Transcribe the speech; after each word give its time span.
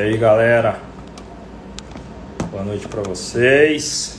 E 0.00 0.02
aí, 0.02 0.16
galera? 0.16 0.80
Boa 2.50 2.64
noite 2.64 2.88
para 2.88 3.02
vocês. 3.02 4.18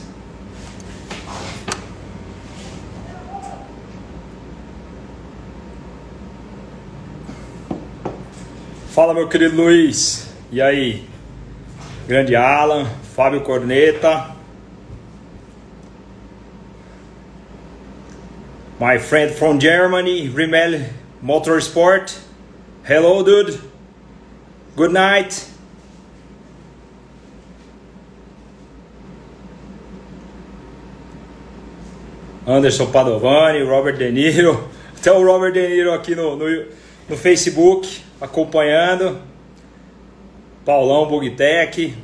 Fala, 8.90 9.12
meu 9.12 9.28
querido 9.28 9.56
Luiz. 9.56 10.28
E 10.52 10.62
aí? 10.62 11.04
Grande 12.06 12.36
Alan, 12.36 12.86
Fábio 13.16 13.40
Corneta. 13.40 14.36
My 18.78 19.00
friend 19.00 19.34
from 19.34 19.58
Germany, 19.58 20.28
Rimmel 20.28 20.90
Motorsport. 21.20 22.14
Hello, 22.88 23.24
dude. 23.24 23.58
Good 24.76 24.92
night. 24.92 25.51
Anderson 32.52 32.86
Padovani, 32.86 33.62
Robert 33.62 33.96
De 33.96 34.10
Niro. 34.10 34.68
Até 34.96 35.10
o 35.10 35.24
Robert 35.24 35.52
De 35.52 35.66
Niro 35.66 35.92
aqui 35.92 36.14
no, 36.14 36.36
no, 36.36 36.46
no 37.08 37.16
Facebook 37.16 38.02
acompanhando. 38.20 39.18
Paulão 40.64 41.08
Bugtech. 41.08 41.94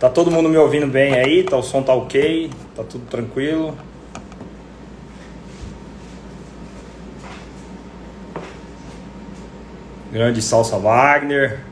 Tá 0.00 0.08
todo 0.08 0.30
mundo 0.30 0.48
me 0.48 0.56
ouvindo 0.56 0.86
bem 0.86 1.12
aí? 1.14 1.44
Tá, 1.44 1.56
o 1.56 1.62
som 1.62 1.82
tá 1.82 1.94
ok? 1.94 2.50
Tá 2.74 2.82
tudo 2.82 3.06
tranquilo? 3.06 3.76
Grande 10.10 10.42
Salsa 10.42 10.78
Wagner. 10.78 11.69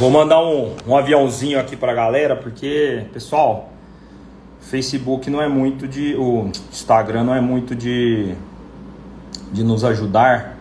Vou 0.00 0.08
mandar 0.08 0.42
um, 0.42 0.74
um 0.86 0.96
aviãozinho 0.96 1.60
aqui 1.60 1.76
pra 1.76 1.92
galera, 1.92 2.34
porque, 2.34 3.04
pessoal, 3.12 3.68
Facebook 4.58 5.28
não 5.28 5.42
é 5.42 5.46
muito 5.46 5.86
de. 5.86 6.14
O 6.16 6.50
Instagram 6.72 7.22
não 7.22 7.34
é 7.34 7.40
muito 7.42 7.74
de. 7.74 8.34
de 9.52 9.62
nos 9.62 9.84
ajudar. 9.84 10.56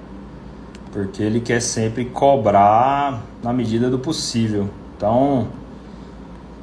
Porque 0.91 1.23
ele 1.23 1.39
quer 1.39 1.61
sempre 1.61 2.03
cobrar 2.03 3.21
na 3.41 3.53
medida 3.53 3.89
do 3.89 3.97
possível. 3.97 4.67
Então, 4.97 5.47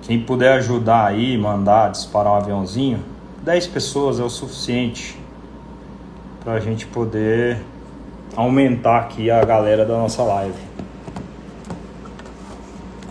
quem 0.02 0.20
puder 0.20 0.52
ajudar 0.58 1.06
aí, 1.06 1.38
mandar 1.38 1.90
disparar 1.90 2.34
um 2.34 2.36
aviãozinho, 2.36 3.02
10 3.42 3.68
pessoas 3.68 4.20
é 4.20 4.22
o 4.22 4.28
suficiente 4.28 5.18
para 6.44 6.52
a 6.52 6.60
gente 6.60 6.84
poder 6.86 7.56
aumentar 8.36 8.98
aqui 8.98 9.30
a 9.30 9.42
galera 9.46 9.86
da 9.86 9.96
nossa 9.96 10.22
live. 10.22 10.76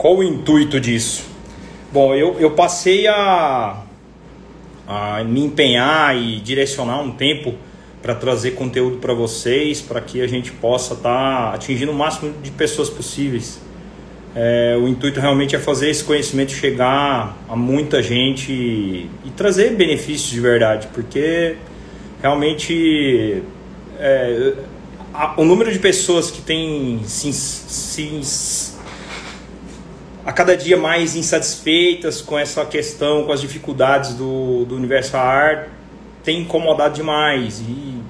Qual 0.06 0.18
o 0.18 0.24
intuito 0.24 0.80
disso? 0.80 1.24
Bom, 1.92 2.14
eu, 2.14 2.40
eu 2.40 2.52
passei 2.52 3.08
a, 3.08 3.82
a 4.88 5.24
me 5.24 5.44
empenhar 5.44 6.16
e 6.16 6.40
direcionar 6.42 7.02
um 7.02 7.10
tempo 7.10 7.56
para 8.04 8.14
trazer 8.14 8.52
conteúdo 8.52 8.98
para 8.98 9.16
vocês, 9.16 9.82
para 9.82 10.00
que 10.00 10.22
a 10.22 10.28
gente 10.28 10.52
possa 10.52 10.94
estar 10.94 11.50
tá 11.50 11.56
atingindo 11.56 11.92
o 11.92 11.96
máximo 11.96 12.32
de 12.44 12.52
pessoas 12.52 12.88
possíveis. 12.88 13.60
É, 14.36 14.78
o 14.80 14.88
intuito 14.88 15.20
realmente 15.20 15.56
é 15.56 15.60
fazer 15.60 15.90
esse 15.90 16.04
conhecimento 16.04 16.52
chegar 16.52 17.36
a 17.50 17.56
muita 17.56 18.04
gente 18.04 18.52
e, 18.52 19.10
e 19.26 19.32
trazer 19.32 19.72
benefícios 19.72 20.30
de 20.30 20.40
verdade, 20.40 20.88
porque 20.94 21.56
realmente 22.22 23.42
é, 23.98 24.54
a, 25.12 25.34
o 25.42 25.44
número 25.44 25.74
de 25.74 25.80
pessoas 25.80 26.30
que 26.30 26.44
tem 26.44 27.02
se, 27.06 27.34
se 27.34 28.75
a 30.26 30.34
cada 30.34 30.58
dia 30.58 30.76
mais 30.76 31.16
insatisfeitas 31.16 32.20
com 32.20 32.38
essa 32.38 32.66
questão, 32.66 33.24
com 33.26 33.32
as 33.32 33.40
dificuldades 33.40 34.16
do, 34.16 34.66
do 34.66 34.76
universo 34.76 35.16
art, 35.16 35.68
tem 36.24 36.42
incomodado 36.42 36.96
demais. 36.96 37.60
E, 37.60 38.02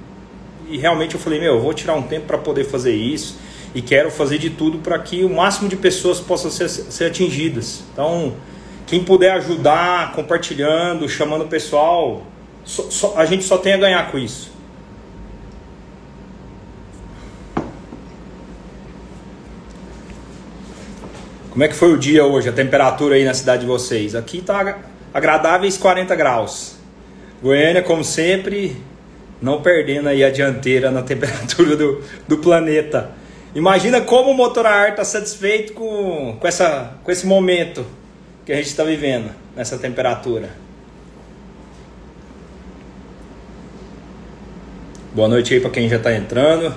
e 0.69 0.77
realmente 0.77 1.15
eu 1.15 1.19
falei, 1.19 1.41
meu, 1.41 1.55
eu 1.55 1.61
vou 1.61 1.73
tirar 1.73 1.93
um 1.93 2.03
tempo 2.03 2.25
para 2.25 2.37
poder 2.37 2.63
fazer 2.63 2.95
isso 2.95 3.37
e 3.75 3.81
quero 3.81 4.09
fazer 4.09 4.37
de 4.37 4.49
tudo 4.49 4.77
para 4.77 4.97
que 4.97 5.25
o 5.25 5.29
máximo 5.29 5.67
de 5.67 5.75
pessoas 5.75 6.21
possam 6.21 6.49
ser, 6.49 6.69
ser 6.69 7.05
atingidas. 7.07 7.83
Então, 7.91 8.33
quem 8.87 9.03
puder 9.03 9.31
ajudar, 9.33 10.13
compartilhando, 10.13 11.09
chamando 11.09 11.43
o 11.43 11.47
pessoal, 11.47 12.23
só, 12.63 12.89
só, 12.89 13.13
a 13.17 13.25
gente 13.25 13.43
só 13.43 13.57
tem 13.57 13.73
a 13.73 13.77
ganhar 13.77 14.09
com 14.09 14.17
isso. 14.17 14.54
Como 21.55 21.63
é 21.63 21.69
que 21.69 21.73
foi 21.73 21.93
o 21.93 21.97
dia 21.97 22.25
hoje, 22.25 22.49
a 22.49 22.51
temperatura 22.51 23.15
aí 23.15 23.23
na 23.23 23.33
cidade 23.33 23.61
de 23.61 23.65
vocês? 23.65 24.13
Aqui 24.13 24.41
tá 24.41 24.77
agradáveis 25.13 25.77
40 25.77 26.13
graus. 26.13 26.75
Goiânia, 27.41 27.81
como 27.81 28.03
sempre, 28.03 28.75
não 29.41 29.61
perdendo 29.61 30.09
aí 30.09 30.21
a 30.21 30.29
dianteira 30.29 30.91
na 30.91 30.99
temperatura 31.07 31.77
do, 31.77 32.01
do 32.27 32.39
planeta. 32.39 33.11
Imagina 33.55 34.01
como 34.01 34.31
o 34.31 34.33
motor 34.33 34.65
ar 34.65 34.89
está 34.89 35.05
satisfeito 35.05 35.71
com, 35.71 36.35
com, 36.37 36.45
essa, 36.45 36.97
com 37.01 37.09
esse 37.09 37.25
momento 37.25 37.85
que 38.45 38.51
a 38.51 38.57
gente 38.57 38.67
está 38.67 38.83
vivendo, 38.83 39.31
nessa 39.55 39.77
temperatura. 39.77 40.49
Boa 45.13 45.29
noite 45.29 45.53
aí 45.53 45.61
para 45.61 45.69
quem 45.69 45.87
já 45.87 45.95
está 45.95 46.13
entrando. 46.13 46.75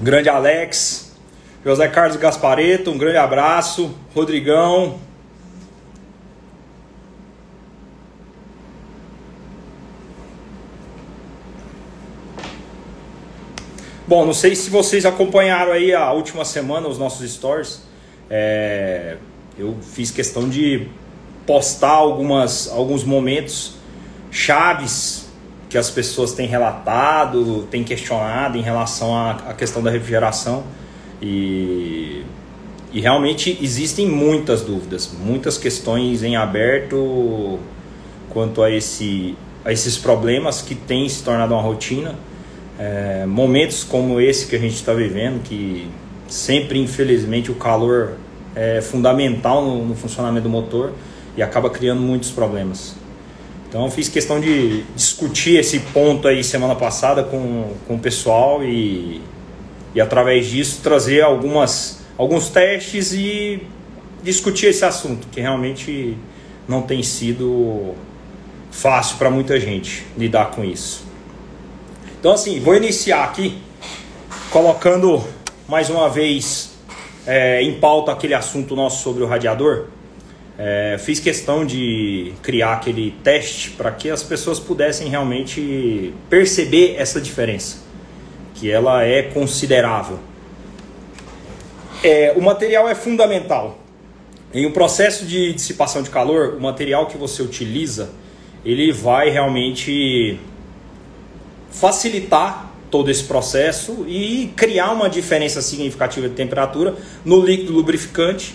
Grande 0.00 0.28
Alex, 0.28 1.12
José 1.64 1.88
Carlos 1.88 2.16
Gaspareto, 2.16 2.90
um 2.90 2.98
grande 2.98 3.16
abraço, 3.16 3.94
Rodrigão. 4.14 4.98
Bom, 14.06 14.26
não 14.26 14.34
sei 14.34 14.54
se 14.54 14.68
vocês 14.68 15.06
acompanharam 15.06 15.72
aí 15.72 15.94
a 15.94 16.12
última 16.12 16.44
semana 16.44 16.86
os 16.86 16.98
nossos 16.98 17.32
stories. 17.32 17.82
É, 18.28 19.16
eu 19.58 19.78
fiz 19.80 20.10
questão 20.10 20.48
de 20.48 20.88
postar 21.46 21.92
algumas, 21.92 22.68
alguns 22.68 23.02
momentos 23.02 23.76
chaves 24.30 25.23
que 25.74 25.78
as 25.78 25.90
pessoas 25.90 26.32
têm 26.32 26.46
relatado, 26.46 27.66
têm 27.68 27.82
questionado 27.82 28.56
em 28.56 28.62
relação 28.62 29.12
à, 29.12 29.32
à 29.32 29.54
questão 29.54 29.82
da 29.82 29.90
refrigeração. 29.90 30.62
E, 31.20 32.22
e 32.92 33.00
realmente 33.00 33.58
existem 33.60 34.08
muitas 34.08 34.62
dúvidas, 34.62 35.10
muitas 35.18 35.58
questões 35.58 36.22
em 36.22 36.36
aberto 36.36 37.58
quanto 38.30 38.62
a, 38.62 38.70
esse, 38.70 39.34
a 39.64 39.72
esses 39.72 39.98
problemas 39.98 40.62
que 40.62 40.76
têm 40.76 41.08
se 41.08 41.24
tornado 41.24 41.54
uma 41.54 41.62
rotina. 41.62 42.14
É, 42.78 43.26
momentos 43.26 43.82
como 43.82 44.20
esse 44.20 44.46
que 44.46 44.54
a 44.54 44.60
gente 44.60 44.76
está 44.76 44.92
vivendo, 44.92 45.42
que 45.42 45.90
sempre, 46.28 46.78
infelizmente, 46.78 47.50
o 47.50 47.56
calor 47.56 48.12
é 48.54 48.80
fundamental 48.80 49.64
no, 49.64 49.84
no 49.86 49.96
funcionamento 49.96 50.44
do 50.44 50.50
motor 50.50 50.92
e 51.36 51.42
acaba 51.42 51.68
criando 51.68 52.00
muitos 52.00 52.30
problemas. 52.30 52.94
Então 53.74 53.90
fiz 53.90 54.08
questão 54.08 54.38
de 54.38 54.84
discutir 54.94 55.58
esse 55.58 55.80
ponto 55.80 56.28
aí 56.28 56.44
semana 56.44 56.76
passada 56.76 57.24
com, 57.24 57.72
com 57.88 57.96
o 57.96 57.98
pessoal 57.98 58.62
e, 58.62 59.20
e 59.92 60.00
através 60.00 60.46
disso 60.46 60.80
trazer 60.80 61.22
algumas, 61.22 61.98
alguns 62.16 62.48
testes 62.50 63.12
e 63.12 63.66
discutir 64.22 64.66
esse 64.66 64.84
assunto, 64.84 65.26
que 65.26 65.40
realmente 65.40 66.16
não 66.68 66.82
tem 66.82 67.02
sido 67.02 67.96
fácil 68.70 69.16
para 69.16 69.28
muita 69.28 69.58
gente 69.58 70.06
lidar 70.16 70.52
com 70.52 70.62
isso. 70.64 71.04
Então 72.20 72.30
assim, 72.30 72.60
vou 72.60 72.76
iniciar 72.76 73.24
aqui 73.24 73.58
colocando 74.52 75.20
mais 75.66 75.90
uma 75.90 76.08
vez 76.08 76.76
é, 77.26 77.60
em 77.60 77.74
pauta 77.80 78.12
aquele 78.12 78.34
assunto 78.34 78.76
nosso 78.76 79.02
sobre 79.02 79.24
o 79.24 79.26
radiador. 79.26 79.86
É, 80.56 80.96
fiz 81.00 81.18
questão 81.18 81.64
de 81.64 82.32
criar 82.40 82.74
aquele 82.74 83.10
teste 83.24 83.70
para 83.70 83.90
que 83.90 84.08
as 84.08 84.22
pessoas 84.22 84.60
pudessem 84.60 85.08
realmente 85.08 86.14
perceber 86.30 86.94
essa 86.96 87.20
diferença, 87.20 87.78
que 88.54 88.70
ela 88.70 89.02
é 89.02 89.22
considerável. 89.22 90.18
É, 92.04 92.34
o 92.36 92.40
material 92.40 92.88
é 92.88 92.94
fundamental. 92.94 93.80
Em 94.52 94.64
um 94.64 94.70
processo 94.70 95.26
de 95.26 95.52
dissipação 95.52 96.02
de 96.02 96.10
calor, 96.10 96.54
o 96.54 96.60
material 96.60 97.06
que 97.06 97.18
você 97.18 97.42
utiliza, 97.42 98.10
ele 98.64 98.92
vai 98.92 99.30
realmente 99.30 100.38
facilitar 101.68 102.70
todo 102.88 103.10
esse 103.10 103.24
processo 103.24 104.04
e 104.06 104.52
criar 104.54 104.92
uma 104.92 105.10
diferença 105.10 105.60
significativa 105.60 106.28
de 106.28 106.36
temperatura 106.36 106.94
no 107.24 107.44
líquido 107.44 107.72
lubrificante 107.72 108.54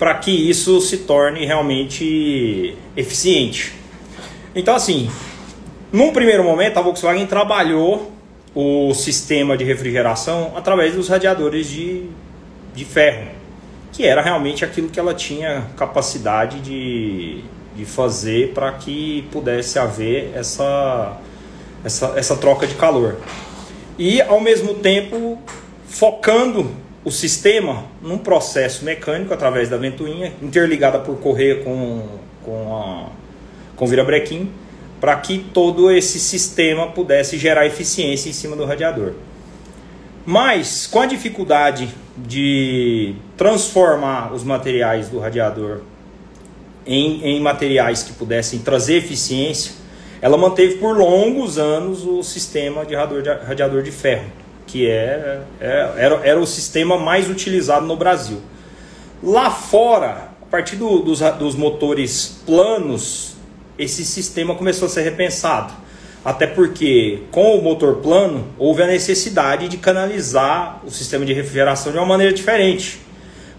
para 0.00 0.14
que 0.14 0.30
isso 0.30 0.80
se 0.80 0.96
torne 0.96 1.44
realmente 1.44 2.74
eficiente. 2.96 3.74
Então, 4.54 4.74
assim, 4.74 5.10
num 5.92 6.10
primeiro 6.10 6.42
momento, 6.42 6.78
a 6.78 6.80
Volkswagen 6.80 7.26
trabalhou 7.26 8.10
o 8.54 8.94
sistema 8.94 9.58
de 9.58 9.62
refrigeração 9.62 10.54
através 10.56 10.94
dos 10.94 11.06
radiadores 11.06 11.68
de, 11.68 12.06
de 12.74 12.84
ferro, 12.86 13.26
que 13.92 14.06
era 14.06 14.22
realmente 14.22 14.64
aquilo 14.64 14.88
que 14.88 14.98
ela 14.98 15.12
tinha 15.12 15.66
capacidade 15.76 16.60
de, 16.60 17.44
de 17.76 17.84
fazer 17.84 18.54
para 18.54 18.72
que 18.72 19.28
pudesse 19.30 19.78
haver 19.78 20.32
essa, 20.34 21.18
essa, 21.84 22.14
essa 22.16 22.36
troca 22.36 22.66
de 22.66 22.74
calor. 22.74 23.18
E, 23.98 24.22
ao 24.22 24.40
mesmo 24.40 24.76
tempo, 24.76 25.38
focando 25.86 26.70
o 27.04 27.10
sistema 27.10 27.84
num 28.02 28.18
processo 28.18 28.84
mecânico 28.84 29.32
através 29.32 29.68
da 29.68 29.76
ventoinha, 29.76 30.32
interligada 30.42 30.98
por 30.98 31.16
correia 31.18 31.62
com, 31.62 32.02
com, 32.44 32.76
a, 32.76 33.06
com 33.74 33.86
virabrequim, 33.86 34.50
para 35.00 35.16
que 35.16 35.38
todo 35.38 35.90
esse 35.90 36.20
sistema 36.20 36.88
pudesse 36.88 37.38
gerar 37.38 37.64
eficiência 37.66 38.28
em 38.28 38.32
cima 38.32 38.54
do 38.54 38.66
radiador. 38.66 39.12
Mas, 40.26 40.86
com 40.86 41.00
a 41.00 41.06
dificuldade 41.06 41.88
de 42.18 43.14
transformar 43.36 44.34
os 44.34 44.44
materiais 44.44 45.08
do 45.08 45.18
radiador 45.18 45.80
em, 46.86 47.24
em 47.24 47.40
materiais 47.40 48.02
que 48.02 48.12
pudessem 48.12 48.58
trazer 48.58 48.96
eficiência, 48.96 49.72
ela 50.20 50.36
manteve 50.36 50.74
por 50.74 50.94
longos 50.98 51.56
anos 51.56 52.04
o 52.04 52.22
sistema 52.22 52.84
de 52.84 52.94
radiador 52.94 53.22
de, 53.22 53.46
radiador 53.46 53.82
de 53.82 53.90
ferro 53.90 54.30
que 54.70 54.88
é, 54.88 55.40
é, 55.60 55.92
era, 55.96 56.14
era 56.22 56.40
o 56.40 56.46
sistema 56.46 56.96
mais 56.96 57.28
utilizado 57.28 57.84
no 57.86 57.96
Brasil. 57.96 58.40
Lá 59.22 59.50
fora, 59.50 60.30
a 60.40 60.46
partir 60.48 60.76
do, 60.76 61.00
dos, 61.00 61.20
dos 61.38 61.56
motores 61.56 62.40
planos, 62.46 63.34
esse 63.76 64.04
sistema 64.04 64.54
começou 64.54 64.86
a 64.86 64.88
ser 64.88 65.02
repensado. 65.02 65.72
Até 66.24 66.46
porque, 66.46 67.22
com 67.30 67.56
o 67.56 67.62
motor 67.62 67.96
plano, 67.96 68.46
houve 68.58 68.82
a 68.82 68.86
necessidade 68.86 69.68
de 69.68 69.78
canalizar 69.78 70.80
o 70.84 70.90
sistema 70.90 71.24
de 71.24 71.32
refrigeração 71.32 71.90
de 71.90 71.98
uma 71.98 72.06
maneira 72.06 72.32
diferente, 72.32 73.00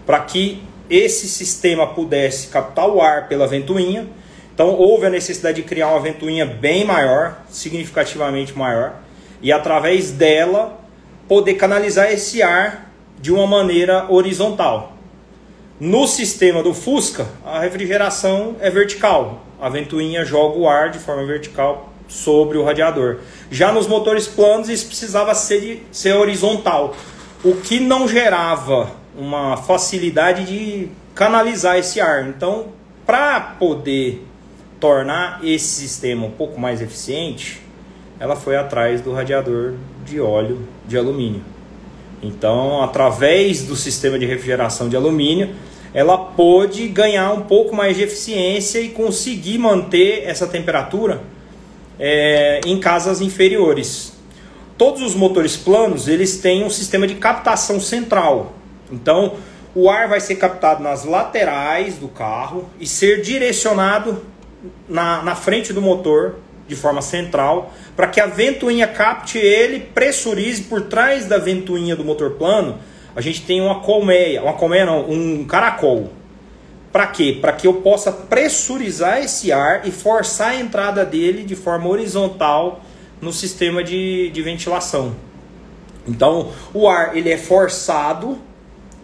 para 0.06 0.20
que 0.20 0.62
esse 0.88 1.28
sistema 1.28 1.88
pudesse 1.88 2.48
captar 2.48 2.88
o 2.88 3.00
ar 3.00 3.28
pela 3.28 3.46
ventoinha. 3.46 4.06
Então, 4.54 4.68
houve 4.68 5.06
a 5.06 5.10
necessidade 5.10 5.60
de 5.60 5.68
criar 5.68 5.88
uma 5.88 6.00
ventoinha 6.00 6.46
bem 6.46 6.84
maior, 6.84 7.42
significativamente 7.50 8.56
maior, 8.56 8.94
e 9.42 9.50
através 9.50 10.12
dela 10.12 10.81
poder 11.28 11.54
canalizar 11.54 12.10
esse 12.12 12.42
ar 12.42 12.92
de 13.20 13.32
uma 13.32 13.46
maneira 13.46 14.06
horizontal. 14.10 14.92
No 15.78 16.06
sistema 16.06 16.62
do 16.62 16.74
Fusca, 16.74 17.26
a 17.44 17.60
refrigeração 17.60 18.56
é 18.60 18.70
vertical. 18.70 19.44
A 19.60 19.68
ventoinha 19.68 20.24
joga 20.24 20.58
o 20.58 20.68
ar 20.68 20.90
de 20.90 20.98
forma 20.98 21.24
vertical 21.24 21.92
sobre 22.08 22.58
o 22.58 22.64
radiador. 22.64 23.18
Já 23.50 23.72
nos 23.72 23.86
motores 23.86 24.26
planos, 24.28 24.68
isso 24.68 24.86
precisava 24.86 25.34
ser, 25.34 25.86
ser 25.90 26.12
horizontal, 26.12 26.94
o 27.42 27.54
que 27.56 27.80
não 27.80 28.06
gerava 28.06 28.92
uma 29.16 29.56
facilidade 29.56 30.44
de 30.44 30.88
canalizar 31.14 31.78
esse 31.78 32.00
ar. 32.00 32.28
Então, 32.28 32.68
para 33.06 33.40
poder 33.40 34.24
tornar 34.78 35.40
esse 35.44 35.68
sistema 35.80 36.26
um 36.26 36.30
pouco 36.30 36.60
mais 36.60 36.80
eficiente, 36.80 37.60
ela 38.18 38.36
foi 38.36 38.56
atrás 38.56 39.00
do 39.00 39.12
radiador 39.12 39.74
de 40.04 40.20
óleo 40.20 40.66
de 40.86 40.96
alumínio. 40.96 41.42
Então, 42.22 42.82
através 42.82 43.64
do 43.64 43.74
sistema 43.74 44.18
de 44.18 44.24
refrigeração 44.24 44.88
de 44.88 44.96
alumínio, 44.96 45.50
ela 45.92 46.16
pôde 46.16 46.88
ganhar 46.88 47.32
um 47.32 47.42
pouco 47.42 47.74
mais 47.74 47.96
de 47.96 48.02
eficiência 48.04 48.78
e 48.80 48.88
conseguir 48.88 49.58
manter 49.58 50.22
essa 50.24 50.46
temperatura 50.46 51.20
é, 51.98 52.60
em 52.64 52.78
casas 52.78 53.20
inferiores. 53.20 54.12
Todos 54.78 55.02
os 55.02 55.14
motores 55.14 55.56
planos 55.56 56.08
eles 56.08 56.38
têm 56.38 56.64
um 56.64 56.70
sistema 56.70 57.06
de 57.06 57.16
captação 57.16 57.78
central. 57.78 58.54
Então, 58.90 59.34
o 59.74 59.90
ar 59.90 60.08
vai 60.08 60.20
ser 60.20 60.36
captado 60.36 60.82
nas 60.82 61.04
laterais 61.04 61.96
do 61.96 62.08
carro 62.08 62.68
e 62.80 62.86
ser 62.86 63.22
direcionado 63.22 64.22
na, 64.88 65.22
na 65.22 65.34
frente 65.34 65.72
do 65.72 65.82
motor 65.82 66.36
de 66.74 66.80
forma 66.80 67.02
central, 67.02 67.72
para 67.94 68.06
que 68.06 68.20
a 68.20 68.26
ventoinha 68.26 68.86
capte 68.86 69.38
ele, 69.38 69.80
pressurize 69.80 70.62
por 70.62 70.82
trás 70.82 71.26
da 71.26 71.38
ventoinha 71.38 71.94
do 71.94 72.04
motor 72.04 72.32
plano. 72.32 72.78
A 73.14 73.20
gente 73.20 73.42
tem 73.42 73.60
uma 73.60 73.80
colmeia, 73.80 74.42
uma 74.42 74.54
colmeia 74.54 74.86
não, 74.86 75.10
um 75.10 75.44
caracol. 75.44 76.10
Para 76.90 77.06
quê? 77.06 77.38
Para 77.40 77.52
que 77.52 77.66
eu 77.66 77.74
possa 77.74 78.10
pressurizar 78.10 79.18
esse 79.18 79.52
ar 79.52 79.86
e 79.86 79.90
forçar 79.90 80.50
a 80.50 80.56
entrada 80.56 81.04
dele 81.04 81.42
de 81.42 81.54
forma 81.56 81.88
horizontal 81.88 82.82
no 83.20 83.32
sistema 83.32 83.82
de, 83.84 84.30
de 84.30 84.42
ventilação. 84.42 85.14
Então, 86.06 86.50
o 86.74 86.88
ar 86.88 87.16
ele 87.16 87.30
é 87.30 87.38
forçado, 87.38 88.38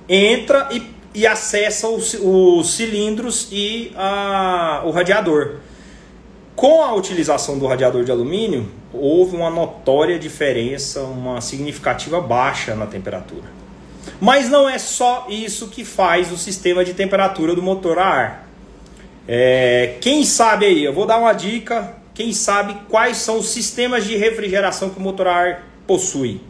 entra 0.09 0.69
e, 0.73 0.83
e 1.15 1.27
acessa 1.27 1.89
os, 1.89 2.15
os 2.21 2.75
cilindros 2.75 3.49
e 3.53 3.93
a, 3.97 4.83
o 4.85 4.91
radiador. 4.91 5.57
Com 6.59 6.83
a 6.83 6.93
utilização 6.93 7.57
do 7.57 7.69
radiador 7.69 8.03
de 8.03 8.11
alumínio, 8.11 8.69
houve 8.93 9.37
uma 9.37 9.49
notória 9.49 10.19
diferença, 10.19 11.03
uma 11.03 11.41
significativa 11.41 12.21
baixa 12.21 12.75
na 12.75 12.85
temperatura. 12.85 13.45
Mas 14.21 14.49
não 14.49 14.69
é 14.69 14.77
só 14.77 15.29
isso 15.31 15.69
que 15.69 15.85
faz 15.85 16.33
o 16.33 16.37
sistema 16.37 16.85
de 16.85 16.95
temperatura 16.95 17.55
do 17.55 17.63
motor 17.63 18.01
a 18.01 18.07
ar. 18.07 18.49
É, 19.29 19.99
quem 20.01 20.25
sabe 20.25 20.67
aí, 20.67 20.85
eu 20.85 20.93
vou 20.93 21.07
dar 21.07 21.19
uma 21.19 21.33
dica, 21.33 21.95
quem 22.13 22.33
sabe 22.33 22.77
quais 22.89 23.19
são 23.19 23.39
os 23.39 23.51
sistemas 23.51 24.05
de 24.05 24.17
refrigeração 24.17 24.91
que 24.91 24.99
o 24.99 25.01
motor 25.01 25.29
a 25.29 25.37
ar 25.37 25.63
possui. 25.87 26.41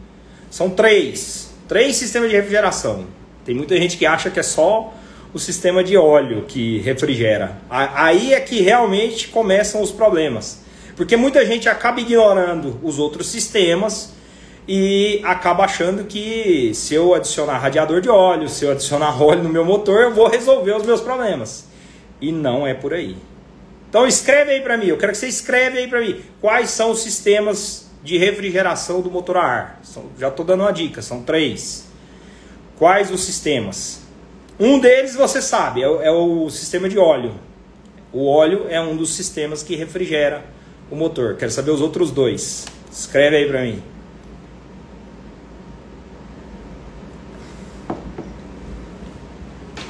São 0.49 0.71
três, 0.71 1.51
três 1.67 1.97
sistemas 1.97 2.31
de 2.31 2.35
refrigeração. 2.35 3.05
Tem 3.45 3.53
muita 3.53 3.77
gente 3.77 3.95
que 3.95 4.07
acha 4.07 4.31
que 4.31 4.39
é 4.39 4.43
só 4.43 4.91
o 5.33 5.39
sistema 5.39 5.83
de 5.83 5.95
óleo 5.95 6.45
que 6.47 6.79
refrigera. 6.79 7.57
Aí 7.69 8.33
é 8.33 8.39
que 8.39 8.61
realmente 8.61 9.27
começam 9.27 9.81
os 9.81 9.91
problemas. 9.91 10.61
Porque 10.95 11.15
muita 11.15 11.45
gente 11.45 11.69
acaba 11.69 12.01
ignorando 12.01 12.79
os 12.83 12.99
outros 12.99 13.27
sistemas 13.27 14.13
e 14.67 15.21
acaba 15.23 15.63
achando 15.63 16.03
que 16.03 16.71
se 16.73 16.93
eu 16.93 17.13
adicionar 17.13 17.57
radiador 17.57 18.01
de 18.01 18.09
óleo, 18.09 18.49
se 18.49 18.65
eu 18.65 18.71
adicionar 18.71 19.15
óleo 19.21 19.43
no 19.43 19.49
meu 19.49 19.63
motor, 19.63 20.01
eu 20.01 20.13
vou 20.13 20.27
resolver 20.27 20.75
os 20.75 20.85
meus 20.85 21.01
problemas. 21.01 21.67
E 22.19 22.31
não 22.31 22.67
é 22.67 22.73
por 22.73 22.93
aí. 22.93 23.15
Então 23.89 24.05
escreve 24.05 24.51
aí 24.51 24.61
para 24.61 24.77
mim, 24.77 24.87
eu 24.87 24.97
quero 24.97 25.11
que 25.11 25.17
você 25.17 25.27
escreve 25.27 25.79
aí 25.79 25.87
para 25.87 26.01
mim 26.01 26.21
quais 26.39 26.69
são 26.69 26.91
os 26.91 27.01
sistemas 27.01 27.89
de 28.03 28.17
refrigeração 28.17 29.01
do 29.01 29.09
motor 29.09 29.37
a 29.37 29.41
ar. 29.41 29.81
Já 30.17 30.27
estou 30.27 30.45
dando 30.45 30.61
uma 30.61 30.71
dica, 30.71 31.01
são 31.01 31.23
três. 31.23 31.87
Quais 32.77 33.09
os 33.11 33.23
sistemas? 33.23 34.01
Um 34.59 34.77
deles 34.77 35.15
você 35.15 35.41
sabe, 35.41 35.81
é 35.81 35.87
o, 35.87 36.01
é 36.01 36.11
o 36.11 36.49
sistema 36.49 36.89
de 36.89 36.99
óleo. 36.99 37.33
O 38.11 38.27
óleo 38.27 38.65
é 38.69 38.81
um 38.81 38.97
dos 38.97 39.11
sistemas 39.11 39.63
que 39.63 39.75
refrigera 39.75 40.43
o 40.91 40.95
motor. 40.95 41.37
Quero 41.37 41.51
saber 41.51 41.71
os 41.71 41.79
outros 41.79 42.11
dois. 42.11 42.65
Escreve 42.91 43.37
aí 43.37 43.47
para 43.47 43.61
mim. 43.61 43.81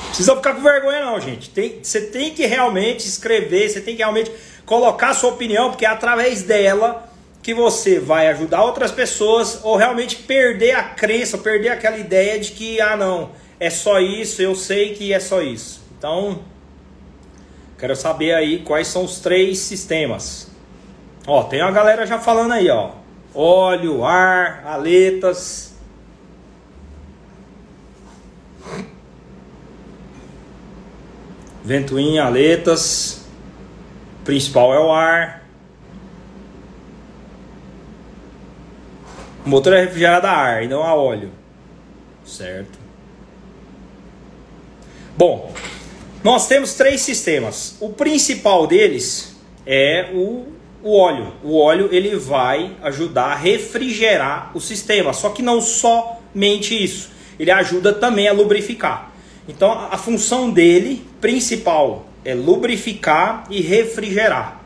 Precisa 0.08 0.36
ficar 0.36 0.54
com 0.54 0.62
vergonha 0.62 1.00
não, 1.00 1.20
gente. 1.20 1.50
Tem, 1.50 1.80
você 1.82 2.02
tem 2.02 2.34
que 2.34 2.46
realmente 2.46 3.08
escrever, 3.08 3.70
você 3.70 3.80
tem 3.82 3.96
que 3.96 4.02
realmente 4.02 4.32
colocar 4.66 5.14
sua 5.14 5.32
opinião, 5.32 5.70
porque 5.70 5.86
é 5.86 5.90
através 5.90 6.44
dela 6.44 7.10
que 7.42 7.54
você 7.54 8.00
vai 8.00 8.28
ajudar 8.28 8.64
outras 8.64 8.92
pessoas 8.92 9.62
ou 9.64 9.78
realmente 9.78 10.18
perder 10.18 10.76
a 10.76 10.84
crença, 10.84 11.38
perder 11.38 11.70
aquela 11.70 11.98
ideia 11.98 12.38
de 12.38 12.52
que, 12.52 12.82
ah 12.82 12.98
não, 12.98 13.32
é 13.60 13.70
só 13.70 14.00
isso, 14.00 14.42
eu 14.42 14.56
sei 14.56 14.94
que 14.94 15.12
é 15.12 15.20
só 15.20 15.42
isso. 15.42 15.82
Então, 15.98 16.40
quero 17.78 17.96
saber 17.96 18.34
aí 18.34 18.60
quais 18.60 18.88
são 18.88 19.04
os 19.04 19.20
três 19.20 19.60
sistemas. 19.60 20.50
Ó, 21.28 21.44
tem 21.44 21.62
uma 21.62 21.72
galera 21.72 22.06
já 22.06 22.18
falando 22.18 22.54
aí, 22.54 22.70
ó. 22.70 22.92
Óleo, 23.36 24.06
ar, 24.06 24.66
aletas. 24.66 25.76
Ventoinha, 31.64 32.24
aletas. 32.24 33.26
Principal 34.24 34.74
é 34.74 34.80
o 34.80 34.92
ar. 34.92 35.44
O 39.46 39.50
motor 39.50 39.74
é 39.74 39.82
refrigerado 39.82 40.28
a 40.28 40.32
ar 40.32 40.64
e 40.64 40.68
não 40.68 40.84
a 40.84 40.96
óleo. 40.96 41.32
Certo? 42.24 42.79
Bom, 45.20 45.52
nós 46.24 46.48
temos 46.48 46.76
três 46.76 47.02
sistemas. 47.02 47.76
O 47.82 47.90
principal 47.90 48.66
deles 48.66 49.36
é 49.66 50.12
o, 50.14 50.46
o 50.82 50.98
óleo. 50.98 51.34
O 51.44 51.60
óleo 51.60 51.90
ele 51.92 52.16
vai 52.16 52.78
ajudar 52.82 53.26
a 53.26 53.36
refrigerar 53.36 54.50
o 54.56 54.62
sistema, 54.62 55.12
só 55.12 55.32
que 55.32 55.42
não 55.42 55.60
somente 55.60 56.82
isso. 56.82 57.10
Ele 57.38 57.52
ajuda 57.52 57.92
também 57.92 58.30
a 58.30 58.32
lubrificar. 58.32 59.12
Então 59.46 59.70
a, 59.92 59.98
função 59.98 60.50
dele 60.50 61.06
principal 61.20 62.06
é 62.24 62.34
lubrificar 62.34 63.44
e 63.50 63.60
refrigerar. 63.60 64.59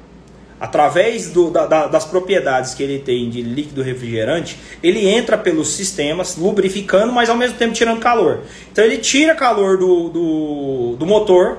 Através 0.64 1.30
do, 1.30 1.52
da, 1.52 1.66
da, 1.66 1.88
das 1.88 2.06
propriedades 2.06 2.74
que 2.74 2.82
ele 2.82 2.98
tem 3.00 3.30
de 3.30 3.42
líquido 3.42 3.82
refrigerante, 3.82 4.58
ele 4.82 5.06
entra 5.10 5.38
pelos 5.38 5.68
sistemas, 5.68 6.38
lubrificando, 6.38 7.12
mas 7.12 7.30
ao 7.30 7.36
mesmo 7.36 7.58
tempo 7.58 7.74
tirando 7.74 8.00
calor. 8.00 8.44
Então 8.72 8.82
ele 8.82 9.00
tira 9.00 9.36
calor 9.36 9.78
do, 9.78 10.08
do, 10.08 10.96
do 10.98 11.06
motor 11.06 11.58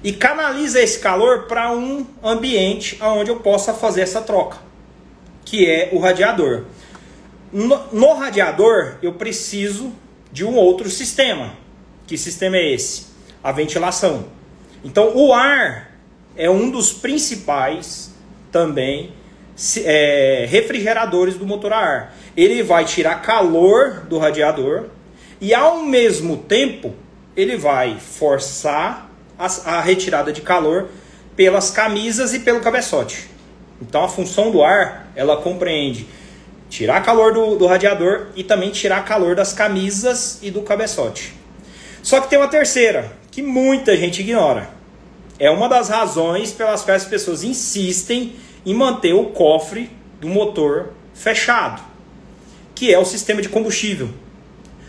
e 0.00 0.12
canaliza 0.12 0.80
esse 0.80 1.00
calor 1.00 1.48
para 1.48 1.72
um 1.72 2.06
ambiente 2.22 2.96
onde 3.02 3.32
eu 3.32 3.40
possa 3.40 3.74
fazer 3.74 4.02
essa 4.02 4.20
troca, 4.20 4.58
que 5.44 5.68
é 5.68 5.88
o 5.90 5.98
radiador. 5.98 6.66
No, 7.52 7.80
no 7.92 8.14
radiador, 8.14 8.94
eu 9.02 9.14
preciso 9.14 9.92
de 10.30 10.44
um 10.44 10.54
outro 10.54 10.88
sistema. 10.88 11.54
Que 12.06 12.16
sistema 12.16 12.56
é 12.56 12.74
esse? 12.74 13.06
A 13.42 13.50
ventilação. 13.50 14.26
Então, 14.84 15.16
o 15.16 15.34
ar 15.34 15.98
é 16.36 16.48
um 16.48 16.70
dos 16.70 16.92
principais 16.92 18.14
também 18.50 19.12
é, 19.84 20.46
refrigeradores 20.48 21.36
do 21.36 21.46
motor 21.46 21.72
a 21.72 21.78
ar. 21.78 22.16
Ele 22.36 22.62
vai 22.62 22.84
tirar 22.84 23.22
calor 23.22 24.04
do 24.08 24.18
radiador 24.18 24.86
e, 25.40 25.54
ao 25.54 25.82
mesmo 25.82 26.36
tempo, 26.36 26.94
ele 27.36 27.56
vai 27.56 27.98
forçar 27.98 29.10
a, 29.38 29.46
a 29.76 29.80
retirada 29.80 30.32
de 30.32 30.40
calor 30.40 30.88
pelas 31.34 31.70
camisas 31.70 32.34
e 32.34 32.40
pelo 32.40 32.60
cabeçote. 32.60 33.28
Então, 33.80 34.04
a 34.04 34.08
função 34.08 34.50
do 34.50 34.62
ar 34.62 35.10
ela 35.14 35.36
compreende 35.36 36.06
tirar 36.68 37.02
calor 37.02 37.32
do, 37.32 37.56
do 37.56 37.66
radiador 37.66 38.28
e 38.34 38.42
também 38.42 38.70
tirar 38.70 39.04
calor 39.04 39.34
das 39.36 39.52
camisas 39.52 40.38
e 40.42 40.50
do 40.50 40.62
cabeçote. 40.62 41.34
Só 42.02 42.20
que 42.20 42.28
tem 42.28 42.38
uma 42.38 42.48
terceira, 42.48 43.12
que 43.30 43.42
muita 43.42 43.96
gente 43.96 44.20
ignora. 44.20 44.75
É 45.38 45.50
uma 45.50 45.68
das 45.68 45.88
razões 45.88 46.52
pelas 46.52 46.82
quais 46.82 47.02
as 47.02 47.08
pessoas 47.08 47.42
insistem 47.42 48.34
em 48.64 48.74
manter 48.74 49.12
o 49.12 49.26
cofre 49.26 49.90
do 50.20 50.28
motor 50.28 50.90
fechado, 51.14 51.82
que 52.74 52.92
é 52.92 52.98
o 52.98 53.04
sistema 53.04 53.42
de 53.42 53.48
combustível. 53.48 54.08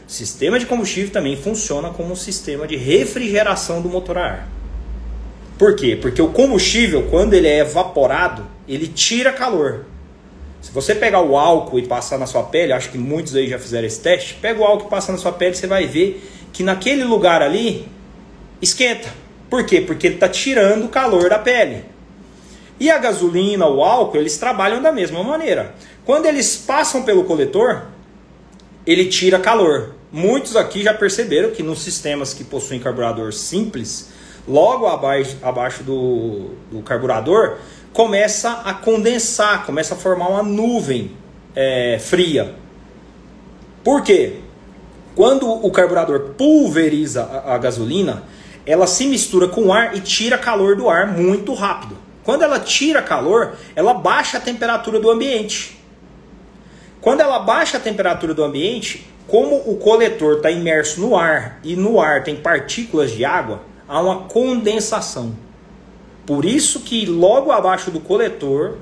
O 0.07 0.11
sistema 0.11 0.57
de 0.57 0.65
combustível 0.65 1.11
também 1.11 1.35
funciona 1.35 1.89
como 1.89 2.13
um 2.13 2.15
sistema 2.15 2.65
de 2.65 2.77
refrigeração 2.77 3.81
do 3.81 3.89
motor 3.89 4.17
a 4.17 4.25
ar. 4.25 4.49
Por 5.57 5.75
quê? 5.75 5.97
Porque 5.99 6.21
o 6.21 6.29
combustível, 6.29 7.07
quando 7.09 7.33
ele 7.33 7.47
é 7.47 7.59
evaporado, 7.59 8.45
ele 8.67 8.87
tira 8.87 9.33
calor. 9.33 9.85
Se 10.61 10.71
você 10.71 10.95
pegar 10.95 11.21
o 11.21 11.37
álcool 11.37 11.79
e 11.79 11.87
passar 11.87 12.17
na 12.17 12.25
sua 12.25 12.43
pele, 12.43 12.73
acho 12.73 12.89
que 12.89 12.97
muitos 12.97 13.35
aí 13.35 13.49
já 13.49 13.59
fizeram 13.59 13.85
esse 13.85 13.99
teste, 13.99 14.35
pega 14.35 14.59
o 14.59 14.63
álcool 14.63 14.87
e 14.87 14.89
passa 14.89 15.11
na 15.11 15.17
sua 15.17 15.31
pele, 15.31 15.55
você 15.55 15.67
vai 15.67 15.87
ver 15.87 16.23
que 16.53 16.63
naquele 16.63 17.03
lugar 17.03 17.41
ali 17.41 17.87
esquenta. 18.61 19.26
Por 19.49 19.65
quê? 19.65 19.81
Porque 19.81 20.07
ele 20.07 20.15
está 20.15 20.27
tirando 20.27 20.85
o 20.85 20.89
calor 20.89 21.29
da 21.29 21.39
pele. 21.39 21.85
E 22.79 22.91
a 22.91 22.97
gasolina, 22.97 23.65
o 23.67 23.83
álcool, 23.83 24.17
eles 24.17 24.37
trabalham 24.37 24.81
da 24.81 24.91
mesma 24.91 25.23
maneira. 25.23 25.73
Quando 26.05 26.25
eles 26.25 26.55
passam 26.55 27.03
pelo 27.03 27.23
coletor, 27.23 27.85
ele 28.85 29.05
tira 29.05 29.39
calor. 29.39 29.95
Muitos 30.11 30.55
aqui 30.55 30.83
já 30.83 30.93
perceberam 30.93 31.51
que 31.51 31.63
nos 31.63 31.79
sistemas 31.81 32.33
que 32.33 32.43
possuem 32.43 32.79
carburador 32.79 33.33
simples, 33.33 34.09
logo 34.47 34.87
abaixo, 34.87 35.37
abaixo 35.41 35.83
do, 35.83 36.51
do 36.71 36.81
carburador, 36.81 37.57
começa 37.91 38.61
a 38.63 38.73
condensar, 38.73 39.65
começa 39.65 39.95
a 39.95 39.97
formar 39.97 40.29
uma 40.29 40.43
nuvem 40.43 41.11
é, 41.55 41.97
fria. 41.99 42.55
Por 43.83 44.03
quê? 44.03 44.37
Quando 45.15 45.49
o 45.49 45.71
carburador 45.71 46.33
pulveriza 46.37 47.23
a, 47.23 47.55
a 47.55 47.57
gasolina, 47.57 48.23
ela 48.67 48.85
se 48.85 49.07
mistura 49.07 49.47
com 49.47 49.67
o 49.67 49.73
ar 49.73 49.95
e 49.95 50.01
tira 50.01 50.37
calor 50.37 50.75
do 50.75 50.89
ar 50.89 51.07
muito 51.07 51.53
rápido. 51.53 51.97
Quando 52.23 52.43
ela 52.43 52.59
tira 52.59 53.01
calor, 53.01 53.55
ela 53.73 53.93
baixa 53.93 54.37
a 54.37 54.41
temperatura 54.41 54.99
do 54.99 55.09
ambiente. 55.09 55.79
Quando 56.99 57.21
ela 57.21 57.39
baixa 57.39 57.77
a 57.77 57.79
temperatura 57.79 58.33
do 58.33 58.43
ambiente, 58.43 59.07
como 59.25 59.55
o 59.55 59.77
coletor 59.77 60.37
está 60.37 60.51
imerso 60.51 60.99
no 60.99 61.15
ar 61.15 61.59
e 61.63 61.75
no 61.75 62.01
ar 62.01 62.23
tem 62.23 62.35
partículas 62.35 63.11
de 63.11 63.23
água, 63.23 63.61
há 63.87 64.01
uma 64.01 64.23
condensação. 64.23 65.33
Por 66.25 66.43
isso 66.43 66.81
que 66.81 67.05
logo 67.05 67.51
abaixo 67.51 67.89
do 67.89 68.01
coletor 68.01 68.77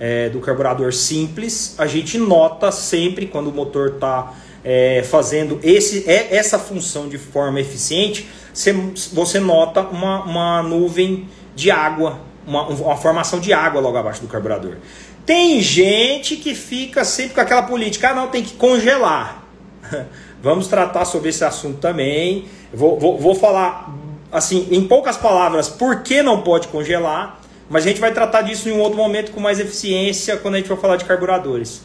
é, 0.00 0.28
do 0.30 0.40
carburador 0.40 0.92
simples, 0.92 1.74
a 1.78 1.86
gente 1.86 2.18
nota 2.18 2.72
sempre 2.72 3.26
quando 3.26 3.48
o 3.48 3.52
motor 3.52 3.94
está 3.94 4.34
é, 4.64 5.02
fazendo 5.04 5.60
esse, 5.62 6.08
é, 6.10 6.34
essa 6.34 6.58
função 6.58 7.08
de 7.08 7.18
forma 7.18 7.60
eficiente, 7.60 8.26
você, 8.52 8.72
você 9.12 9.40
nota 9.40 9.80
uma, 9.82 10.24
uma 10.24 10.62
nuvem 10.62 11.28
de 11.54 11.70
água, 11.70 12.20
uma, 12.46 12.68
uma 12.68 12.96
formação 12.96 13.38
de 13.38 13.52
água 13.52 13.80
logo 13.80 13.96
abaixo 13.96 14.20
do 14.20 14.28
carburador. 14.28 14.76
Tem 15.24 15.60
gente 15.60 16.36
que 16.36 16.54
fica 16.54 17.04
sempre 17.04 17.34
com 17.34 17.40
aquela 17.40 17.62
política, 17.62 18.10
ah, 18.10 18.14
não, 18.14 18.28
tem 18.28 18.42
que 18.42 18.54
congelar. 18.54 19.44
Vamos 20.42 20.66
tratar 20.66 21.04
sobre 21.04 21.28
esse 21.28 21.44
assunto 21.44 21.78
também. 21.78 22.46
Vou, 22.72 22.98
vou, 22.98 23.18
vou 23.18 23.34
falar 23.34 23.94
assim, 24.32 24.68
em 24.70 24.86
poucas 24.86 25.16
palavras, 25.16 25.68
por 25.68 26.02
que 26.02 26.22
não 26.22 26.42
pode 26.42 26.68
congelar, 26.68 27.40
mas 27.68 27.84
a 27.84 27.88
gente 27.88 28.00
vai 28.00 28.12
tratar 28.12 28.42
disso 28.42 28.68
em 28.68 28.72
um 28.72 28.80
outro 28.80 28.96
momento 28.96 29.32
com 29.32 29.40
mais 29.40 29.60
eficiência 29.60 30.36
quando 30.36 30.54
a 30.54 30.56
gente 30.58 30.68
for 30.68 30.78
falar 30.78 30.96
de 30.96 31.04
carburadores. 31.04 31.82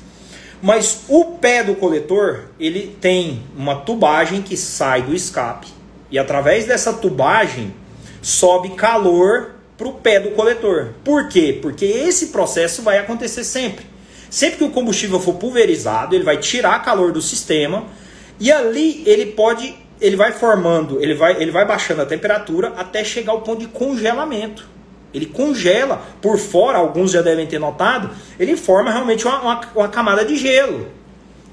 Mas 0.61 1.03
o 1.07 1.25
pé 1.25 1.63
do 1.63 1.75
coletor, 1.75 2.45
ele 2.59 2.95
tem 2.99 3.43
uma 3.55 3.75
tubagem 3.75 4.41
que 4.41 4.55
sai 4.55 5.01
do 5.01 5.13
escape 5.13 5.67
e 6.15 6.17
através 6.17 6.63
dessa 6.63 6.93
tubagem 6.93 7.73
sobe 8.21 8.69
calor 8.69 9.55
para 9.77 9.89
o 9.89 9.95
pé 9.95 10.17
do 10.17 10.31
coletor. 10.31 10.93
Por 11.03 11.27
quê? 11.27 11.59
Porque 11.61 11.83
esse 11.83 12.27
processo 12.27 12.81
vai 12.81 12.97
acontecer 12.97 13.43
sempre. 13.43 13.85
Sempre 14.29 14.59
que 14.59 14.63
o 14.63 14.69
combustível 14.69 15.19
for 15.19 15.33
pulverizado, 15.33 16.15
ele 16.15 16.23
vai 16.23 16.37
tirar 16.37 16.81
calor 16.85 17.11
do 17.11 17.21
sistema 17.21 17.83
e 18.39 18.49
ali 18.49 19.03
ele 19.05 19.25
pode 19.25 19.75
ele 19.99 20.15
vai 20.15 20.31
formando, 20.31 21.01
ele 21.01 21.15
vai, 21.15 21.41
ele 21.41 21.51
vai 21.51 21.65
baixando 21.65 22.01
a 22.01 22.05
temperatura 22.05 22.73
até 22.77 23.03
chegar 23.03 23.33
ao 23.33 23.41
ponto 23.41 23.59
de 23.59 23.67
congelamento. 23.67 24.65
Ele 25.13 25.25
congela 25.25 26.01
por 26.21 26.37
fora, 26.37 26.77
alguns 26.77 27.11
já 27.11 27.21
devem 27.21 27.45
ter 27.45 27.59
notado, 27.59 28.09
ele 28.39 28.55
forma 28.55 28.89
realmente 28.89 29.25
uma, 29.25 29.41
uma, 29.41 29.61
uma 29.75 29.87
camada 29.89 30.23
de 30.23 30.37
gelo. 30.37 30.87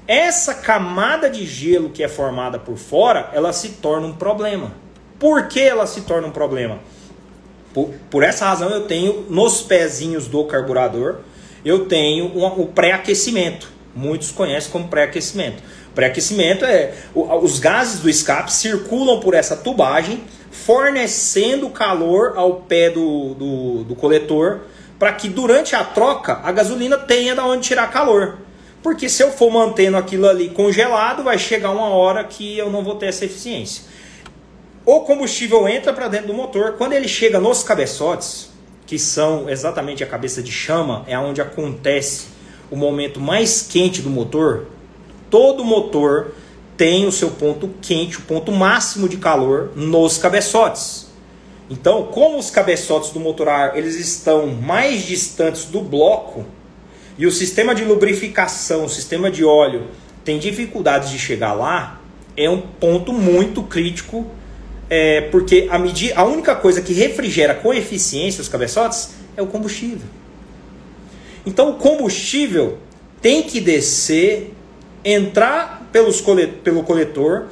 Essa 0.07 0.53
camada 0.53 1.29
de 1.29 1.45
gelo 1.45 1.89
que 1.89 2.03
é 2.03 2.09
formada 2.09 2.59
por 2.59 2.77
fora, 2.77 3.29
ela 3.33 3.53
se 3.53 3.69
torna 3.69 4.05
um 4.07 4.13
problema. 4.13 4.73
Por 5.17 5.47
que 5.47 5.61
ela 5.61 5.87
se 5.87 6.01
torna 6.01 6.27
um 6.27 6.31
problema? 6.31 6.79
Por, 7.73 7.89
por 8.09 8.23
essa 8.23 8.45
razão 8.45 8.69
eu 8.69 8.81
tenho 8.81 9.25
nos 9.29 9.61
pezinhos 9.61 10.27
do 10.27 10.43
carburador, 10.43 11.19
eu 11.63 11.85
tenho 11.85 12.25
um, 12.25 12.45
o 12.45 12.67
pré-aquecimento. 12.67 13.71
Muitos 13.95 14.31
conhecem 14.31 14.71
como 14.71 14.89
pré-aquecimento. 14.89 15.63
Pré-aquecimento 15.95 16.65
é 16.65 16.93
os 17.15 17.59
gases 17.59 17.99
do 17.99 18.09
escape 18.09 18.51
circulam 18.51 19.19
por 19.19 19.33
essa 19.33 19.55
tubagem, 19.55 20.23
fornecendo 20.51 21.69
calor 21.69 22.33
ao 22.35 22.55
pé 22.61 22.89
do, 22.89 23.33
do, 23.35 23.83
do 23.85 23.95
coletor, 23.95 24.61
para 24.99 25.13
que 25.13 25.29
durante 25.29 25.75
a 25.75 25.83
troca 25.83 26.41
a 26.43 26.51
gasolina 26.51 26.97
tenha 26.97 27.33
da 27.35 27.45
onde 27.45 27.67
tirar 27.67 27.89
calor. 27.91 28.39
Porque 28.83 29.07
se 29.07 29.23
eu 29.23 29.31
for 29.31 29.49
mantendo 29.49 29.95
aquilo 29.95 30.27
ali 30.27 30.49
congelado, 30.49 31.23
vai 31.23 31.39
chegar 31.39 31.71
uma 31.71 31.87
hora 31.87 32.21
que 32.25 32.57
eu 32.57 32.69
não 32.69 32.83
vou 32.83 32.95
ter 32.95 33.07
essa 33.07 33.23
eficiência. 33.23 33.85
O 34.85 34.99
combustível 34.99 35.65
entra 35.69 35.93
para 35.93 36.09
dentro 36.09 36.27
do 36.27 36.33
motor. 36.33 36.73
Quando 36.73 36.91
ele 36.91 37.07
chega 37.07 37.39
nos 37.39 37.63
cabeçotes, 37.63 38.49
que 38.85 38.99
são 38.99 39.49
exatamente 39.49 40.03
a 40.03 40.07
cabeça 40.07 40.43
de 40.43 40.51
chama, 40.51 41.05
é 41.07 41.17
onde 41.17 41.41
acontece 41.41 42.27
o 42.69 42.75
momento 42.75 43.21
mais 43.21 43.61
quente 43.61 44.01
do 44.01 44.09
motor, 44.09 44.67
todo 45.29 45.63
motor 45.63 46.33
tem 46.75 47.07
o 47.07 47.11
seu 47.11 47.31
ponto 47.31 47.69
quente, 47.81 48.17
o 48.17 48.23
ponto 48.23 48.51
máximo 48.51 49.07
de 49.07 49.15
calor 49.15 49.71
nos 49.75 50.17
cabeçotes. 50.17 51.07
Então, 51.69 52.07
como 52.07 52.37
os 52.37 52.49
cabeçotes 52.49 53.11
do 53.11 53.19
motor 53.21 53.47
a 53.47 53.55
ar 53.55 53.77
eles 53.77 53.95
estão 53.95 54.47
mais 54.47 55.03
distantes 55.03 55.65
do 55.65 55.79
bloco 55.79 56.45
e 57.17 57.25
o 57.25 57.31
sistema 57.31 57.75
de 57.75 57.83
lubrificação, 57.83 58.85
o 58.85 58.89
sistema 58.89 59.29
de 59.29 59.43
óleo 59.43 59.87
tem 60.23 60.39
dificuldades 60.39 61.09
de 61.09 61.19
chegar 61.19 61.53
lá, 61.53 62.01
é 62.35 62.49
um 62.49 62.59
ponto 62.59 63.13
muito 63.13 63.61
crítico, 63.63 64.25
é, 64.89 65.21
porque 65.21 65.67
a, 65.69 65.77
medir, 65.77 66.13
a 66.17 66.23
única 66.23 66.55
coisa 66.55 66.81
que 66.81 66.93
refrigera 66.93 67.53
com 67.53 67.73
eficiência 67.73 68.41
os 68.41 68.47
cabeçotes 68.47 69.11
é 69.37 69.41
o 69.41 69.47
combustível. 69.47 70.07
Então, 71.45 71.71
o 71.71 71.73
combustível 71.75 72.79
tem 73.21 73.43
que 73.43 73.59
descer 73.59 74.53
entrar 75.03 75.87
pelos 75.91 76.21
colet 76.21 76.47
pelo 76.63 76.83
coletor, 76.83 77.47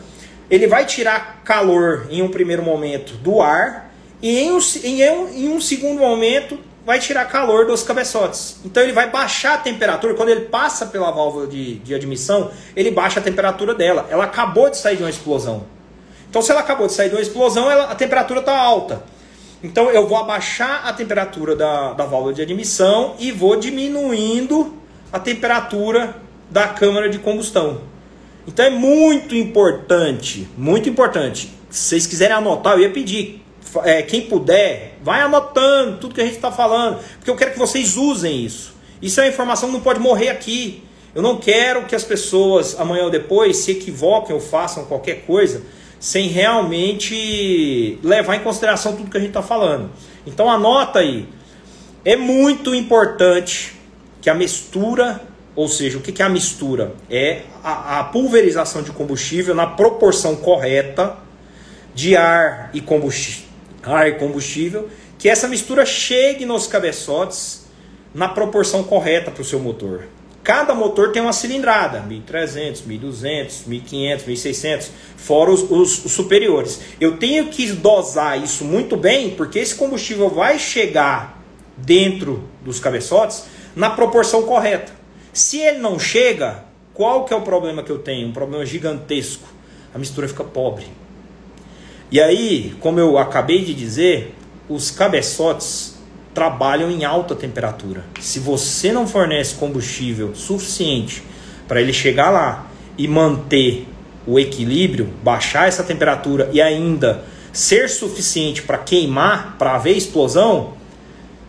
ele 0.49 0.67
vai 0.67 0.85
tirar 0.85 1.41
calor 1.43 2.07
em 2.09 2.21
um 2.21 2.29
primeiro 2.29 2.63
momento 2.63 3.13
do 3.17 3.41
ar 3.41 3.93
e 4.21 4.39
em 4.39 4.51
um, 4.51 4.59
em 4.83 5.09
um, 5.09 5.29
em 5.29 5.49
um 5.49 5.61
segundo 5.61 5.99
momento 5.99 6.57
vai 6.85 6.99
tirar 6.99 7.25
calor 7.25 7.65
dos 7.65 7.83
cabeçotes. 7.83 8.57
Então 8.65 8.81
ele 8.81 8.93
vai 8.93 9.09
baixar 9.09 9.55
a 9.55 9.57
temperatura. 9.57 10.13
Quando 10.13 10.29
ele 10.29 10.41
passa 10.41 10.85
pela 10.85 11.11
válvula 11.11 11.47
de, 11.47 11.75
de 11.75 11.93
admissão, 11.93 12.51
ele 12.75 12.91
baixa 12.91 13.19
a 13.19 13.23
temperatura 13.23 13.73
dela. 13.73 14.07
Ela 14.09 14.25
acabou 14.25 14.69
de 14.69 14.77
sair 14.77 14.97
de 14.97 15.03
uma 15.03 15.09
explosão. 15.09 15.65
Então, 16.29 16.41
se 16.41 16.49
ela 16.49 16.61
acabou 16.61 16.87
de 16.87 16.93
sair 16.93 17.09
de 17.09 17.15
uma 17.15 17.21
explosão, 17.21 17.69
ela, 17.69 17.91
a 17.91 17.95
temperatura 17.95 18.39
está 18.39 18.57
alta. 18.57 19.03
Então 19.63 19.91
eu 19.91 20.07
vou 20.07 20.17
abaixar 20.17 20.87
a 20.87 20.93
temperatura 20.93 21.55
da, 21.55 21.93
da 21.93 22.05
válvula 22.05 22.33
de 22.33 22.41
admissão 22.41 23.15
e 23.19 23.31
vou 23.31 23.55
diminuindo 23.55 24.73
a 25.13 25.19
temperatura 25.19 26.15
da 26.49 26.67
câmara 26.67 27.09
de 27.09 27.19
combustão. 27.19 27.81
Então 28.47 28.65
é 28.65 28.71
muito 28.71 29.35
importante, 29.35 30.49
muito 30.57 30.89
importante. 30.89 31.51
Se 31.69 31.89
vocês 31.89 32.07
quiserem 32.07 32.35
anotar, 32.35 32.73
eu 32.73 32.79
ia 32.79 32.89
pedir, 32.89 33.43
é, 33.83 34.01
quem 34.01 34.21
puder, 34.21 34.97
vai 35.03 35.21
anotando 35.21 35.97
tudo 35.97 36.15
que 36.15 36.21
a 36.21 36.25
gente 36.25 36.35
está 36.35 36.51
falando, 36.51 36.99
porque 37.17 37.29
eu 37.29 37.35
quero 37.35 37.51
que 37.51 37.59
vocês 37.59 37.97
usem 37.97 38.43
isso. 38.45 38.73
Isso 39.01 39.19
é 39.19 39.23
uma 39.23 39.29
informação 39.29 39.69
que 39.69 39.73
não 39.73 39.81
pode 39.81 39.99
morrer 39.99 40.29
aqui. 40.29 40.83
Eu 41.13 41.21
não 41.21 41.37
quero 41.37 41.85
que 41.85 41.95
as 41.95 42.03
pessoas 42.03 42.79
amanhã 42.79 43.03
ou 43.03 43.09
depois 43.09 43.57
se 43.57 43.71
equivoquem 43.71 44.33
ou 44.33 44.41
façam 44.41 44.85
qualquer 44.85 45.25
coisa 45.25 45.61
sem 45.99 46.27
realmente 46.29 47.99
levar 48.03 48.35
em 48.35 48.39
consideração 48.39 48.95
tudo 48.95 49.11
que 49.11 49.17
a 49.17 49.19
gente 49.19 49.29
está 49.29 49.43
falando. 49.43 49.91
Então 50.25 50.49
anota 50.49 50.99
aí. 50.99 51.27
É 52.03 52.15
muito 52.15 52.73
importante 52.73 53.75
que 54.19 54.29
a 54.29 54.33
mistura, 54.33 55.21
ou 55.55 55.67
seja, 55.67 55.99
o 55.99 56.01
que 56.01 56.19
é 56.21 56.25
a 56.25 56.29
mistura? 56.29 56.95
É 57.09 57.41
a, 57.63 57.99
a 57.99 58.03
pulverização 58.05 58.81
de 58.81 58.91
combustível 58.91 59.53
na 59.53 59.67
proporção 59.67 60.35
correta 60.35 61.17
de 61.93 62.15
ar 62.15 62.71
e 62.73 62.81
combustível, 62.81 63.49
ar 63.83 64.07
e 64.07 64.13
combustível, 64.13 64.89
que 65.17 65.29
essa 65.29 65.47
mistura 65.47 65.85
chegue 65.85 66.45
nos 66.45 66.67
cabeçotes 66.67 67.65
na 68.13 68.27
proporção 68.27 68.83
correta 68.83 69.31
para 69.31 69.41
o 69.41 69.45
seu 69.45 69.59
motor. 69.59 70.07
Cada 70.43 70.73
motor 70.73 71.11
tem 71.11 71.21
uma 71.21 71.33
cilindrada, 71.33 72.01
1300, 72.01 72.81
1200, 72.81 73.65
1500, 73.65 74.25
1600, 74.25 74.91
fora 75.15 75.51
os, 75.51 75.61
os, 75.69 76.05
os, 76.05 76.11
superiores. 76.11 76.81
Eu 76.99 77.17
tenho 77.17 77.47
que 77.49 77.71
dosar 77.71 78.41
isso 78.41 78.65
muito 78.65 78.97
bem, 78.97 79.29
porque 79.31 79.59
esse 79.59 79.75
combustível 79.75 80.29
vai 80.29 80.57
chegar 80.57 81.39
dentro 81.77 82.43
dos 82.63 82.79
cabeçotes 82.79 83.45
na 83.75 83.91
proporção 83.91 84.43
correta. 84.43 84.91
Se 85.31 85.59
ele 85.59 85.77
não 85.77 85.99
chega, 85.99 86.65
qual 86.93 87.25
que 87.25 87.33
é 87.33 87.37
o 87.37 87.41
problema 87.41 87.83
que 87.83 87.91
eu 87.91 87.99
tenho? 87.99 88.27
Um 88.27 88.33
problema 88.33 88.65
gigantesco. 88.65 89.47
A 89.93 89.99
mistura 89.99 90.27
fica 90.27 90.43
pobre. 90.43 90.85
E 92.11 92.19
aí, 92.19 92.75
como 92.81 92.99
eu 92.99 93.17
acabei 93.17 93.63
de 93.63 93.73
dizer, 93.73 94.35
os 94.67 94.91
cabeçotes 94.91 95.95
trabalham 96.33 96.91
em 96.91 97.05
alta 97.05 97.33
temperatura. 97.33 98.03
Se 98.19 98.37
você 98.37 98.91
não 98.91 99.07
fornece 99.07 99.55
combustível 99.55 100.35
suficiente 100.35 101.23
para 101.69 101.79
ele 101.79 101.93
chegar 101.93 102.29
lá 102.29 102.67
e 102.97 103.07
manter 103.07 103.87
o 104.27 104.37
equilíbrio, 104.37 105.09
baixar 105.23 105.69
essa 105.69 105.85
temperatura 105.85 106.49
e 106.51 106.61
ainda 106.61 107.23
ser 107.53 107.89
suficiente 107.89 108.61
para 108.61 108.77
queimar, 108.77 109.55
para 109.57 109.75
haver 109.75 109.95
explosão, 109.95 110.73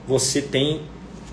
você 0.07 0.41
tem 0.41 0.83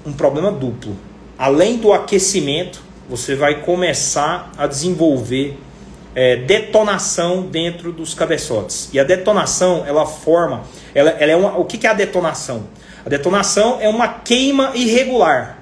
um 0.05 0.11
problema 0.11 0.51
duplo. 0.51 0.95
Além 1.37 1.77
do 1.77 1.93
aquecimento, 1.93 2.81
você 3.07 3.35
vai 3.35 3.61
começar 3.61 4.51
a 4.57 4.65
desenvolver 4.65 5.55
é, 6.15 6.35
detonação 6.37 7.43
dentro 7.43 7.91
dos 7.91 8.13
cabeçotes. 8.13 8.89
E 8.93 8.99
a 8.99 9.03
detonação, 9.03 9.83
ela 9.85 10.05
forma, 10.05 10.63
ela, 10.93 11.11
ela 11.11 11.31
é 11.31 11.35
uma, 11.35 11.57
o 11.57 11.65
que, 11.65 11.77
que 11.77 11.87
é 11.87 11.89
a 11.89 11.93
detonação? 11.93 12.67
A 13.05 13.09
detonação 13.09 13.77
é 13.79 13.87
uma 13.87 14.07
queima 14.07 14.71
irregular. 14.75 15.59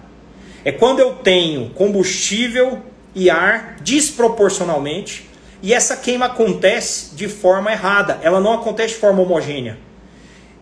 É 0.64 0.72
quando 0.72 1.00
eu 1.00 1.14
tenho 1.16 1.70
combustível 1.72 2.80
e 3.14 3.30
ar 3.30 3.78
desproporcionalmente 3.82 5.28
e 5.62 5.74
essa 5.74 5.98
queima 5.98 6.26
acontece 6.26 7.16
de 7.16 7.28
forma 7.28 7.72
errada. 7.72 8.20
Ela 8.22 8.40
não 8.40 8.54
acontece 8.54 8.94
de 8.94 9.00
forma 9.00 9.22
homogênea. 9.22 9.78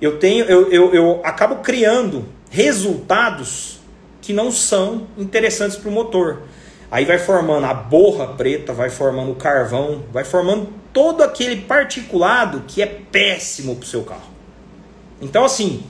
Eu 0.01 0.19
tenho, 0.19 0.45
eu, 0.45 0.71
eu, 0.71 0.93
eu 0.93 1.21
acabo 1.23 1.57
criando 1.57 2.25
resultados 2.49 3.79
que 4.21 4.33
não 4.33 4.51
são 4.51 5.07
interessantes 5.17 5.77
para 5.77 5.89
o 5.89 5.91
motor. 5.91 6.43
Aí 6.89 7.03
vai 7.03 7.17
formando 7.17 7.65
a 7.65 7.73
borra 7.73 8.27
preta, 8.27 8.73
vai 8.73 8.89
formando 8.89 9.31
o 9.31 9.35
carvão, 9.35 10.03
vai 10.11 10.23
formando 10.23 10.69
todo 10.93 11.23
aquele 11.23 11.61
particulado 11.61 12.63
que 12.67 12.81
é 12.81 12.85
péssimo 12.85 13.75
para 13.75 13.83
o 13.83 13.87
seu 13.87 14.03
carro. 14.03 14.29
Então, 15.21 15.43
assim, 15.43 15.83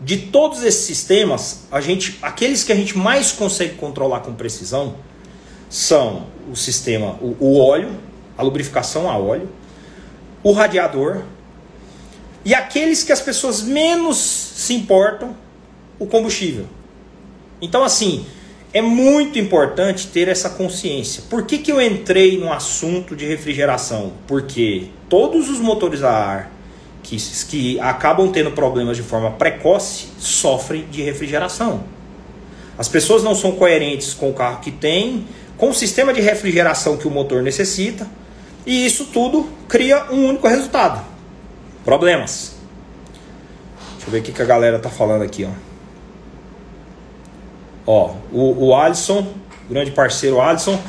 de 0.00 0.16
todos 0.16 0.62
esses 0.62 0.84
sistemas, 0.84 1.66
a 1.70 1.80
gente, 1.80 2.18
aqueles 2.22 2.64
que 2.64 2.72
a 2.72 2.76
gente 2.76 2.96
mais 2.96 3.32
consegue 3.32 3.74
controlar 3.74 4.20
com 4.20 4.34
precisão 4.34 4.96
são 5.68 6.26
o 6.50 6.56
sistema, 6.56 7.16
o, 7.20 7.36
o 7.38 7.58
óleo, 7.58 7.90
a 8.36 8.42
lubrificação 8.42 9.08
a 9.08 9.16
óleo, 9.16 9.48
o 10.42 10.52
radiador 10.52 11.22
e 12.44 12.54
aqueles 12.54 13.02
que 13.02 13.12
as 13.12 13.20
pessoas 13.20 13.62
menos 13.62 14.16
se 14.16 14.74
importam, 14.74 15.36
o 15.98 16.06
combustível. 16.06 16.66
Então, 17.60 17.84
assim, 17.84 18.24
é 18.72 18.80
muito 18.80 19.38
importante 19.38 20.06
ter 20.06 20.28
essa 20.28 20.50
consciência. 20.50 21.24
Por 21.28 21.44
que, 21.44 21.58
que 21.58 21.72
eu 21.72 21.80
entrei 21.80 22.38
no 22.38 22.52
assunto 22.52 23.16
de 23.16 23.26
refrigeração? 23.26 24.12
Porque 24.26 24.86
todos 25.08 25.48
os 25.48 25.58
motores 25.58 26.02
a 26.02 26.10
ar 26.10 26.52
que, 27.02 27.16
que 27.48 27.80
acabam 27.80 28.30
tendo 28.30 28.52
problemas 28.52 28.96
de 28.96 29.02
forma 29.02 29.32
precoce 29.32 30.08
sofrem 30.18 30.86
de 30.90 31.02
refrigeração. 31.02 31.82
As 32.78 32.88
pessoas 32.88 33.22
não 33.22 33.34
são 33.34 33.52
coerentes 33.52 34.14
com 34.14 34.30
o 34.30 34.34
carro 34.34 34.60
que 34.60 34.70
tem, 34.70 35.26
com 35.56 35.70
o 35.70 35.74
sistema 35.74 36.12
de 36.12 36.20
refrigeração 36.20 36.96
que 36.96 37.06
o 37.06 37.10
motor 37.10 37.42
necessita, 37.42 38.06
e 38.64 38.86
isso 38.86 39.06
tudo 39.06 39.48
cria 39.68 40.06
um 40.10 40.28
único 40.28 40.46
resultado: 40.46 41.04
problemas. 41.84 42.54
Deixa 43.94 44.06
eu 44.06 44.10
ver 44.12 44.20
o 44.20 44.22
que, 44.22 44.40
a 44.42 44.46
galera 44.46 44.78
tá 44.78 44.88
falando 44.88 45.22
aqui, 45.22 45.44
ó. 45.44 45.69
Ó, 47.92 48.14
o, 48.32 48.68
o 48.68 48.76
Alisson, 48.76 49.26
grande 49.68 49.90
parceiro 49.90 50.40
Alisson, 50.40 50.80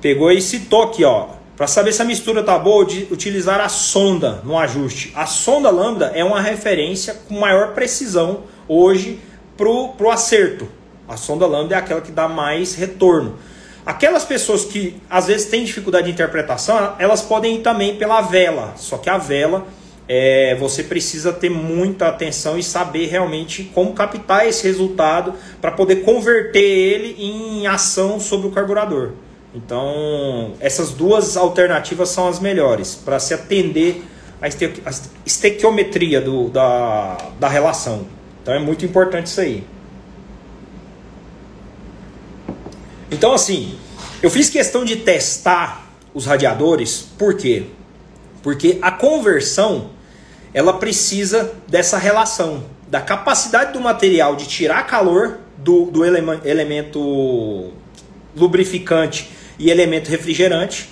pegou 0.00 0.32
e 0.32 0.40
citou 0.40 0.84
aqui, 0.84 1.04
ó. 1.04 1.26
Para 1.54 1.66
saber 1.66 1.92
se 1.92 2.00
a 2.00 2.06
mistura 2.06 2.42
tá 2.42 2.58
boa, 2.58 2.86
de 2.86 3.06
utilizar 3.10 3.60
a 3.60 3.68
sonda 3.68 4.40
no 4.44 4.56
ajuste. 4.56 5.12
A 5.14 5.26
sonda 5.26 5.68
lambda 5.68 6.10
é 6.14 6.24
uma 6.24 6.40
referência 6.40 7.14
com 7.28 7.38
maior 7.38 7.74
precisão 7.74 8.44
hoje 8.66 9.20
pro, 9.58 9.88
pro 9.88 10.10
acerto. 10.10 10.66
A 11.06 11.18
sonda 11.18 11.46
lambda 11.46 11.74
é 11.74 11.78
aquela 11.78 12.00
que 12.00 12.12
dá 12.12 12.26
mais 12.26 12.74
retorno. 12.74 13.38
Aquelas 13.84 14.24
pessoas 14.24 14.64
que 14.64 14.96
às 15.10 15.26
vezes 15.26 15.48
têm 15.48 15.64
dificuldade 15.64 16.06
de 16.06 16.12
interpretação, 16.12 16.94
elas 16.98 17.20
podem 17.20 17.56
ir 17.56 17.60
também 17.60 17.96
pela 17.96 18.22
vela. 18.22 18.72
Só 18.76 18.96
que 18.96 19.10
a 19.10 19.18
vela 19.18 19.66
é, 20.08 20.54
você 20.54 20.82
precisa 20.82 21.32
ter 21.32 21.50
muita 21.50 22.08
atenção 22.08 22.58
e 22.58 22.62
saber 22.62 23.06
realmente 23.06 23.64
como 23.74 23.92
captar 23.92 24.48
esse 24.48 24.64
resultado 24.66 25.34
para 25.60 25.70
poder 25.70 25.96
converter 25.96 26.62
ele 26.62 27.16
em 27.18 27.66
ação 27.66 28.18
sobre 28.18 28.48
o 28.48 28.50
carburador. 28.50 29.12
Então, 29.54 30.54
essas 30.60 30.90
duas 30.92 31.36
alternativas 31.36 32.08
são 32.08 32.26
as 32.26 32.40
melhores 32.40 32.94
para 32.94 33.18
se 33.18 33.34
atender 33.34 34.02
à 34.40 34.48
estequiometria 35.26 36.20
do, 36.20 36.48
da, 36.48 37.18
da 37.38 37.48
relação. 37.48 38.06
Então, 38.42 38.54
é 38.54 38.58
muito 38.58 38.84
importante 38.84 39.26
isso 39.26 39.40
aí. 39.40 39.64
Então, 43.10 43.32
assim, 43.32 43.78
eu 44.22 44.30
fiz 44.30 44.48
questão 44.48 44.84
de 44.84 44.96
testar 44.96 45.86
os 46.14 46.24
radiadores, 46.24 47.08
por 47.18 47.34
quê? 47.36 47.66
Porque 48.42 48.78
a 48.80 48.90
conversão 48.90 49.90
ela 50.52 50.72
precisa 50.74 51.54
dessa 51.68 51.98
relação 51.98 52.64
da 52.88 53.00
capacidade 53.00 53.72
do 53.72 53.80
material 53.80 54.34
de 54.34 54.46
tirar 54.46 54.86
calor 54.86 55.38
do, 55.58 55.86
do 55.86 56.04
elemento 56.04 57.72
lubrificante 58.36 59.30
e 59.58 59.70
elemento 59.70 60.08
refrigerante, 60.08 60.88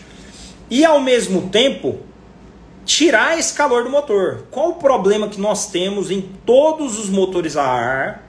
e 0.69 0.85
ao 0.85 1.01
mesmo 1.01 1.49
tempo 1.49 2.01
tirar 2.85 3.39
esse 3.39 3.55
calor 3.55 3.85
do 3.85 3.91
motor. 3.91 4.45
Qual 4.51 4.71
o 4.71 4.75
problema 4.75 5.29
que 5.29 5.41
nós 5.41 5.71
temos 5.71 6.11
em 6.11 6.21
todos 6.45 6.99
os 6.99 7.09
motores 7.09 7.57
a 7.57 7.65
ar 7.65 8.27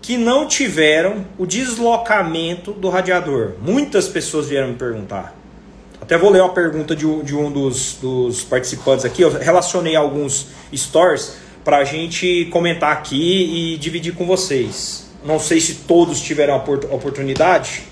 que 0.00 0.16
não 0.16 0.46
tiveram 0.46 1.26
o 1.38 1.46
deslocamento 1.46 2.72
do 2.72 2.88
radiador? 2.88 3.52
Muitas 3.60 4.08
pessoas 4.08 4.48
vieram 4.48 4.68
me 4.68 4.74
perguntar. 4.74 5.39
Até 6.10 6.18
vou 6.18 6.28
ler 6.28 6.40
uma 6.40 6.52
pergunta 6.52 6.96
de, 6.96 7.06
de 7.22 7.36
um 7.36 7.52
dos, 7.52 7.96
dos 8.02 8.42
participantes 8.42 9.04
aqui. 9.04 9.22
Eu 9.22 9.30
relacionei 9.30 9.94
alguns 9.94 10.48
stories 10.74 11.36
para 11.64 11.76
a 11.76 11.84
gente 11.84 12.46
comentar 12.46 12.90
aqui 12.90 13.74
e 13.74 13.78
dividir 13.78 14.12
com 14.16 14.26
vocês. 14.26 15.08
Não 15.24 15.38
sei 15.38 15.60
se 15.60 15.72
todos 15.86 16.20
tiveram 16.20 16.54
a 16.54 16.56
oportunidade, 16.56 17.84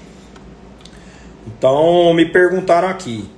então 1.46 2.12
me 2.12 2.26
perguntaram 2.26 2.88
aqui. 2.88 3.30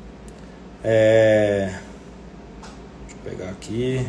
É... 0.83 1.75
Deixa 3.07 3.17
eu 3.23 3.31
pegar 3.31 3.51
aqui. 3.51 4.07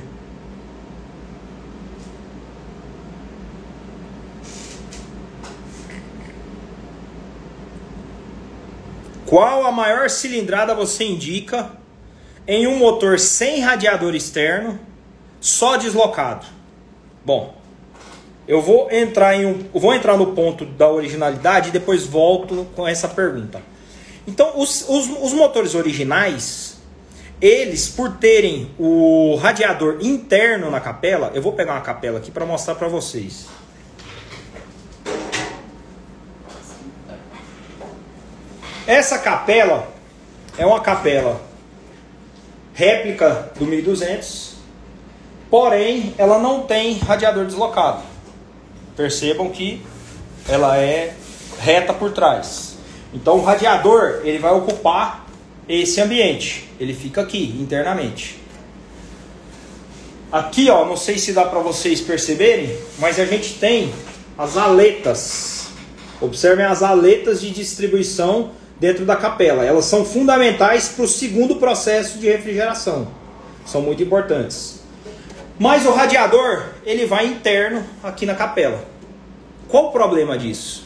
Qual 9.31 9.65
a 9.65 9.71
maior 9.71 10.09
cilindrada 10.09 10.75
você 10.75 11.05
indica 11.05 11.71
em 12.45 12.67
um 12.67 12.75
motor 12.75 13.17
sem 13.17 13.61
radiador 13.61 14.13
externo, 14.13 14.77
só 15.39 15.77
deslocado. 15.77 16.45
Bom, 17.23 17.55
eu 18.45 18.61
vou 18.61 18.91
entrar 18.91 19.33
em 19.33 19.45
um, 19.45 19.65
vou 19.73 19.93
entrar 19.93 20.17
no 20.17 20.33
ponto 20.33 20.65
da 20.65 20.89
originalidade 20.89 21.69
e 21.69 21.71
depois 21.71 22.05
volto 22.05 22.67
com 22.75 22.85
essa 22.85 23.07
pergunta. 23.07 23.61
Então, 24.27 24.59
os, 24.59 24.83
os, 24.89 25.07
os 25.21 25.31
motores 25.31 25.75
originais, 25.75 26.81
eles, 27.39 27.87
por 27.87 28.17
terem 28.17 28.71
o 28.77 29.35
radiador 29.35 29.99
interno 30.01 30.69
na 30.69 30.81
capela, 30.81 31.31
eu 31.33 31.41
vou 31.41 31.53
pegar 31.53 31.71
uma 31.71 31.81
capela 31.81 32.17
aqui 32.17 32.31
para 32.31 32.45
mostrar 32.45 32.75
para 32.75 32.89
vocês. 32.89 33.47
Essa 38.91 39.19
capela 39.19 39.87
é 40.57 40.65
uma 40.65 40.81
capela 40.81 41.39
réplica 42.73 43.49
do 43.57 43.65
1200, 43.65 44.55
porém 45.49 46.13
ela 46.17 46.37
não 46.37 46.63
tem 46.63 46.97
radiador 46.97 47.45
deslocado. 47.45 48.03
Percebam 48.93 49.49
que 49.49 49.81
ela 50.45 50.77
é 50.77 51.13
reta 51.57 51.93
por 51.93 52.11
trás. 52.11 52.75
Então 53.13 53.37
o 53.37 53.41
radiador 53.45 54.23
ele 54.25 54.39
vai 54.39 54.51
ocupar 54.51 55.25
esse 55.69 56.01
ambiente. 56.01 56.69
Ele 56.77 56.93
fica 56.93 57.21
aqui 57.21 57.55
internamente. 57.61 58.41
Aqui, 60.29 60.69
ó, 60.69 60.83
não 60.83 60.97
sei 60.97 61.17
se 61.17 61.31
dá 61.31 61.45
para 61.45 61.61
vocês 61.61 62.01
perceberem, 62.01 62.77
mas 62.99 63.17
a 63.21 63.25
gente 63.25 63.53
tem 63.53 63.93
as 64.37 64.57
aletas. 64.57 65.67
Observem 66.19 66.65
as 66.65 66.83
aletas 66.83 67.39
de 67.39 67.51
distribuição 67.51 68.59
dentro 68.81 69.05
da 69.05 69.15
capela. 69.15 69.63
Elas 69.63 69.85
são 69.85 70.03
fundamentais 70.03 70.89
para 70.89 71.05
o 71.05 71.07
segundo 71.07 71.57
processo 71.57 72.17
de 72.17 72.27
refrigeração. 72.27 73.07
São 73.63 73.79
muito 73.79 74.01
importantes. 74.01 74.81
Mas 75.59 75.85
o 75.85 75.91
radiador, 75.91 76.63
ele 76.83 77.05
vai 77.05 77.27
interno 77.27 77.85
aqui 78.01 78.25
na 78.25 78.33
capela. 78.33 78.83
Qual 79.67 79.89
o 79.89 79.91
problema 79.91 80.35
disso? 80.35 80.83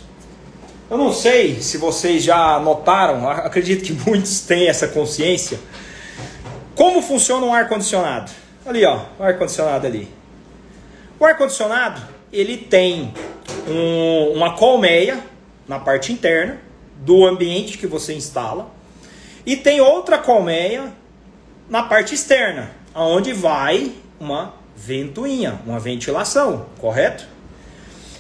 Eu 0.92 0.98
não 0.98 1.14
sei 1.14 1.62
se 1.62 1.78
vocês 1.78 2.22
já 2.22 2.60
notaram, 2.60 3.30
acredito 3.30 3.86
que 3.86 3.94
muitos 4.06 4.42
têm 4.42 4.68
essa 4.68 4.90
consciência. 4.90 5.58
Como 6.76 7.02
funciona 7.02 7.46
um 7.46 7.54
ar-condicionado? 7.54 8.30
Ali, 8.66 8.84
ó, 8.84 9.06
o 9.18 9.24
ar-condicionado 9.24 9.88
ali. 9.88 10.10
O 11.18 11.24
ar-condicionado, 11.24 12.02
ele 12.34 12.58
tem 12.58 13.14
um, 13.66 14.34
uma 14.36 14.58
colmeia 14.58 15.18
na 15.66 15.80
parte 15.80 16.12
interna 16.12 16.65
do 17.00 17.26
ambiente 17.26 17.78
que 17.78 17.88
você 17.88 18.14
instala 18.14 18.70
e 19.46 19.56
tem 19.56 19.80
outra 19.82 20.18
colmeia 20.18 20.92
na 21.70 21.84
parte 21.84 22.16
externa, 22.16 22.72
aonde 22.94 23.34
vai 23.34 23.92
uma 24.20 24.54
ventoinha, 24.76 25.60
uma 25.66 25.80
ventilação, 25.80 26.66
correto? 26.80 27.26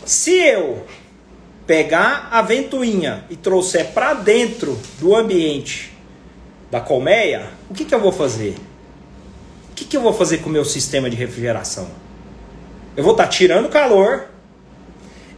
Se 0.05 0.31
eu 0.31 0.85
pegar 1.65 2.29
a 2.31 2.41
ventoinha 2.41 3.25
e 3.29 3.35
trouxer 3.35 3.91
para 3.91 4.13
dentro 4.13 4.79
do 4.99 5.15
ambiente 5.15 5.91
da 6.69 6.79
colmeia, 6.79 7.49
o 7.69 7.73
que, 7.73 7.85
que 7.85 7.93
eu 7.93 7.99
vou 7.99 8.11
fazer? 8.11 8.55
O 9.71 9.75
que, 9.75 9.85
que 9.85 9.97
eu 9.97 10.01
vou 10.01 10.13
fazer 10.13 10.39
com 10.39 10.49
o 10.49 10.51
meu 10.51 10.63
sistema 10.63 11.09
de 11.09 11.15
refrigeração? 11.15 11.89
Eu 12.95 13.03
vou 13.03 13.13
estar 13.13 13.25
tá 13.25 13.29
tirando 13.29 13.67
calor 13.69 14.27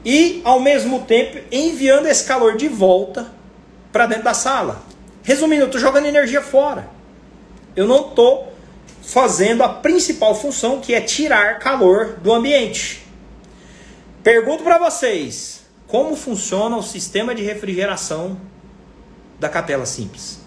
e, 0.09 0.39
ao 0.45 0.61
mesmo 0.61 1.01
tempo, 1.01 1.37
enviando 1.51 2.07
esse 2.07 2.23
calor 2.23 2.55
de 2.55 2.69
volta 2.69 3.29
para 3.91 4.05
dentro 4.05 4.23
da 4.23 4.33
sala. 4.33 4.81
Resumindo, 5.21 5.63
eu 5.63 5.65
estou 5.65 5.81
jogando 5.81 6.05
energia 6.05 6.41
fora. 6.41 6.89
Eu 7.75 7.85
não 7.85 8.07
estou 8.07 8.53
fazendo 9.01 9.63
a 9.63 9.67
principal 9.67 10.33
função, 10.33 10.79
que 10.79 10.93
é 10.93 11.01
tirar 11.01 11.59
calor 11.59 12.19
do 12.21 12.31
ambiente. 12.31 13.05
Pergunto 14.23 14.63
para 14.63 14.77
vocês, 14.77 15.63
como 15.87 16.15
funciona 16.15 16.77
o 16.77 16.81
sistema 16.81 17.35
de 17.35 17.43
refrigeração 17.43 18.39
da 19.37 19.49
capela 19.49 19.85
simples? 19.85 20.39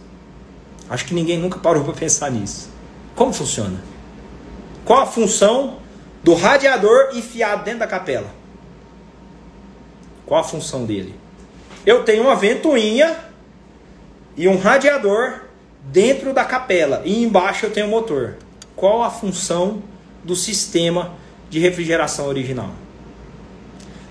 Acho 0.89 1.05
que 1.05 1.13
ninguém 1.13 1.37
nunca 1.39 1.59
parou 1.59 1.85
para 1.85 1.93
pensar 1.93 2.31
nisso. 2.31 2.71
Como 3.15 3.31
funciona? 3.31 3.79
Qual 4.87 5.03
a 5.03 5.07
função 5.07 5.81
do 6.25 6.33
radiador 6.33 7.11
enfiado 7.13 7.63
dentro 7.63 7.81
da 7.81 7.87
capela? 7.87 8.40
Qual 10.31 10.41
a 10.41 10.45
função 10.45 10.87
dele? 10.87 11.13
Eu 11.85 12.05
tenho 12.05 12.23
uma 12.23 12.37
ventoinha 12.37 13.19
e 14.37 14.47
um 14.47 14.57
radiador 14.57 15.41
dentro 15.87 16.33
da 16.33 16.45
capela 16.45 17.03
e 17.05 17.25
embaixo 17.25 17.67
eu 17.67 17.73
tenho 17.73 17.89
o 17.89 17.91
motor. 17.91 18.37
Qual 18.77 19.03
a 19.03 19.11
função 19.11 19.83
do 20.23 20.37
sistema 20.37 21.15
de 21.51 21.59
refrigeração 21.59 22.29
original? 22.29 22.71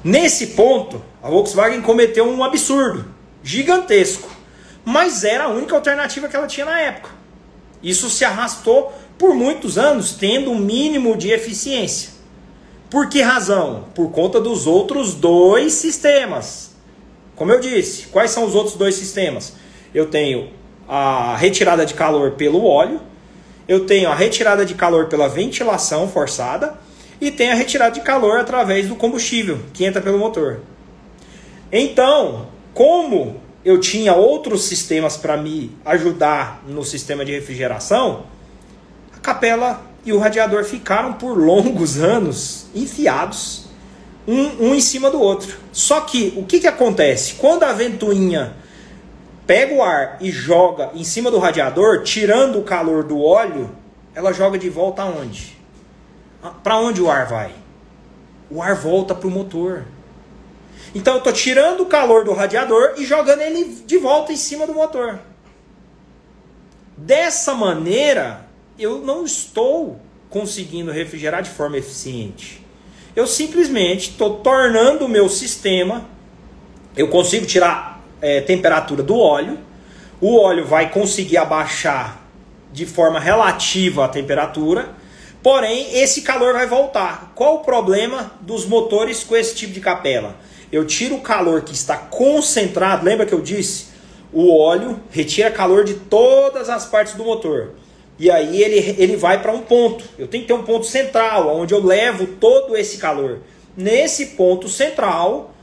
Nesse 0.03 0.47
ponto, 0.47 1.01
a 1.23 1.29
Volkswagen 1.29 1.81
cometeu 1.81 2.27
um 2.27 2.43
absurdo 2.43 3.05
gigantesco, 3.41 4.29
mas 4.83 5.23
era 5.23 5.45
a 5.45 5.47
única 5.47 5.73
alternativa 5.73 6.27
que 6.27 6.35
ela 6.35 6.47
tinha 6.47 6.65
na 6.65 6.81
época. 6.81 7.11
Isso 7.81 8.09
se 8.09 8.25
arrastou 8.25 8.93
por 9.17 9.33
muitos 9.33 9.77
anos, 9.77 10.11
tendo 10.11 10.51
um 10.51 10.59
mínimo 10.59 11.15
de 11.15 11.31
eficiência. 11.31 12.18
Por 12.89 13.07
que 13.07 13.21
razão? 13.21 13.85
Por 13.93 14.09
conta 14.11 14.41
dos 14.41 14.65
outros 14.65 15.13
dois 15.13 15.73
sistemas. 15.73 16.71
Como 17.35 17.51
eu 17.51 17.59
disse, 17.59 18.07
quais 18.07 18.31
são 18.31 18.43
os 18.45 18.55
outros 18.55 18.75
dois 18.75 18.95
sistemas? 18.95 19.53
Eu 19.93 20.07
tenho 20.07 20.49
a 20.87 21.35
retirada 21.37 21.85
de 21.85 21.93
calor 21.93 22.31
pelo 22.31 22.65
óleo, 22.65 22.99
eu 23.67 23.85
tenho 23.85 24.09
a 24.09 24.15
retirada 24.15 24.65
de 24.65 24.73
calor 24.73 25.05
pela 25.05 25.29
ventilação 25.29 26.07
forçada 26.09 26.79
e 27.21 27.29
tem 27.29 27.51
a 27.51 27.55
retirada 27.55 27.91
de 27.91 28.01
calor 28.01 28.39
através 28.39 28.87
do 28.87 28.95
combustível 28.95 29.59
que 29.71 29.85
entra 29.85 30.01
pelo 30.01 30.17
motor. 30.17 30.61
Então, 31.71 32.47
como 32.73 33.39
eu 33.63 33.79
tinha 33.79 34.15
outros 34.15 34.63
sistemas 34.63 35.15
para 35.15 35.37
me 35.37 35.71
ajudar 35.85 36.63
no 36.67 36.83
sistema 36.83 37.23
de 37.23 37.31
refrigeração, 37.31 38.23
a 39.15 39.19
capela 39.19 39.88
e 40.05 40.13
o 40.13 40.19
radiador 40.19 40.63
ficaram 40.63 41.13
por 41.13 41.37
longos 41.37 41.99
anos 41.99 42.67
enfiados 42.73 43.69
um, 44.27 44.67
um 44.67 44.75
em 44.75 44.81
cima 44.81 45.09
do 45.09 45.19
outro. 45.19 45.57
Só 45.71 46.01
que 46.01 46.33
o 46.37 46.45
que, 46.45 46.59
que 46.59 46.67
acontece? 46.67 47.35
Quando 47.35 47.63
a 47.63 47.73
ventoinha 47.73 48.53
pega 49.47 49.73
o 49.73 49.81
ar 49.81 50.17
e 50.21 50.31
joga 50.31 50.91
em 50.93 51.03
cima 51.03 51.31
do 51.31 51.39
radiador, 51.39 52.03
tirando 52.03 52.59
o 52.59 52.63
calor 52.63 53.03
do 53.03 53.19
óleo, 53.21 53.75
ela 54.13 54.31
joga 54.31 54.57
de 54.57 54.69
volta 54.69 55.01
aonde? 55.01 55.57
Ah, 56.43 56.49
para 56.49 56.77
onde 56.77 57.01
o 57.01 57.09
ar 57.09 57.25
vai? 57.25 57.51
O 58.49 58.61
ar 58.61 58.75
volta 58.75 59.15
para 59.15 59.27
o 59.27 59.31
motor. 59.31 59.85
Então 60.93 61.13
eu 61.13 61.17
estou 61.19 61.33
tirando 61.33 61.81
o 61.81 61.85
calor 61.87 62.23
do 62.23 62.33
radiador 62.33 62.93
e 62.97 63.05
jogando 63.05 63.41
ele 63.41 63.83
de 63.85 63.97
volta 63.97 64.31
em 64.31 64.37
cima 64.37 64.65
do 64.65 64.73
motor. 64.73 65.19
Dessa 66.95 67.53
maneira, 67.53 68.48
eu 68.79 68.99
não 68.99 69.25
estou 69.25 69.99
conseguindo 70.29 70.91
refrigerar 70.91 71.41
de 71.41 71.49
forma 71.49 71.77
eficiente. 71.77 72.65
Eu 73.15 73.27
simplesmente 73.27 74.11
estou 74.11 74.37
tornando 74.37 75.05
o 75.05 75.09
meu 75.09 75.27
sistema. 75.27 76.07
Eu 76.95 77.07
consigo 77.07 77.45
tirar 77.45 78.03
é, 78.21 78.41
temperatura 78.41 79.03
do 79.03 79.17
óleo. 79.17 79.57
O 80.21 80.37
óleo 80.37 80.65
vai 80.65 80.91
conseguir 80.91 81.37
abaixar 81.37 82.21
de 82.71 82.85
forma 82.85 83.19
relativa 83.19 84.05
a 84.05 84.07
temperatura 84.07 84.99
Porém, 85.41 85.97
esse 85.97 86.21
calor 86.21 86.53
vai 86.53 86.67
voltar. 86.67 87.31
Qual 87.33 87.55
o 87.55 87.59
problema 87.59 88.31
dos 88.41 88.65
motores 88.65 89.23
com 89.23 89.35
esse 89.35 89.55
tipo 89.55 89.71
de 89.71 89.79
capela? 89.79 90.35
Eu 90.71 90.85
tiro 90.85 91.15
o 91.15 91.21
calor 91.21 91.61
que 91.61 91.73
está 91.73 91.95
concentrado, 91.95 93.05
lembra 93.05 93.25
que 93.25 93.33
eu 93.33 93.41
disse? 93.41 93.87
O 94.33 94.55
óleo 94.59 94.99
retira 95.09 95.49
calor 95.49 95.85
de 95.85 95.93
todas 95.93 96.69
as 96.69 96.85
partes 96.85 97.13
do 97.13 97.23
motor. 97.23 97.71
E 98.19 98.29
aí 98.29 98.61
ele, 98.61 98.95
ele 99.01 99.15
vai 99.15 99.41
para 99.41 99.53
um 99.53 99.61
ponto. 99.61 100.03
Eu 100.17 100.27
tenho 100.27 100.43
que 100.43 100.47
ter 100.49 100.53
um 100.53 100.63
ponto 100.63 100.85
central, 100.85 101.55
onde 101.55 101.73
eu 101.73 101.83
levo 101.83 102.27
todo 102.27 102.75
esse 102.75 102.97
calor. 102.97 103.39
Nesse 103.77 104.27
ponto 104.27 104.67
central, 104.67 105.55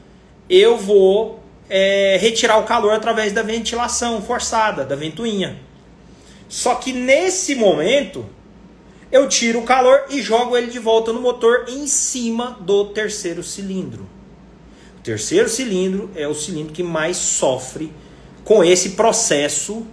eu 0.49 0.79
vou 0.79 1.41
é, 1.69 2.17
retirar 2.19 2.57
o 2.57 2.65
calor 2.65 2.95
através 2.95 3.33
da 3.33 3.43
ventilação 3.43 4.23
forçada, 4.23 4.85
da 4.85 4.97
ventoinha. 4.97 5.59
Só 6.49 6.77
que 6.77 6.95
nesse 6.95 7.55
momento, 7.55 8.25
eu 9.13 9.29
tiro 9.29 9.59
o 9.59 9.65
calor 9.65 10.05
e 10.09 10.23
jogo 10.23 10.57
ele 10.57 10.69
de 10.69 10.79
volta 10.79 11.13
no 11.13 11.21
motor 11.21 11.67
em 11.69 11.87
cima 11.87 12.57
do 12.61 12.87
terceiro 12.87 13.43
cilindro. 13.43 14.09
O 14.99 15.03
terceiro 15.03 15.49
cilindro 15.49 16.11
é 16.15 16.27
o 16.27 16.35
cilindro 16.35 16.73
que 16.73 16.83
mais 16.83 17.19
sofre 17.19 17.93
com 18.45 18.65
esse 18.65 18.91
processo 18.91 19.87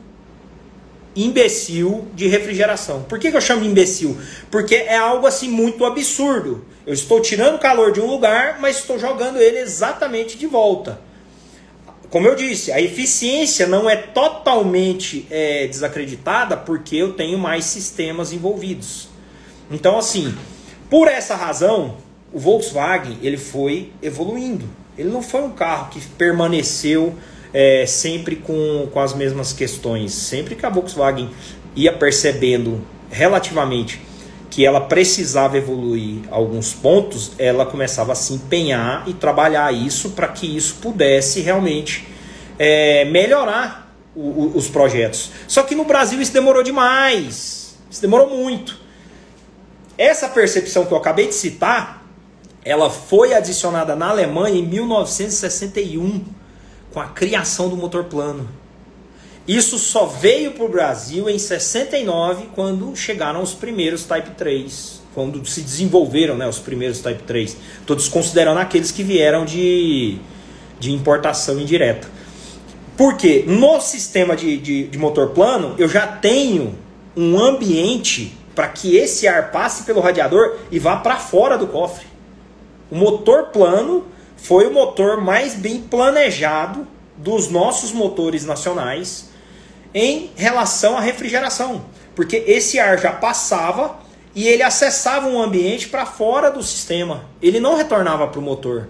imbecil 1.15 2.07
de 2.13 2.27
refrigeração. 2.27 3.03
Por 3.03 3.19
que, 3.19 3.31
que 3.31 3.37
eu 3.37 3.41
chamo 3.41 3.63
imbecil? 3.65 4.17
Porque 4.49 4.75
é 4.75 4.97
algo 4.97 5.27
assim 5.27 5.49
muito 5.49 5.85
absurdo. 5.85 6.65
Eu 6.85 6.93
estou 6.93 7.21
tirando 7.21 7.59
calor 7.59 7.91
de 7.91 8.01
um 8.01 8.07
lugar, 8.07 8.59
mas 8.59 8.77
estou 8.77 8.99
jogando 8.99 9.39
ele 9.39 9.59
exatamente 9.59 10.37
de 10.37 10.47
volta. 10.47 10.99
Como 12.09 12.27
eu 12.27 12.35
disse, 12.35 12.71
a 12.71 12.79
eficiência 12.79 13.65
não 13.65 13.89
é 13.89 13.95
totalmente 13.95 15.25
é, 15.31 15.65
desacreditada 15.67 16.55
porque 16.55 16.95
eu 16.95 17.13
tenho 17.13 17.37
mais 17.37 17.65
sistemas 17.65 18.31
envolvidos. 18.31 19.07
Então, 19.71 19.97
assim, 19.97 20.33
Por 20.93 21.07
essa 21.07 21.35
razão, 21.35 21.97
o 22.31 22.37
Volkswagen 22.37 23.17
ele 23.23 23.35
foi 23.35 23.91
evoluindo. 23.99 24.69
Ele 24.95 25.09
não 25.09 25.23
foi 25.23 25.41
um 25.41 25.49
carro 25.49 25.89
que 25.89 25.99
permaneceu 25.99 27.15
é, 27.53 27.85
sempre 27.85 28.35
com, 28.35 28.87
com 28.91 28.99
as 28.99 29.13
mesmas 29.13 29.53
questões. 29.53 30.11
Sempre 30.11 30.55
que 30.55 30.65
a 30.65 30.69
Volkswagen 30.69 31.29
ia 31.75 31.93
percebendo 31.93 32.81
relativamente 33.09 34.01
que 34.49 34.65
ela 34.65 34.81
precisava 34.81 35.57
evoluir 35.57 36.21
alguns 36.29 36.73
pontos, 36.73 37.31
ela 37.39 37.65
começava 37.65 38.11
a 38.11 38.15
se 38.15 38.33
empenhar 38.33 39.03
e 39.07 39.13
trabalhar 39.13 39.73
isso 39.73 40.11
para 40.11 40.27
que 40.27 40.45
isso 40.45 40.75
pudesse 40.75 41.41
realmente 41.41 42.07
é, 42.59 43.03
melhorar 43.05 43.91
o, 44.15 44.21
o, 44.21 44.51
os 44.57 44.69
projetos. 44.69 45.31
Só 45.47 45.63
que 45.63 45.73
no 45.73 45.85
Brasil 45.85 46.21
isso 46.21 46.31
demorou 46.31 46.61
demais, 46.61 47.75
isso 47.89 48.01
demorou 48.01 48.29
muito. 48.29 48.79
Essa 49.97 50.29
percepção 50.29 50.85
que 50.85 50.93
eu 50.93 50.97
acabei 50.97 51.27
de 51.27 51.33
citar, 51.33 52.05
ela 52.63 52.91
foi 52.91 53.33
adicionada 53.33 53.95
na 53.95 54.09
Alemanha 54.09 54.59
em 54.59 54.65
1961 54.65 56.23
com 56.93 56.99
a 56.99 57.07
criação 57.07 57.69
do 57.69 57.75
motor 57.75 58.03
plano. 58.05 58.47
Isso 59.47 59.77
só 59.77 60.05
veio 60.05 60.51
para 60.51 60.63
o 60.63 60.69
Brasil 60.69 61.29
em 61.29 61.37
69, 61.37 62.49
quando 62.55 62.95
chegaram 62.95 63.41
os 63.41 63.53
primeiros 63.53 64.05
Type 64.05 64.31
3, 64.31 65.01
quando 65.13 65.45
se 65.45 65.61
desenvolveram 65.61 66.37
né, 66.37 66.47
os 66.47 66.59
primeiros 66.59 67.01
Type 67.01 67.23
3. 67.23 67.57
Todos 67.85 68.07
considerando 68.07 68.59
aqueles 68.59 68.91
que 68.91 69.03
vieram 69.03 69.43
de, 69.43 70.17
de 70.79 70.91
importação 70.91 71.59
indireta. 71.59 72.07
Porque 72.95 73.43
no 73.45 73.81
sistema 73.81 74.35
de, 74.35 74.55
de, 74.57 74.87
de 74.87 74.97
motor 74.97 75.31
plano, 75.31 75.75
eu 75.77 75.89
já 75.89 76.07
tenho 76.07 76.77
um 77.17 77.37
ambiente 77.37 78.37
para 78.55 78.67
que 78.67 78.95
esse 78.95 79.27
ar 79.27 79.51
passe 79.51 79.83
pelo 79.83 79.99
radiador 79.99 80.57
e 80.71 80.79
vá 80.79 80.97
para 80.97 81.17
fora 81.17 81.57
do 81.57 81.67
cofre. 81.67 82.05
O 82.89 82.95
motor 82.95 83.45
plano 83.47 84.05
foi 84.43 84.67
o 84.67 84.73
motor 84.73 85.21
mais 85.21 85.55
bem 85.55 85.79
planejado 85.79 86.85
dos 87.15 87.47
nossos 87.47 87.93
motores 87.93 88.43
nacionais 88.45 89.29
em 89.93 90.31
relação 90.35 90.97
à 90.97 90.99
refrigeração, 90.99 91.85
porque 92.13 92.43
esse 92.45 92.77
ar 92.77 92.99
já 92.99 93.13
passava 93.13 93.99
e 94.35 94.45
ele 94.45 94.61
acessava 94.61 95.29
um 95.29 95.41
ambiente 95.41 95.87
para 95.87 96.05
fora 96.05 96.51
do 96.51 96.61
sistema, 96.61 97.23
ele 97.41 97.61
não 97.61 97.77
retornava 97.77 98.27
para 98.27 98.39
o 98.39 98.41
motor. 98.43 98.89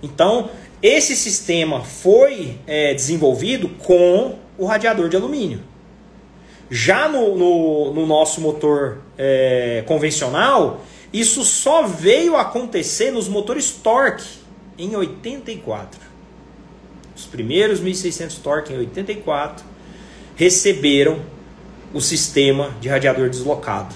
Então, 0.00 0.50
esse 0.80 1.16
sistema 1.16 1.82
foi 1.82 2.56
é, 2.64 2.94
desenvolvido 2.94 3.68
com 3.68 4.36
o 4.56 4.64
radiador 4.64 5.08
de 5.08 5.16
alumínio. 5.16 5.60
Já 6.70 7.08
no, 7.08 7.36
no, 7.36 7.94
no 7.94 8.06
nosso 8.06 8.40
motor 8.40 8.98
é, 9.18 9.82
convencional, 9.86 10.82
isso 11.12 11.42
só 11.42 11.82
veio 11.82 12.36
acontecer 12.36 13.10
nos 13.10 13.26
motores 13.26 13.72
torque 13.72 14.41
em 14.82 14.96
84. 14.96 16.00
Os 17.14 17.24
primeiros 17.24 17.78
1600 17.78 18.36
torque 18.38 18.72
em 18.72 18.78
84 18.78 19.64
receberam 20.34 21.20
o 21.94 22.00
sistema 22.00 22.70
de 22.80 22.88
radiador 22.88 23.28
deslocado. 23.28 23.94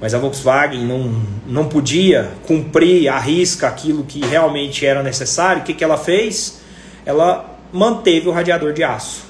Mas 0.00 0.14
a 0.14 0.18
Volkswagen 0.18 0.84
não, 0.84 1.22
não 1.46 1.68
podia 1.68 2.30
cumprir 2.46 3.08
a 3.08 3.18
risca 3.18 3.66
aquilo 3.66 4.04
que 4.04 4.20
realmente 4.20 4.84
era 4.86 5.02
necessário. 5.02 5.62
O 5.62 5.64
que, 5.64 5.74
que 5.74 5.82
ela 5.82 5.96
fez? 5.96 6.60
Ela 7.04 7.58
manteve 7.72 8.28
o 8.28 8.32
radiador 8.32 8.72
de 8.72 8.84
aço. 8.84 9.24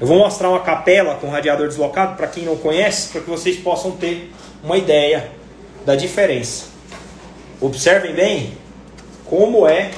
Eu 0.00 0.06
vou 0.06 0.18
mostrar 0.18 0.50
uma 0.50 0.60
capela 0.60 1.14
com 1.14 1.30
radiador 1.30 1.66
deslocado 1.66 2.16
para 2.16 2.26
quem 2.26 2.44
não 2.44 2.56
conhece, 2.56 3.08
para 3.08 3.22
que 3.22 3.30
vocês 3.30 3.56
possam 3.56 3.92
ter 3.92 4.30
uma 4.62 4.76
ideia 4.76 5.30
da 5.86 5.96
diferença. 5.96 6.66
Observem 7.60 8.12
bem 8.12 8.52
como 9.28 9.66
é 9.66 9.90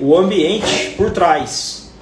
o 0.00 0.16
ambiente 0.16 0.94
por 0.96 1.10
trás. 1.10 1.92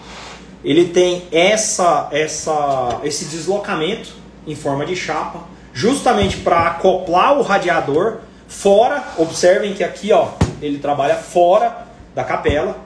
Ele 0.64 0.86
tem 0.86 1.24
essa, 1.32 2.08
essa, 2.12 3.00
esse 3.02 3.24
deslocamento 3.26 4.10
em 4.46 4.54
forma 4.54 4.86
de 4.86 4.94
chapa, 4.94 5.40
justamente 5.72 6.38
para 6.38 6.68
acoplar 6.68 7.38
o 7.38 7.42
radiador 7.42 8.18
fora. 8.46 9.02
Observem 9.18 9.74
que 9.74 9.82
aqui 9.82 10.12
ó, 10.12 10.28
ele 10.60 10.78
trabalha 10.78 11.16
fora 11.16 11.86
da 12.14 12.22
capela. 12.22 12.76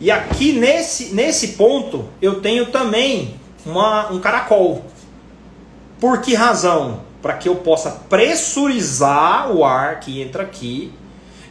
E 0.00 0.10
aqui 0.10 0.52
nesse, 0.52 1.14
nesse 1.14 1.48
ponto 1.48 2.08
eu 2.22 2.40
tenho 2.40 2.66
também 2.66 3.34
uma, 3.66 4.10
um 4.12 4.20
caracol. 4.20 4.84
Por 6.00 6.20
que 6.20 6.34
razão? 6.34 7.00
Para 7.20 7.34
que 7.34 7.48
eu 7.48 7.56
possa 7.56 7.90
pressurizar 8.08 9.50
o 9.50 9.64
ar 9.64 9.98
que 9.98 10.22
entra 10.22 10.44
aqui 10.44 10.92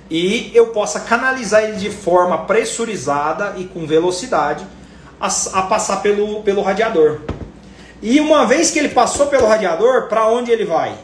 e 0.10 0.52
eu 0.54 0.68
possa 0.68 1.02
canalizar 1.02 1.64
ele 1.64 1.78
de 1.78 1.90
forma 1.90 2.46
pressurizada 2.46 3.56
e 3.58 3.66
com 3.66 3.86
velocidade 3.86 4.66
a, 5.20 5.28
a 5.28 5.62
passar 5.64 5.98
pelo, 5.98 6.42
pelo 6.44 6.62
radiador. 6.62 7.20
E 8.02 8.20
uma 8.20 8.46
vez 8.46 8.72
que 8.72 8.80
ele 8.80 8.90
passou 8.90 9.28
pelo 9.28 9.48
radiador, 9.48 10.08
para 10.08 10.28
onde 10.28 10.52
ele 10.52 10.66
vai? 10.66 10.96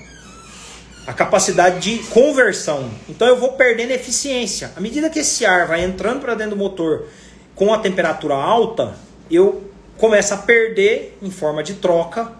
a 1.05 1.11
capacidade 1.11 1.79
de 1.79 2.03
conversão. 2.09 2.89
Então 3.09 3.27
eu 3.27 3.35
vou 3.35 3.53
perdendo 3.53 3.91
eficiência. 3.91 4.71
À 4.77 4.79
medida 4.79 5.09
que 5.09 5.19
esse 5.19 5.45
ar 5.45 5.67
vai 5.67 5.83
entrando 5.83 6.21
para 6.21 6.35
dentro 6.35 6.51
do 6.51 6.57
motor 6.57 7.07
com 7.55 7.73
a 7.73 7.79
temperatura 7.79 8.35
alta, 8.35 8.95
eu 9.29 9.63
começo 9.97 10.33
a 10.33 10.37
perder 10.37 11.17
em 11.21 11.31
forma 11.31 11.63
de 11.63 11.73
troca 11.73 12.31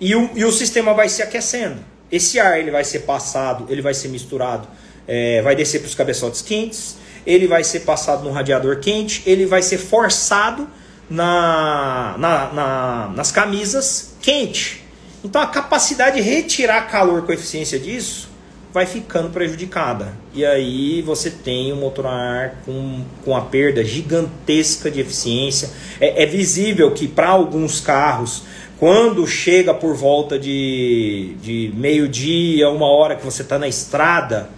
e 0.00 0.14
o, 0.14 0.30
e 0.34 0.44
o 0.44 0.52
sistema 0.52 0.94
vai 0.94 1.08
se 1.10 1.22
aquecendo. 1.22 1.93
Esse 2.14 2.38
ar 2.38 2.60
ele 2.60 2.70
vai 2.70 2.84
ser 2.84 3.00
passado, 3.00 3.66
ele 3.68 3.82
vai 3.82 3.92
ser 3.92 4.06
misturado, 4.06 4.68
é, 5.06 5.42
vai 5.42 5.56
descer 5.56 5.80
para 5.80 5.88
os 5.88 5.94
cabeçotes 5.96 6.42
quentes, 6.42 6.96
ele 7.26 7.48
vai 7.48 7.64
ser 7.64 7.80
passado 7.80 8.22
no 8.22 8.30
radiador 8.30 8.78
quente, 8.78 9.22
ele 9.26 9.46
vai 9.46 9.62
ser 9.62 9.78
forçado 9.78 10.68
na, 11.10 12.14
na, 12.16 12.52
na 12.52 13.12
nas 13.16 13.32
camisas 13.32 14.14
quente. 14.22 14.84
Então 15.24 15.42
a 15.42 15.48
capacidade 15.48 16.16
de 16.16 16.22
retirar 16.22 16.82
calor 16.82 17.22
com 17.22 17.32
eficiência 17.32 17.80
disso 17.80 18.28
vai 18.74 18.86
ficando 18.86 19.30
prejudicada. 19.30 20.12
E 20.34 20.44
aí 20.44 21.00
você 21.00 21.30
tem 21.30 21.72
o 21.72 21.76
motor 21.76 22.06
a 22.06 22.12
ar 22.12 22.56
com, 22.64 23.04
com 23.24 23.36
a 23.36 23.40
perda 23.40 23.84
gigantesca 23.84 24.90
de 24.90 25.00
eficiência. 25.00 25.70
É, 26.00 26.24
é 26.24 26.26
visível 26.26 26.90
que 26.90 27.06
para 27.06 27.28
alguns 27.28 27.80
carros, 27.80 28.42
quando 28.84 29.26
chega 29.26 29.72
por 29.72 29.94
volta 29.96 30.38
de, 30.38 31.34
de 31.40 31.72
meio-dia, 31.74 32.68
uma 32.68 32.86
hora 32.86 33.16
que 33.16 33.24
você 33.24 33.40
está 33.40 33.58
na 33.58 33.66
estrada, 33.66 34.50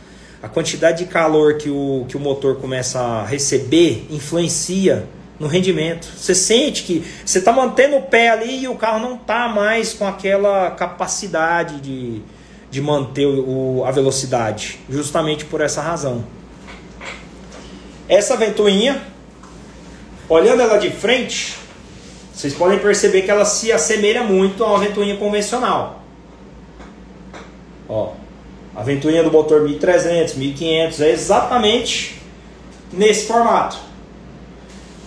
a 0.42 0.48
quantidade 0.48 1.04
de 1.04 1.08
calor 1.08 1.58
que 1.58 1.70
o, 1.70 2.04
que 2.08 2.16
o 2.16 2.18
motor 2.18 2.56
começa 2.56 2.98
a 2.98 3.24
receber 3.24 4.04
influencia 4.10 5.06
no 5.38 5.46
rendimento. 5.46 6.08
Você 6.16 6.34
sente 6.34 6.82
que 6.82 7.04
você 7.24 7.38
está 7.38 7.52
mantendo 7.52 7.98
o 7.98 8.02
pé 8.02 8.30
ali 8.30 8.64
e 8.64 8.66
o 8.66 8.74
carro 8.74 8.98
não 8.98 9.14
está 9.14 9.46
mais 9.46 9.92
com 9.92 10.04
aquela 10.04 10.72
capacidade 10.72 11.80
de, 11.80 12.20
de 12.68 12.80
manter 12.80 13.26
o, 13.26 13.84
a 13.86 13.92
velocidade, 13.92 14.80
justamente 14.90 15.44
por 15.44 15.60
essa 15.60 15.80
razão. 15.80 16.24
Essa 18.08 18.36
ventoinha, 18.36 19.00
olhando 20.28 20.62
ela 20.62 20.78
de 20.78 20.90
frente, 20.90 21.64
vocês 22.36 22.52
podem 22.52 22.78
perceber 22.78 23.22
que 23.22 23.30
ela 23.30 23.46
se 23.46 23.72
assemelha 23.72 24.22
muito 24.22 24.62
a 24.62 24.66
uma 24.66 24.78
ventoinha 24.78 25.16
convencional. 25.16 26.02
Ó, 27.88 28.12
a 28.74 28.82
ventoinha 28.82 29.22
do 29.22 29.32
motor 29.32 29.62
1300, 29.62 30.34
1500 30.34 31.00
é 31.00 31.10
exatamente 31.12 32.20
nesse 32.92 33.26
formato. 33.26 33.78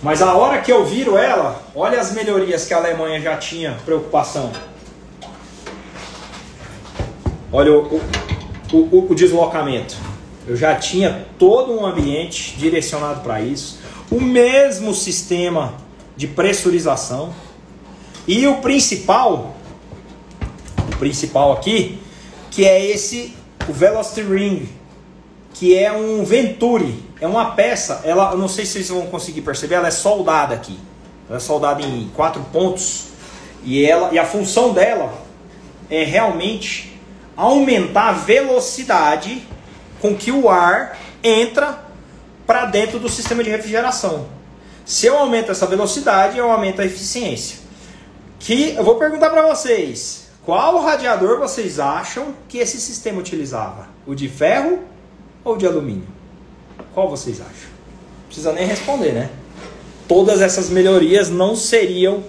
Mas 0.02 0.20
a 0.20 0.34
hora 0.34 0.60
que 0.60 0.72
eu 0.72 0.84
viro 0.84 1.16
ela, 1.16 1.62
olha 1.72 2.00
as 2.00 2.12
melhorias 2.12 2.66
que 2.66 2.74
a 2.74 2.78
Alemanha 2.78 3.20
já 3.20 3.36
tinha 3.36 3.78
preocupação. 3.84 4.50
Olha 7.52 7.70
o, 7.70 8.00
o, 8.72 8.76
o, 8.76 9.06
o 9.08 9.14
deslocamento. 9.14 9.94
Eu 10.48 10.56
já 10.56 10.74
tinha 10.74 11.28
todo 11.38 11.78
um 11.78 11.86
ambiente 11.86 12.56
direcionado 12.56 13.20
para 13.20 13.40
isso. 13.40 13.78
O 14.10 14.20
mesmo 14.20 14.92
sistema 14.92 15.74
de 16.20 16.26
pressurização. 16.26 17.32
E 18.28 18.46
o 18.46 18.58
principal, 18.58 19.56
o 20.92 20.96
principal 20.98 21.52
aqui, 21.52 21.98
que 22.50 22.66
é 22.66 22.84
esse, 22.84 23.34
o 23.66 23.72
Velocity 23.72 24.20
Ring, 24.20 24.68
que 25.54 25.74
é 25.74 25.90
um 25.90 26.22
Venturi, 26.22 27.02
é 27.22 27.26
uma 27.26 27.52
peça, 27.52 28.02
ela, 28.04 28.32
eu 28.32 28.38
não 28.38 28.48
sei 28.48 28.66
se 28.66 28.72
vocês 28.72 28.90
vão 28.90 29.06
conseguir 29.06 29.40
perceber, 29.40 29.76
ela 29.76 29.88
é 29.88 29.90
soldada 29.90 30.54
aqui. 30.54 30.78
Ela 31.26 31.38
é 31.38 31.40
soldada 31.40 31.80
em 31.80 32.10
quatro 32.14 32.42
pontos 32.52 33.06
e 33.64 33.82
ela 33.82 34.12
e 34.12 34.18
a 34.18 34.24
função 34.24 34.74
dela 34.74 35.14
é 35.88 36.04
realmente 36.04 37.00
aumentar 37.34 38.08
a 38.08 38.12
velocidade 38.12 39.42
com 40.02 40.14
que 40.14 40.30
o 40.30 40.50
ar 40.50 40.98
entra 41.22 41.82
para 42.46 42.66
dentro 42.66 42.98
do 42.98 43.08
sistema 43.08 43.42
de 43.42 43.48
refrigeração. 43.48 44.39
Se 44.90 45.06
eu 45.06 45.16
aumento 45.16 45.52
essa 45.52 45.68
velocidade, 45.68 46.36
eu 46.36 46.50
aumento 46.50 46.82
a 46.82 46.84
eficiência. 46.84 47.60
Que 48.40 48.74
eu 48.74 48.82
vou 48.82 48.96
perguntar 48.96 49.30
para 49.30 49.46
vocês, 49.46 50.26
qual 50.44 50.80
radiador 50.80 51.38
vocês 51.38 51.78
acham 51.78 52.34
que 52.48 52.58
esse 52.58 52.80
sistema 52.80 53.20
utilizava? 53.20 53.86
O 54.04 54.16
de 54.16 54.28
ferro 54.28 54.80
ou 55.44 55.56
de 55.56 55.64
alumínio? 55.64 56.08
Qual 56.92 57.08
vocês 57.08 57.40
acham? 57.40 57.70
Não 57.70 58.26
precisa 58.26 58.52
nem 58.52 58.66
responder, 58.66 59.12
né? 59.12 59.30
Todas 60.08 60.40
essas 60.40 60.68
melhorias 60.68 61.30
não 61.30 61.54
seriam 61.54 62.24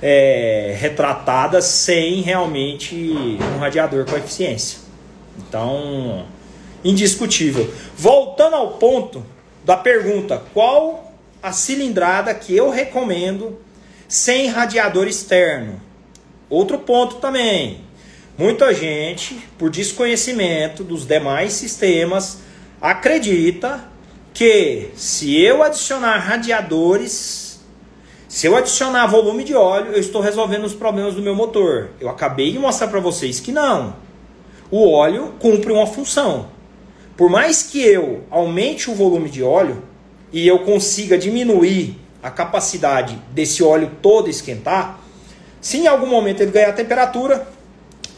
é, 0.00 0.76
retratadas 0.78 1.64
sem 1.64 2.20
realmente 2.20 3.36
um 3.56 3.58
radiador 3.58 4.04
com 4.04 4.16
eficiência. 4.16 4.78
Então, 5.36 6.24
indiscutível. 6.84 7.68
Voltando 7.96 8.54
ao 8.54 8.74
ponto 8.74 9.26
da 9.64 9.76
pergunta, 9.76 10.40
qual 10.54 11.05
a 11.46 11.52
cilindrada 11.52 12.34
que 12.34 12.56
eu 12.56 12.70
recomendo 12.70 13.56
sem 14.08 14.48
radiador 14.48 15.06
externo? 15.06 15.80
Outro 16.50 16.80
ponto 16.80 17.16
também. 17.16 17.82
Muita 18.36 18.74
gente, 18.74 19.38
por 19.56 19.70
desconhecimento 19.70 20.82
dos 20.82 21.06
demais 21.06 21.52
sistemas, 21.52 22.38
acredita 22.80 23.84
que 24.34 24.90
se 24.96 25.40
eu 25.40 25.62
adicionar 25.62 26.18
radiadores, 26.18 27.60
se 28.28 28.48
eu 28.48 28.56
adicionar 28.56 29.06
volume 29.06 29.44
de 29.44 29.54
óleo, 29.54 29.92
eu 29.92 30.00
estou 30.00 30.20
resolvendo 30.20 30.64
os 30.64 30.74
problemas 30.74 31.14
do 31.14 31.22
meu 31.22 31.36
motor. 31.36 31.90
Eu 32.00 32.08
acabei 32.08 32.50
de 32.50 32.58
mostrar 32.58 32.88
para 32.88 32.98
vocês 32.98 33.38
que 33.38 33.52
não. 33.52 33.94
O 34.68 34.90
óleo 34.90 35.34
cumpre 35.38 35.70
uma 35.70 35.86
função. 35.86 36.48
Por 37.16 37.30
mais 37.30 37.62
que 37.62 37.80
eu 37.80 38.24
aumente 38.32 38.90
o 38.90 38.96
volume 38.96 39.30
de 39.30 39.44
óleo 39.44 39.80
e 40.36 40.46
eu 40.46 40.58
consiga 40.58 41.16
diminuir 41.16 41.98
a 42.22 42.30
capacidade 42.30 43.18
desse 43.30 43.62
óleo 43.62 43.90
todo 44.02 44.28
esquentar, 44.28 45.00
se 45.62 45.78
em 45.78 45.86
algum 45.86 46.06
momento 46.06 46.42
ele 46.42 46.50
ganhar 46.50 46.74
temperatura, 46.74 47.48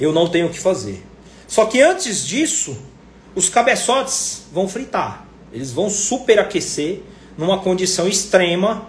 eu 0.01 0.13
não 0.13 0.27
tenho 0.27 0.49
o 0.49 0.51
que 0.51 0.59
fazer. 0.59 1.07
Só 1.47 1.67
que 1.67 1.81
antes 1.81 2.27
disso, 2.27 2.77
os 3.37 3.49
cabeçotes 3.49 4.43
vão 4.53 4.67
fritar. 4.67 5.29
Eles 5.53 5.71
vão 5.71 5.89
superaquecer 5.89 7.05
numa 7.37 7.59
condição 7.59 8.09
extrema 8.09 8.89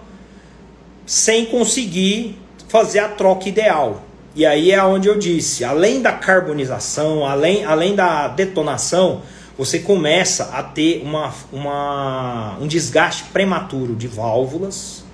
sem 1.06 1.46
conseguir 1.46 2.36
fazer 2.66 2.98
a 2.98 3.08
troca 3.10 3.48
ideal. 3.48 4.02
E 4.34 4.44
aí 4.44 4.72
é 4.72 4.82
onde 4.82 5.06
eu 5.06 5.16
disse, 5.16 5.62
além 5.62 6.02
da 6.02 6.10
carbonização, 6.10 7.24
além, 7.24 7.64
além 7.64 7.94
da 7.94 8.26
detonação, 8.26 9.22
você 9.60 9.78
começa 9.78 10.44
a 10.54 10.62
ter 10.62 11.02
uma, 11.04 11.34
uma, 11.52 12.56
um 12.58 12.66
desgaste 12.66 13.24
prematuro 13.24 13.94
de 13.94 14.08
válvulas, 14.08 15.04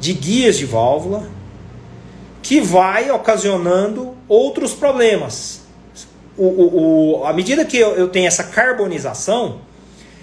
de 0.00 0.12
guias 0.12 0.56
de 0.56 0.64
válvula, 0.64 1.28
que 2.42 2.60
vai 2.60 3.10
ocasionando 3.10 4.16
outros 4.28 4.72
problemas 4.72 5.66
o, 6.36 6.44
o, 6.44 7.20
o, 7.20 7.24
à 7.24 7.32
medida 7.32 7.64
que 7.64 7.78
eu, 7.78 7.94
eu 7.96 8.08
tenho 8.08 8.26
essa 8.26 8.44
carbonização, 8.44 9.60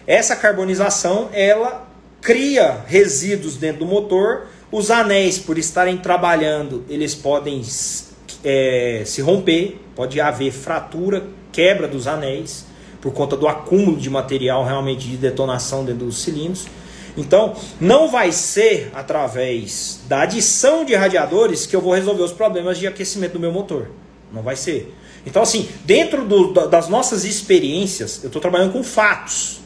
essa 0.06 0.36
carbonização 0.36 1.30
ela 1.34 1.88
cria 2.22 2.84
resíduos 2.88 3.58
dentro 3.58 3.80
do 3.80 3.86
motor. 3.86 4.48
Os 4.72 4.90
anéis, 4.90 5.38
por 5.38 5.58
estarem 5.58 5.98
trabalhando, 5.98 6.84
eles 6.90 7.14
podem 7.14 7.62
é, 8.44 9.04
se 9.06 9.22
romper, 9.22 9.80
pode 9.96 10.20
haver 10.20 10.52
fratura, 10.52 11.26
quebra 11.52 11.88
dos 11.88 12.08
anéis, 12.08 12.66
por 13.04 13.12
conta 13.12 13.36
do 13.36 13.50
acúmulo 13.50 13.98
de 13.98 14.10
material 14.10 14.64
realmente 14.64 15.06
de 15.06 15.18
detonação 15.18 15.84
dentro 15.84 16.06
dos 16.06 16.22
cilindros. 16.22 16.68
Então, 17.18 17.54
não 17.80 18.10
vai 18.10 18.32
ser 18.32 18.92
através 18.96 20.00
da 20.08 20.22
adição 20.22 20.86
de 20.86 20.96
radiadores 20.96 21.66
que 21.66 21.76
eu 21.76 21.82
vou 21.82 21.94
resolver 21.94 22.24
os 22.24 22.32
problemas 22.32 22.78
de 22.78 22.88
aquecimento 22.88 23.34
do 23.34 23.42
meu 23.42 23.52
motor. 23.52 23.92
Não 24.32 24.42
vai 24.42 24.56
ser. 24.56 24.96
Então, 25.26 25.44
assim, 25.44 25.68
dentro 25.84 26.24
do, 26.24 26.54
das 26.54 26.88
nossas 26.88 27.26
experiências, 27.26 28.22
eu 28.24 28.28
estou 28.28 28.42
trabalhando 28.42 28.72
com 28.72 28.82
fatos. 28.82 29.60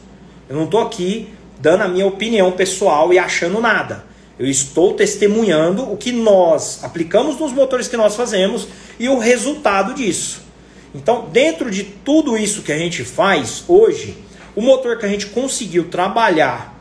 Eu 0.48 0.56
não 0.56 0.64
estou 0.64 0.80
aqui 0.80 1.32
dando 1.60 1.82
a 1.82 1.88
minha 1.88 2.08
opinião 2.08 2.50
pessoal 2.50 3.12
e 3.12 3.20
achando 3.20 3.60
nada. 3.60 4.04
Eu 4.36 4.46
estou 4.46 4.94
testemunhando 4.94 5.88
o 5.90 5.96
que 5.96 6.10
nós 6.10 6.82
aplicamos 6.82 7.38
nos 7.38 7.52
motores 7.52 7.86
que 7.86 7.96
nós 7.96 8.16
fazemos 8.16 8.66
e 8.98 9.08
o 9.08 9.16
resultado 9.16 9.94
disso. 9.94 10.47
Então, 10.94 11.28
dentro 11.30 11.70
de 11.70 11.84
tudo 11.84 12.36
isso 12.36 12.62
que 12.62 12.72
a 12.72 12.78
gente 12.78 13.04
faz 13.04 13.64
hoje, 13.68 14.16
o 14.56 14.60
motor 14.60 14.98
que 14.98 15.06
a 15.06 15.08
gente 15.08 15.26
conseguiu 15.26 15.88
trabalhar 15.88 16.74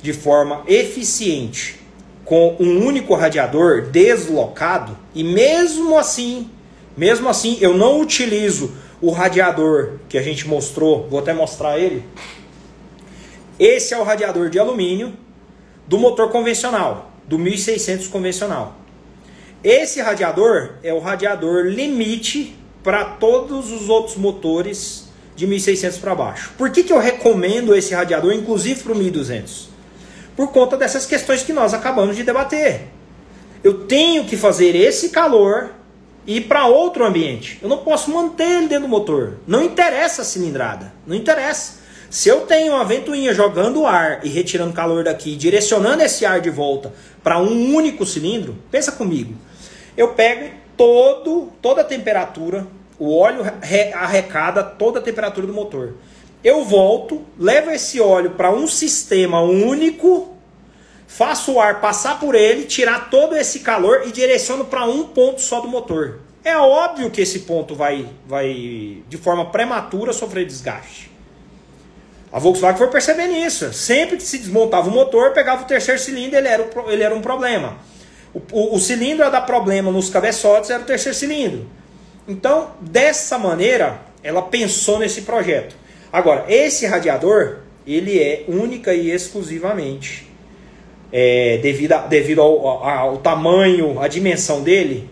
de 0.00 0.12
forma 0.12 0.62
eficiente 0.66 1.76
com 2.24 2.56
um 2.60 2.84
único 2.86 3.14
radiador 3.14 3.82
deslocado, 3.90 4.96
e 5.14 5.24
mesmo 5.24 5.98
assim 5.98 6.50
mesmo 6.98 7.28
assim, 7.28 7.56
eu 7.60 7.78
não 7.78 8.00
utilizo 8.00 8.72
o 9.00 9.12
radiador 9.12 9.98
que 10.08 10.18
a 10.18 10.22
gente 10.22 10.48
mostrou, 10.48 11.06
vou 11.08 11.20
até 11.20 11.32
mostrar 11.32 11.78
ele. 11.78 12.04
Esse 13.56 13.94
é 13.94 13.98
o 13.98 14.02
radiador 14.02 14.50
de 14.50 14.58
alumínio 14.58 15.12
do 15.86 15.96
motor 15.96 16.28
convencional, 16.28 17.12
do 17.24 17.38
1600 17.38 18.08
convencional. 18.08 18.74
Esse 19.62 20.00
radiador 20.00 20.70
é 20.82 20.92
o 20.92 20.98
radiador 20.98 21.66
limite 21.66 22.57
para 22.88 23.04
todos 23.04 23.70
os 23.70 23.90
outros 23.90 24.16
motores 24.16 25.04
de 25.36 25.46
1600 25.46 25.98
para 25.98 26.14
baixo. 26.14 26.52
Por 26.56 26.70
que, 26.70 26.82
que 26.82 26.90
eu 26.90 26.98
recomendo 26.98 27.74
esse 27.74 27.92
radiador, 27.92 28.32
inclusive 28.32 28.82
para 28.82 28.92
o 28.92 28.96
1200? 28.96 29.68
Por 30.34 30.50
conta 30.52 30.74
dessas 30.74 31.04
questões 31.04 31.42
que 31.42 31.52
nós 31.52 31.74
acabamos 31.74 32.16
de 32.16 32.22
debater. 32.22 32.86
Eu 33.62 33.84
tenho 33.84 34.24
que 34.24 34.38
fazer 34.38 34.74
esse 34.74 35.10
calor 35.10 35.68
ir 36.26 36.48
para 36.48 36.64
outro 36.64 37.04
ambiente. 37.04 37.58
Eu 37.60 37.68
não 37.68 37.76
posso 37.76 38.10
manter 38.10 38.44
ele 38.44 38.68
dentro 38.68 38.84
do 38.84 38.88
motor. 38.88 39.34
Não 39.46 39.62
interessa 39.62 40.22
a 40.22 40.24
cilindrada. 40.24 40.90
Não 41.06 41.14
interessa. 41.14 41.80
Se 42.08 42.30
eu 42.30 42.46
tenho 42.46 42.72
uma 42.72 42.86
ventoinha 42.86 43.34
jogando 43.34 43.84
ar 43.84 44.24
e 44.24 44.30
retirando 44.30 44.72
calor 44.72 45.04
daqui, 45.04 45.36
direcionando 45.36 46.02
esse 46.02 46.24
ar 46.24 46.40
de 46.40 46.48
volta 46.48 46.90
para 47.22 47.38
um 47.38 47.74
único 47.74 48.06
cilindro, 48.06 48.56
pensa 48.70 48.92
comigo. 48.92 49.34
Eu 49.94 50.14
pego 50.14 50.56
todo, 50.78 51.52
toda 51.60 51.80
a 51.80 51.84
temperatura, 51.84 52.64
o 52.98 53.16
óleo 53.16 53.42
arrecada 53.94 54.62
toda 54.62 54.98
a 54.98 55.02
temperatura 55.02 55.46
do 55.46 55.52
motor. 55.52 55.94
Eu 56.42 56.64
volto, 56.64 57.24
levo 57.38 57.70
esse 57.70 58.00
óleo 58.00 58.30
para 58.30 58.50
um 58.50 58.66
sistema 58.66 59.40
único, 59.40 60.36
faço 61.06 61.54
o 61.54 61.60
ar 61.60 61.80
passar 61.80 62.20
por 62.20 62.34
ele, 62.34 62.64
tirar 62.64 63.10
todo 63.10 63.36
esse 63.36 63.60
calor 63.60 64.02
e 64.06 64.12
direciono 64.12 64.64
para 64.64 64.84
um 64.84 65.04
ponto 65.04 65.40
só 65.40 65.60
do 65.60 65.68
motor. 65.68 66.20
É 66.44 66.56
óbvio 66.56 67.10
que 67.10 67.20
esse 67.20 67.40
ponto 67.40 67.74
vai, 67.74 68.08
vai 68.26 69.02
de 69.08 69.16
forma 69.16 69.46
prematura 69.50 70.12
sofrer 70.12 70.46
desgaste. 70.46 71.10
A 72.32 72.38
Volkswagen 72.38 72.78
foi 72.78 72.88
percebendo 72.88 73.34
isso. 73.34 73.72
Sempre 73.72 74.16
que 74.16 74.22
se 74.22 74.38
desmontava 74.38 74.88
o 74.88 74.92
motor, 74.92 75.32
pegava 75.32 75.62
o 75.62 75.66
terceiro 75.66 76.00
cilindro, 76.00 76.38
ele 76.38 76.48
era, 76.48 76.68
ele 76.88 77.02
era 77.02 77.14
um 77.14 77.22
problema. 77.22 77.78
O, 78.34 78.40
o, 78.52 78.74
o 78.76 78.78
cilindro 78.78 79.24
a 79.24 79.30
dar 79.30 79.42
problema 79.42 79.90
nos 79.90 80.10
cabeçotes 80.10 80.70
era 80.70 80.82
o 80.82 80.86
terceiro 80.86 81.16
cilindro. 81.16 81.66
Então, 82.28 82.72
dessa 82.82 83.38
maneira, 83.38 84.02
ela 84.22 84.42
pensou 84.42 84.98
nesse 84.98 85.22
projeto. 85.22 85.74
Agora, 86.12 86.44
esse 86.46 86.86
radiador, 86.86 87.60
ele 87.86 88.18
é 88.18 88.44
única 88.46 88.92
e 88.92 89.10
exclusivamente 89.10 90.28
é, 91.10 91.58
devido, 91.62 91.92
a, 91.92 92.06
devido 92.06 92.42
ao, 92.42 92.86
ao, 92.86 93.16
tamanho, 93.16 93.98
a 93.98 94.08
dimensão 94.08 94.62
dele, 94.62 95.08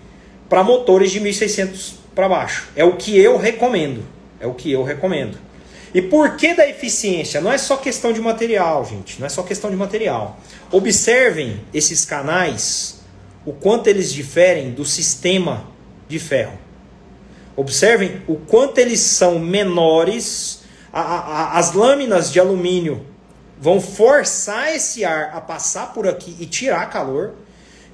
para 0.48 0.62
motores 0.62 1.10
de 1.10 1.20
1600 1.20 1.94
para 2.14 2.28
baixo. 2.28 2.68
É 2.76 2.84
o 2.84 2.96
que 2.96 3.18
eu 3.18 3.36
recomendo. 3.36 4.04
É 4.38 4.46
o 4.46 4.52
que 4.52 4.70
eu 4.70 4.82
recomendo. 4.82 5.38
E 5.94 6.02
por 6.02 6.36
que 6.36 6.52
da 6.52 6.68
eficiência? 6.68 7.40
Não 7.40 7.50
é 7.50 7.56
só 7.56 7.78
questão 7.78 8.12
de 8.12 8.20
material, 8.20 8.84
gente. 8.84 9.18
Não 9.18 9.26
é 9.26 9.30
só 9.30 9.42
questão 9.42 9.70
de 9.70 9.76
material. 9.76 10.38
Observem 10.70 11.60
esses 11.72 12.04
canais, 12.04 13.00
o 13.46 13.52
quanto 13.52 13.86
eles 13.86 14.12
diferem 14.12 14.72
do 14.72 14.84
sistema 14.84 15.66
de 16.06 16.18
ferro. 16.18 16.65
Observem 17.56 18.22
o 18.28 18.36
quanto 18.36 18.78
eles 18.78 19.00
são 19.00 19.38
menores. 19.38 20.62
A, 20.92 21.00
a, 21.00 21.58
as 21.58 21.72
lâminas 21.72 22.30
de 22.30 22.38
alumínio 22.38 23.04
vão 23.58 23.80
forçar 23.80 24.74
esse 24.74 25.04
ar 25.04 25.30
a 25.34 25.40
passar 25.40 25.94
por 25.94 26.06
aqui 26.06 26.36
e 26.38 26.46
tirar 26.46 26.90
calor. 26.90 27.34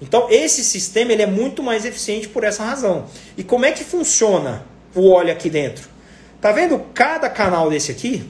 Então 0.01 0.27
esse 0.29 0.65
sistema 0.65 1.13
ele 1.13 1.23
é 1.23 1.27
muito 1.27 1.63
mais 1.63 1.85
eficiente 1.85 2.29
por 2.29 2.43
essa 2.43 2.65
razão. 2.65 3.07
E 3.37 3.45
como 3.45 3.65
é 3.65 3.71
que 3.71 3.85
funciona 3.85 4.67
o 4.95 5.09
óleo 5.09 5.33
aqui 5.33 5.49
dentro? 5.49 5.89
Tá 6.41 6.51
vendo 6.51 6.77
cada 6.93 7.31
canal 7.31 7.71
desse 7.71 7.93
aqui? 7.93 8.29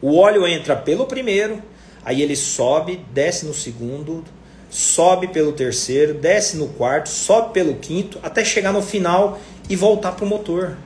O 0.00 0.16
óleo 0.16 0.46
entra 0.46 0.74
pelo 0.74 1.06
primeiro, 1.06 1.62
aí 2.02 2.22
ele 2.22 2.34
sobe, 2.34 3.04
desce 3.12 3.44
no 3.44 3.52
segundo, 3.52 4.24
sobe 4.72 5.28
pelo 5.28 5.52
terceiro, 5.52 6.14
desce 6.14 6.56
no 6.56 6.66
quarto, 6.66 7.10
sobe 7.10 7.52
pelo 7.52 7.74
quinto, 7.74 8.18
até 8.22 8.42
chegar 8.42 8.72
no 8.72 8.80
final 8.80 9.38
e 9.68 9.76
voltar 9.76 10.12
para 10.12 10.24
o 10.24 10.28
motor. 10.28 10.78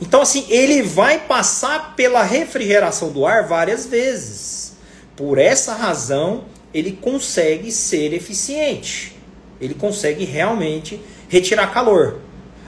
Então, 0.00 0.22
assim, 0.22 0.46
ele 0.48 0.80
vai 0.80 1.18
passar 1.18 1.96
pela 1.96 2.22
refrigeração 2.22 3.10
do 3.10 3.26
ar 3.26 3.46
várias 3.48 3.86
vezes. 3.86 4.74
Por 5.16 5.36
essa 5.36 5.74
razão, 5.74 6.44
ele 6.72 6.92
consegue 6.92 7.72
ser 7.72 8.12
eficiente. 8.12 9.16
Ele 9.60 9.74
consegue 9.74 10.24
realmente 10.24 11.00
retirar 11.28 11.72
calor. 11.72 12.20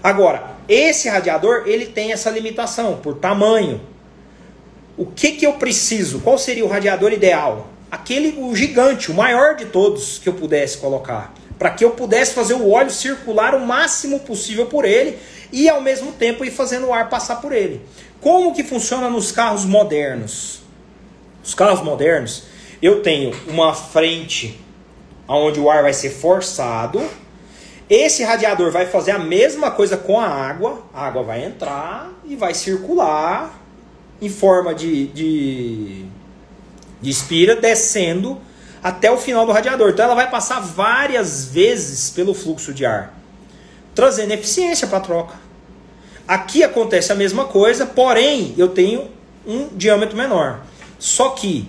Agora, 0.02 0.56
esse 0.68 1.08
radiador, 1.08 1.62
ele 1.66 1.86
tem 1.86 2.12
essa 2.12 2.28
limitação 2.28 2.96
por 2.96 3.14
tamanho. 3.14 3.80
O 4.96 5.06
que, 5.06 5.32
que 5.32 5.46
eu 5.46 5.52
preciso? 5.54 6.18
Qual 6.20 6.36
seria 6.36 6.64
o 6.64 6.68
radiador 6.68 7.12
ideal? 7.12 7.71
Aquele, 7.92 8.40
o 8.40 8.56
gigante, 8.56 9.10
o 9.10 9.14
maior 9.14 9.54
de 9.54 9.66
todos 9.66 10.18
que 10.18 10.26
eu 10.26 10.32
pudesse 10.32 10.78
colocar. 10.78 11.34
Para 11.58 11.68
que 11.68 11.84
eu 11.84 11.90
pudesse 11.90 12.32
fazer 12.32 12.54
o 12.54 12.70
óleo 12.70 12.90
circular 12.90 13.54
o 13.54 13.60
máximo 13.60 14.20
possível 14.20 14.64
por 14.64 14.86
ele 14.86 15.18
e 15.52 15.68
ao 15.68 15.82
mesmo 15.82 16.10
tempo 16.12 16.42
ir 16.42 16.50
fazendo 16.50 16.86
o 16.86 16.94
ar 16.94 17.10
passar 17.10 17.42
por 17.42 17.52
ele. 17.52 17.82
Como 18.18 18.54
que 18.54 18.64
funciona 18.64 19.10
nos 19.10 19.30
carros 19.30 19.66
modernos? 19.66 20.62
Os 21.44 21.52
carros 21.52 21.82
modernos, 21.82 22.44
eu 22.80 23.02
tenho 23.02 23.36
uma 23.46 23.74
frente 23.74 24.58
onde 25.28 25.60
o 25.60 25.70
ar 25.70 25.82
vai 25.82 25.92
ser 25.92 26.08
forçado. 26.08 26.98
Esse 27.90 28.24
radiador 28.24 28.70
vai 28.70 28.86
fazer 28.86 29.10
a 29.10 29.18
mesma 29.18 29.70
coisa 29.70 29.98
com 29.98 30.18
a 30.18 30.26
água. 30.26 30.82
A 30.94 31.06
água 31.06 31.22
vai 31.22 31.44
entrar 31.44 32.10
e 32.24 32.36
vai 32.36 32.54
circular 32.54 33.60
em 34.18 34.30
forma 34.30 34.74
de, 34.74 35.08
de, 35.08 36.06
de 37.02 37.10
espira, 37.10 37.54
descendo 37.56 38.40
até 38.82 39.10
o 39.10 39.18
final 39.18 39.44
do 39.44 39.52
radiador. 39.52 39.90
Então 39.90 40.06
ela 40.06 40.14
vai 40.14 40.30
passar 40.30 40.60
várias 40.60 41.44
vezes 41.44 42.08
pelo 42.10 42.32
fluxo 42.32 42.72
de 42.72 42.86
ar, 42.86 43.12
trazendo 43.94 44.32
eficiência 44.32 44.86
para 44.86 44.98
a 44.98 45.02
troca. 45.02 45.34
Aqui 46.26 46.62
acontece 46.62 47.12
a 47.12 47.14
mesma 47.14 47.44
coisa, 47.44 47.84
porém 47.84 48.54
eu 48.56 48.68
tenho 48.68 49.10
um 49.46 49.68
diâmetro 49.76 50.16
menor. 50.16 50.60
Só 50.98 51.30
que 51.30 51.68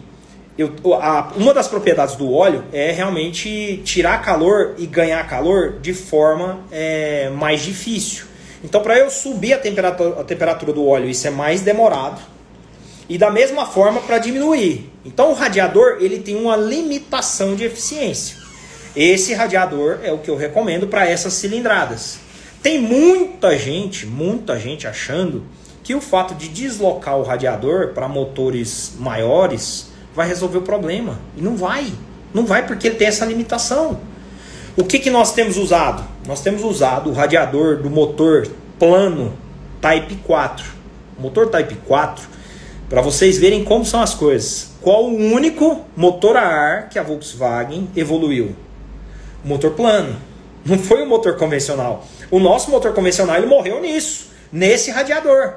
eu, 0.57 0.71
a, 0.93 1.33
uma 1.35 1.53
das 1.53 1.67
propriedades 1.67 2.15
do 2.15 2.31
óleo 2.31 2.63
é 2.71 2.91
realmente 2.91 3.81
tirar 3.83 4.21
calor 4.21 4.75
e 4.77 4.85
ganhar 4.85 5.27
calor 5.27 5.79
de 5.81 5.93
forma 5.93 6.59
é, 6.71 7.29
mais 7.29 7.61
difícil. 7.61 8.25
Então, 8.63 8.81
para 8.81 8.97
eu 8.97 9.09
subir 9.09 9.53
a 9.53 9.57
temperatura, 9.57 10.21
a 10.21 10.23
temperatura 10.23 10.71
do 10.71 10.87
óleo, 10.87 11.09
isso 11.09 11.27
é 11.27 11.31
mais 11.31 11.61
demorado. 11.61 12.21
E 13.09 13.17
da 13.17 13.29
mesma 13.29 13.65
forma 13.65 14.01
para 14.01 14.17
diminuir. 14.17 14.89
Então, 15.05 15.31
o 15.31 15.33
radiador 15.33 15.97
ele 15.99 16.19
tem 16.19 16.35
uma 16.35 16.55
limitação 16.55 17.55
de 17.55 17.63
eficiência. 17.63 18.37
Esse 18.95 19.33
radiador 19.33 19.99
é 20.03 20.11
o 20.11 20.19
que 20.19 20.29
eu 20.29 20.37
recomendo 20.37 20.87
para 20.87 21.09
essas 21.09 21.33
cilindradas. 21.33 22.19
Tem 22.61 22.79
muita 22.79 23.57
gente, 23.57 24.05
muita 24.05 24.57
gente 24.57 24.87
achando 24.87 25.43
que 25.83 25.93
o 25.93 25.99
fato 25.99 26.33
de 26.33 26.47
deslocar 26.47 27.17
o 27.17 27.23
radiador 27.23 27.89
para 27.89 28.07
motores 28.07 28.93
maiores 28.97 29.87
vai 30.15 30.27
resolver 30.27 30.59
o 30.59 30.61
problema. 30.61 31.19
E 31.35 31.41
não 31.41 31.57
vai. 31.57 31.91
Não 32.33 32.45
vai 32.45 32.65
porque 32.65 32.87
ele 32.87 32.95
tem 32.95 33.07
essa 33.07 33.25
limitação. 33.25 33.99
O 34.77 34.83
que, 34.83 34.97
que 34.97 35.09
nós 35.09 35.33
temos 35.33 35.57
usado? 35.57 36.03
Nós 36.25 36.41
temos 36.41 36.63
usado 36.63 37.09
o 37.09 37.13
radiador 37.13 37.77
do 37.77 37.89
motor 37.89 38.47
plano 38.79 39.33
Type 39.81 40.15
4. 40.23 40.65
O 41.17 41.21
motor 41.21 41.47
Type 41.49 41.75
4, 41.85 42.27
para 42.93 43.01
vocês 43.01 43.39
verem 43.39 43.63
como 43.63 43.83
são 43.83 44.03
as 44.03 44.13
coisas. 44.13 44.69
Qual 44.79 45.05
o 45.05 45.15
único 45.15 45.83
motor 45.97 46.37
a 46.37 46.43
ar 46.43 46.89
que 46.89 46.99
a 46.99 47.01
Volkswagen 47.01 47.89
evoluiu? 47.95 48.55
O 49.43 49.47
motor 49.47 49.71
plano. 49.71 50.15
Não 50.63 50.77
foi 50.77 51.01
o 51.01 51.09
motor 51.09 51.35
convencional. 51.35 52.05
O 52.29 52.37
nosso 52.37 52.69
motor 52.69 52.93
convencional 52.93 53.37
ele 53.37 53.47
morreu 53.47 53.81
nisso, 53.81 54.27
nesse 54.51 54.91
radiador. 54.91 55.55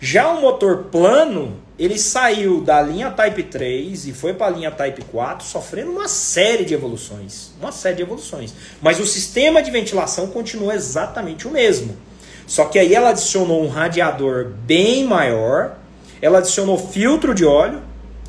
Já 0.00 0.32
o 0.32 0.40
motor 0.40 0.84
plano, 0.84 1.60
ele 1.78 1.98
saiu 1.98 2.62
da 2.62 2.80
linha 2.80 3.10
Type 3.10 3.42
3 3.42 4.06
e 4.06 4.14
foi 4.14 4.32
para 4.32 4.46
a 4.46 4.50
linha 4.56 4.70
Type 4.70 5.02
4, 5.02 5.46
sofrendo 5.46 5.90
uma 5.90 6.08
série 6.08 6.64
de 6.64 6.72
evoluções. 6.72 7.50
Uma 7.60 7.72
série 7.72 7.96
de 7.96 8.02
evoluções. 8.02 8.54
Mas 8.80 8.98
o 8.98 9.04
sistema 9.04 9.62
de 9.62 9.70
ventilação 9.70 10.28
continua 10.28 10.74
exatamente 10.74 11.46
o 11.46 11.50
mesmo. 11.50 11.94
Só 12.46 12.64
que 12.64 12.78
aí 12.78 12.94
ela 12.94 13.10
adicionou 13.10 13.62
um 13.62 13.68
radiador 13.68 14.46
bem 14.64 15.04
maior, 15.04 15.76
ela 16.20 16.38
adicionou 16.38 16.78
filtro 16.78 17.34
de 17.34 17.44
óleo, 17.44 17.82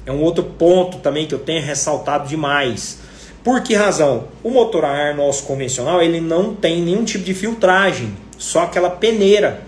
é 0.05 0.11
um 0.11 0.21
outro 0.21 0.43
ponto 0.43 0.97
também 0.97 1.27
que 1.27 1.35
eu 1.35 1.39
tenho 1.39 1.61
ressaltado 1.63 2.27
demais. 2.27 2.99
Por 3.43 3.61
que 3.61 3.73
razão? 3.73 4.27
O 4.43 4.49
motor 4.49 4.85
a 4.85 4.89
ar 4.89 5.15
nosso 5.15 5.43
convencional 5.43 6.01
ele 6.01 6.21
não 6.21 6.55
tem 6.55 6.81
nenhum 6.81 7.03
tipo 7.03 7.23
de 7.23 7.33
filtragem, 7.33 8.15
só 8.37 8.63
aquela 8.63 8.89
peneira. 8.89 9.63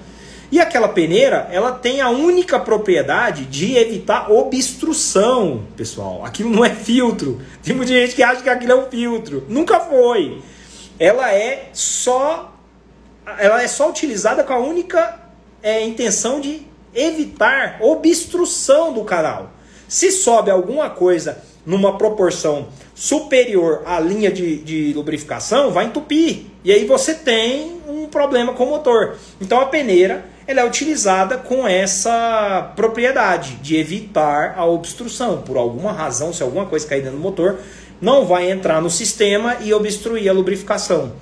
E 0.52 0.60
aquela 0.60 0.88
peneira, 0.88 1.48
ela 1.52 1.72
tem 1.72 2.00
a 2.00 2.10
única 2.10 2.60
propriedade 2.60 3.46
de 3.46 3.76
evitar 3.76 4.32
obstrução, 4.32 5.64
pessoal. 5.76 6.24
Aquilo 6.24 6.52
não 6.52 6.64
é 6.64 6.70
filtro. 6.70 7.42
Tem 7.64 7.76
muita 7.76 7.92
gente 7.92 8.14
que 8.14 8.22
acha 8.22 8.44
que 8.44 8.50
aquilo 8.50 8.72
é 8.74 8.76
um 8.76 8.86
filtro. 8.86 9.44
Nunca 9.50 9.80
foi. 9.80 10.44
Ela 11.00 11.34
é 11.34 11.70
só 11.74 12.54
ela 13.40 13.64
é 13.64 13.68
só 13.68 13.90
utilizada 13.90 14.44
com 14.44 14.54
a 14.54 14.60
única 14.60 15.20
é, 15.64 15.84
intenção 15.84 16.40
de 16.40 16.62
evitar 16.94 17.78
obstrução 17.82 18.94
do 18.94 19.04
canal. 19.04 19.52
Se 19.88 20.12
sobe 20.12 20.50
alguma 20.50 20.90
coisa 20.90 21.44
numa 21.66 21.98
proporção 21.98 22.68
superior 22.94 23.82
à 23.86 24.00
linha 24.00 24.32
de, 24.32 24.58
de 24.58 24.94
lubrificação, 24.94 25.72
vai 25.72 25.86
entupir. 25.86 26.46
E 26.64 26.72
aí 26.72 26.86
você 26.86 27.14
tem 27.14 27.82
um 27.88 28.08
problema 28.08 28.54
com 28.54 28.66
o 28.66 28.70
motor. 28.70 29.18
Então 29.40 29.60
a 29.60 29.66
peneira 29.66 30.26
ela 30.46 30.62
é 30.62 30.66
utilizada 30.66 31.38
com 31.38 31.68
essa 31.68 32.74
propriedade 32.76 33.56
de 33.56 33.78
evitar 33.78 34.56
a 34.58 34.66
obstrução. 34.66 35.42
Por 35.42 35.58
alguma 35.58 35.92
razão, 35.92 36.34
se 36.34 36.44
alguma 36.44 36.66
coisa 36.66 36.88
cair 36.88 37.02
dentro 37.02 37.18
do 37.18 37.24
motor, 37.24 37.60
não 38.02 38.26
vai 38.26 38.52
entrar 38.52 38.82
no 38.82 38.90
sistema 38.90 39.58
e 39.62 39.74
obstruir 39.74 40.28
a 40.30 40.34
lubrificação. 40.34 41.14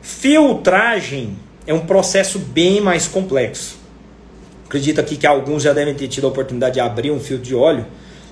Filtragem 0.00 1.36
é 1.66 1.74
um 1.74 1.86
processo 1.86 2.38
bem 2.38 2.80
mais 2.80 3.06
complexo. 3.06 3.81
Acredito 4.72 5.02
aqui 5.02 5.18
que 5.18 5.26
alguns 5.26 5.62
já 5.62 5.74
devem 5.74 5.92
ter 5.92 6.08
tido 6.08 6.26
a 6.26 6.30
oportunidade 6.30 6.76
de 6.76 6.80
abrir 6.80 7.10
um 7.10 7.20
filtro 7.20 7.44
de 7.44 7.54
óleo. 7.54 7.84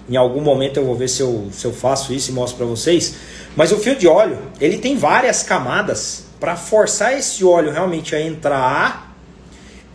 Em 0.09 0.17
algum 0.17 0.41
momento 0.41 0.79
eu 0.79 0.87
vou 0.87 0.95
ver 0.95 1.07
se 1.07 1.21
eu, 1.21 1.51
se 1.53 1.67
eu 1.67 1.71
faço 1.71 2.15
isso 2.15 2.31
e 2.31 2.33
mostro 2.33 2.57
para 2.57 2.65
vocês. 2.65 3.15
Mas 3.55 3.73
o 3.73 3.77
fio 3.77 3.95
de 3.95 4.09
óleo, 4.09 4.39
ele 4.59 4.79
tem 4.79 4.97
várias 4.97 5.43
camadas 5.43 6.25
para 6.41 6.57
forçar 6.57 7.13
esse 7.13 7.45
óleo 7.45 7.71
realmente 7.71 8.17
a 8.17 8.23
entrar 8.23 9.15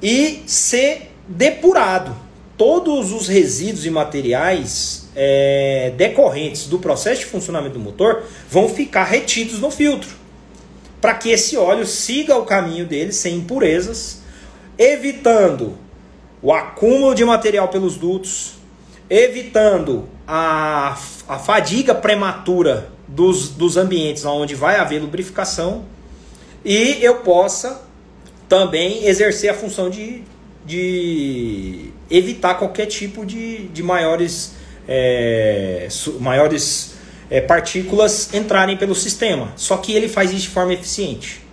e 0.04 0.44
ser 0.46 1.14
depurado. 1.28 2.16
Todos 2.56 3.12
os 3.12 3.28
resíduos 3.28 3.84
e 3.84 3.90
materiais 3.90 5.10
é, 5.16 5.94
decorrentes 5.98 6.68
do 6.68 6.78
processo 6.78 7.22
de 7.22 7.26
funcionamento 7.26 7.74
do 7.74 7.80
motor 7.80 8.22
vão 8.48 8.70
ficar 8.70 9.06
retidos 9.06 9.60
no 9.60 9.72
filtro, 9.72 10.12
para 11.02 11.16
que 11.16 11.32
esse 11.32 11.58
óleo 11.58 11.88
siga 11.88 12.38
o 12.38 12.46
caminho 12.46 12.86
dele 12.86 13.12
sem 13.12 13.38
impurezas, 13.38 14.22
evitando 14.78 15.84
o 16.42 16.54
acúmulo 16.54 17.16
de 17.16 17.24
material 17.26 17.68
pelos 17.68 17.98
dutos, 17.98 18.54
evitando 19.10 20.08
a, 20.28 20.98
a 21.28 21.40
fadiga 21.40 21.94
prematura 21.94 22.90
dos, 23.08 23.50
dos 23.50 23.78
ambientes 23.78 24.26
onde 24.26 24.56
vai 24.56 24.78
haver 24.78 25.00
lubrificação 25.00 25.86
e 26.64 26.98
eu 27.02 27.18
possa 27.18 27.82
também 28.50 29.06
exercer 29.06 29.50
a 29.50 29.54
função 29.54 29.90
de, 29.90 30.24
de 30.66 31.92
evitar 32.10 32.56
qualquer 32.56 32.88
tipo 32.88 33.26
de, 33.26 33.68
de 33.68 33.84
maiores, 33.84 34.54
é, 34.88 35.88
maiores 36.20 36.96
é, 37.30 37.42
partículas 37.42 38.34
entrarem 38.34 38.78
pelo 38.78 38.96
sistema. 38.96 39.54
Só 39.56 39.78
que 39.78 39.94
ele 39.94 40.10
faz 40.10 40.32
isso 40.32 40.42
de 40.42 40.50
forma 40.50 40.74
eficiente. 40.74 41.45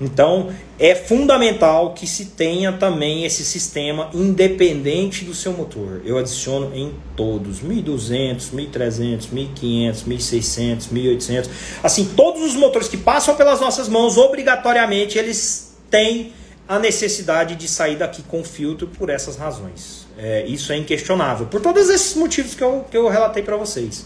Então 0.00 0.50
é 0.78 0.94
fundamental 0.94 1.92
que 1.92 2.06
se 2.06 2.26
tenha 2.26 2.72
também 2.72 3.24
esse 3.24 3.44
sistema 3.44 4.10
independente 4.14 5.24
do 5.24 5.34
seu 5.34 5.52
motor. 5.52 6.02
Eu 6.04 6.18
adiciono 6.18 6.70
em 6.74 6.94
todos, 7.16 7.60
1200, 7.60 8.50
1300, 8.52 9.26
1500, 9.28 10.04
1600, 10.04 10.88
1800. 10.88 11.50
Assim, 11.82 12.04
todos 12.16 12.42
os 12.42 12.54
motores 12.54 12.88
que 12.88 12.96
passam 12.96 13.34
pelas 13.34 13.60
nossas 13.60 13.88
mãos, 13.88 14.16
obrigatoriamente 14.16 15.18
eles 15.18 15.76
têm 15.90 16.32
a 16.68 16.78
necessidade 16.78 17.56
de 17.56 17.66
sair 17.66 17.96
daqui 17.96 18.22
com 18.22 18.44
filtro 18.44 18.86
por 18.86 19.08
essas 19.08 19.36
razões. 19.36 20.06
É, 20.18 20.44
isso 20.46 20.72
é 20.72 20.76
inquestionável, 20.76 21.46
por 21.46 21.60
todos 21.60 21.88
esses 21.88 22.14
motivos 22.14 22.54
que 22.54 22.62
eu, 22.62 22.84
que 22.90 22.96
eu 22.96 23.08
relatei 23.08 23.42
para 23.42 23.56
vocês. 23.56 24.04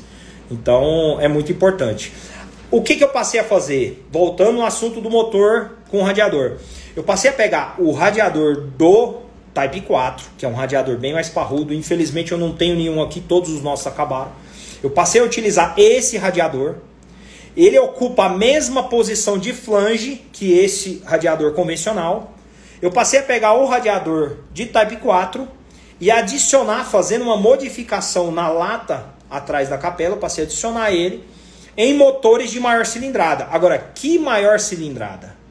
Então 0.50 1.18
é 1.20 1.26
muito 1.26 1.50
importante. 1.50 2.12
O 2.70 2.80
que, 2.80 2.96
que 2.96 3.04
eu 3.04 3.08
passei 3.08 3.40
a 3.40 3.44
fazer? 3.44 4.06
Voltando 4.10 4.52
no 4.52 4.64
assunto 4.64 5.00
do 5.00 5.10
motor 5.10 5.81
com 5.92 5.98
o 5.98 6.02
radiador. 6.02 6.56
Eu 6.96 7.04
passei 7.04 7.30
a 7.30 7.34
pegar 7.34 7.74
o 7.78 7.92
radiador 7.92 8.62
do 8.78 9.18
Type 9.52 9.82
4, 9.82 10.26
que 10.38 10.46
é 10.46 10.48
um 10.48 10.54
radiador 10.54 10.96
bem 10.96 11.12
mais 11.12 11.28
parrudo. 11.28 11.74
Infelizmente 11.74 12.32
eu 12.32 12.38
não 12.38 12.54
tenho 12.54 12.74
nenhum 12.74 13.02
aqui, 13.02 13.20
todos 13.20 13.50
os 13.50 13.62
nossos 13.62 13.86
acabaram. 13.86 14.32
Eu 14.82 14.88
passei 14.88 15.20
a 15.20 15.24
utilizar 15.24 15.74
esse 15.76 16.16
radiador. 16.16 16.76
Ele 17.54 17.78
ocupa 17.78 18.24
a 18.24 18.28
mesma 18.30 18.84
posição 18.84 19.36
de 19.36 19.52
flange 19.52 20.24
que 20.32 20.58
esse 20.58 21.02
radiador 21.04 21.52
convencional. 21.52 22.32
Eu 22.80 22.90
passei 22.90 23.20
a 23.20 23.22
pegar 23.22 23.52
o 23.52 23.66
radiador 23.66 24.38
de 24.50 24.64
Type 24.64 24.96
4 24.96 25.46
e 26.00 26.10
adicionar, 26.10 26.84
fazendo 26.84 27.22
uma 27.22 27.36
modificação 27.36 28.32
na 28.32 28.48
lata 28.48 29.04
atrás 29.30 29.68
da 29.68 29.76
capela, 29.76 30.14
eu 30.14 30.18
passei 30.18 30.44
a 30.44 30.46
adicionar 30.46 30.90
ele 30.90 31.22
em 31.76 31.92
motores 31.94 32.50
de 32.50 32.58
maior 32.58 32.86
cilindrada. 32.86 33.46
Agora, 33.50 33.78
que 33.94 34.18
maior 34.18 34.58
cilindrada? 34.58 35.41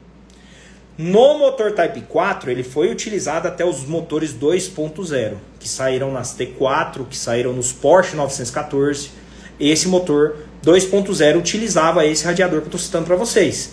No 0.96 1.38
motor 1.38 1.72
Type 1.72 2.02
4, 2.02 2.50
ele 2.50 2.62
foi 2.62 2.90
utilizado 2.90 3.48
até 3.48 3.64
os 3.64 3.86
motores 3.86 4.34
2.0, 4.34 5.34
que 5.58 5.68
saíram 5.68 6.12
nas 6.12 6.36
T4, 6.36 7.06
que 7.08 7.16
saíram 7.16 7.52
nos 7.52 7.72
Porsche 7.72 8.14
914. 8.14 9.10
Esse 9.58 9.88
motor 9.88 10.36
2.0 10.62 11.38
utilizava 11.38 12.04
esse 12.04 12.24
radiador 12.24 12.60
que 12.60 12.66
eu 12.66 12.68
estou 12.68 12.80
citando 12.80 13.06
para 13.06 13.16
vocês. 13.16 13.72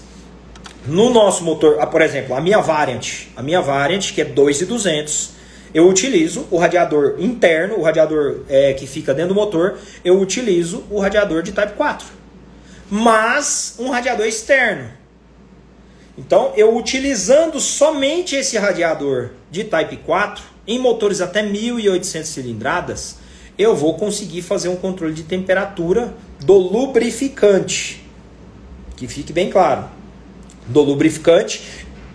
No 0.87 1.09
nosso 1.09 1.43
motor, 1.43 1.77
ah, 1.79 1.87
por 1.87 2.01
exemplo, 2.01 2.33
a 2.35 2.41
minha 2.41 2.61
Variant, 2.61 3.27
a 3.35 3.43
minha 3.43 3.61
Variant, 3.61 4.13
que 4.13 4.21
é 4.21 4.25
2.200, 4.25 5.31
eu 5.73 5.87
utilizo 5.87 6.47
o 6.49 6.57
radiador 6.57 7.15
interno, 7.19 7.77
o 7.77 7.83
radiador 7.83 8.43
é, 8.47 8.73
que 8.73 8.87
fica 8.87 9.13
dentro 9.13 9.33
do 9.33 9.35
motor, 9.35 9.77
eu 10.05 10.19
utilizo 10.19 10.85
o 10.89 10.99
radiador 10.99 11.43
de 11.43 11.51
Type 11.51 11.73
4 11.73 12.19
mas 12.89 13.75
um 13.77 13.89
radiador 13.89 14.25
externo. 14.25 14.89
Então, 16.19 16.51
eu 16.57 16.75
utilizando 16.75 17.61
somente 17.61 18.35
esse 18.35 18.57
radiador 18.57 19.29
de 19.49 19.63
Type 19.63 19.95
4 19.95 20.43
em 20.67 20.77
motores 20.77 21.21
até 21.21 21.41
1800 21.41 22.29
cilindradas, 22.29 23.15
eu 23.57 23.73
vou 23.73 23.93
conseguir 23.93 24.41
fazer 24.41 24.67
um 24.67 24.75
controle 24.75 25.13
de 25.13 25.23
temperatura 25.23 26.13
do 26.41 26.55
lubrificante. 26.55 28.03
Que 28.97 29.07
fique 29.07 29.31
bem 29.31 29.49
claro. 29.49 29.85
Do 30.67 30.81
lubrificante 30.81 31.61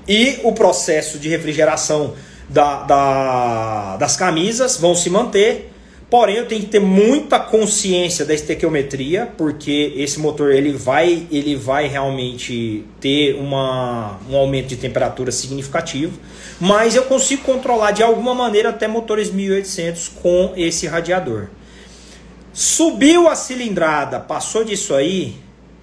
e 0.07 0.39
o 0.45 0.53
processo 0.53 1.19
de 1.19 1.31
refrigeração 1.31 2.13
da, 2.47 2.83
da, 2.83 3.97
das 3.97 4.19
camisas 4.19 4.77
vão 4.77 4.95
se 4.95 5.09
manter 5.09 5.73
Porém, 6.15 6.37
eu 6.37 6.47
tenho 6.47 6.61
que 6.61 6.69
ter 6.69 6.79
muita 6.79 7.41
consciência 7.41 8.25
da 8.25 8.33
estequiometria, 8.33 9.27
porque 9.37 9.93
esse 9.97 10.21
motor 10.21 10.53
ele 10.53 10.71
vai, 10.71 11.27
ele 11.29 11.57
vai 11.57 11.89
realmente 11.89 12.85
ter 13.01 13.35
uma, 13.35 14.21
um 14.31 14.37
aumento 14.37 14.69
de 14.69 14.77
temperatura 14.77 15.33
significativo. 15.33 16.17
Mas 16.61 16.95
eu 16.95 17.03
consigo 17.07 17.43
controlar 17.43 17.91
de 17.91 18.05
alguma 18.05 18.33
maneira 18.33 18.69
até 18.69 18.87
motores 18.87 19.33
1800 19.33 20.07
com 20.23 20.53
esse 20.57 20.87
radiador. 20.87 21.49
Subiu 22.53 23.29
a 23.29 23.35
cilindrada, 23.35 24.21
passou 24.21 24.63
disso 24.63 24.95
aí, 24.95 25.35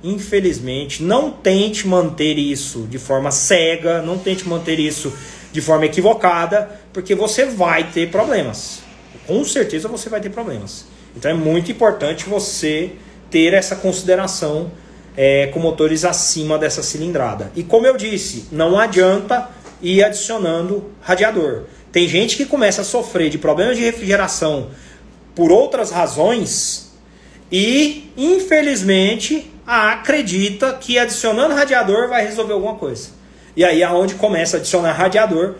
infelizmente, 0.02 1.04
não 1.04 1.30
tente 1.30 1.86
manter 1.86 2.38
isso 2.38 2.88
de 2.90 2.98
forma 2.98 3.32
cega, 3.32 4.02
não 4.02 4.18
tente 4.18 4.48
manter 4.48 4.80
isso 4.80 5.12
de 5.52 5.60
forma 5.60 5.88
equivocada, 5.88 6.72
porque 6.94 7.14
você 7.16 7.44
vai 7.44 7.92
ter 7.92 8.10
problemas 8.10 8.90
com 9.28 9.44
certeza 9.44 9.88
você 9.88 10.10
vai 10.10 10.22
ter 10.22 10.30
problemas. 10.30 10.86
Então 11.16 11.32
é 11.32 11.34
muito 11.34 11.72
importante 11.72 12.28
você 12.28 12.94
ter 13.30 13.54
essa 13.54 13.76
consideração 13.76 14.72
é, 15.16 15.48
com 15.48 15.60
motores 15.60 16.06
acima 16.06 16.58
dessa 16.58 16.82
cilindrada. 16.84 17.52
E 17.56 17.64
como 17.64 17.86
eu 17.86 17.98
disse, 17.98 18.48
não 18.52 18.80
adianta 18.80 19.50
ir 19.82 20.04
adicionando 20.04 20.92
radiador. 21.02 21.64
Tem 21.92 22.08
gente 22.08 22.38
que 22.38 22.46
começa 22.46 22.82
a 22.82 22.86
sofrer 22.86 23.30
de 23.30 23.38
problemas 23.38 23.78
de 23.78 23.84
refrigeração 23.84 24.70
por 25.36 25.52
outras 25.52 25.92
razões 25.92 26.92
e, 27.52 28.12
infelizmente, 28.16 29.52
acredita 29.66 30.74
que 30.74 30.98
adicionando 30.98 31.54
radiador 31.54 32.08
vai 32.08 32.26
resolver 32.26 32.54
alguma 32.54 32.76
coisa. 32.76 33.10
E 33.56 33.66
aí, 33.66 33.84
aonde 33.84 34.16
começa 34.16 34.58
a 34.58 34.60
adicionar 34.60 34.94
radiador, 34.94 35.56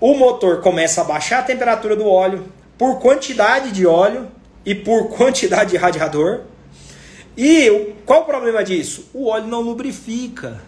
o 0.00 0.14
motor 0.14 0.60
começa 0.60 1.00
a 1.00 1.04
baixar 1.04 1.40
a 1.40 1.42
temperatura 1.42 1.96
do 1.96 2.06
óleo, 2.06 2.44
por 2.78 3.00
quantidade 3.00 3.72
de 3.72 3.84
óleo 3.84 4.28
e 4.64 4.74
por 4.74 5.08
quantidade 5.16 5.70
de 5.70 5.76
radiador. 5.76 6.42
E 7.36 7.94
qual 8.06 8.22
o 8.22 8.24
problema 8.24 8.64
disso? 8.64 9.10
O 9.12 9.26
óleo 9.26 9.46
não 9.46 9.60
lubrifica. 9.60 10.60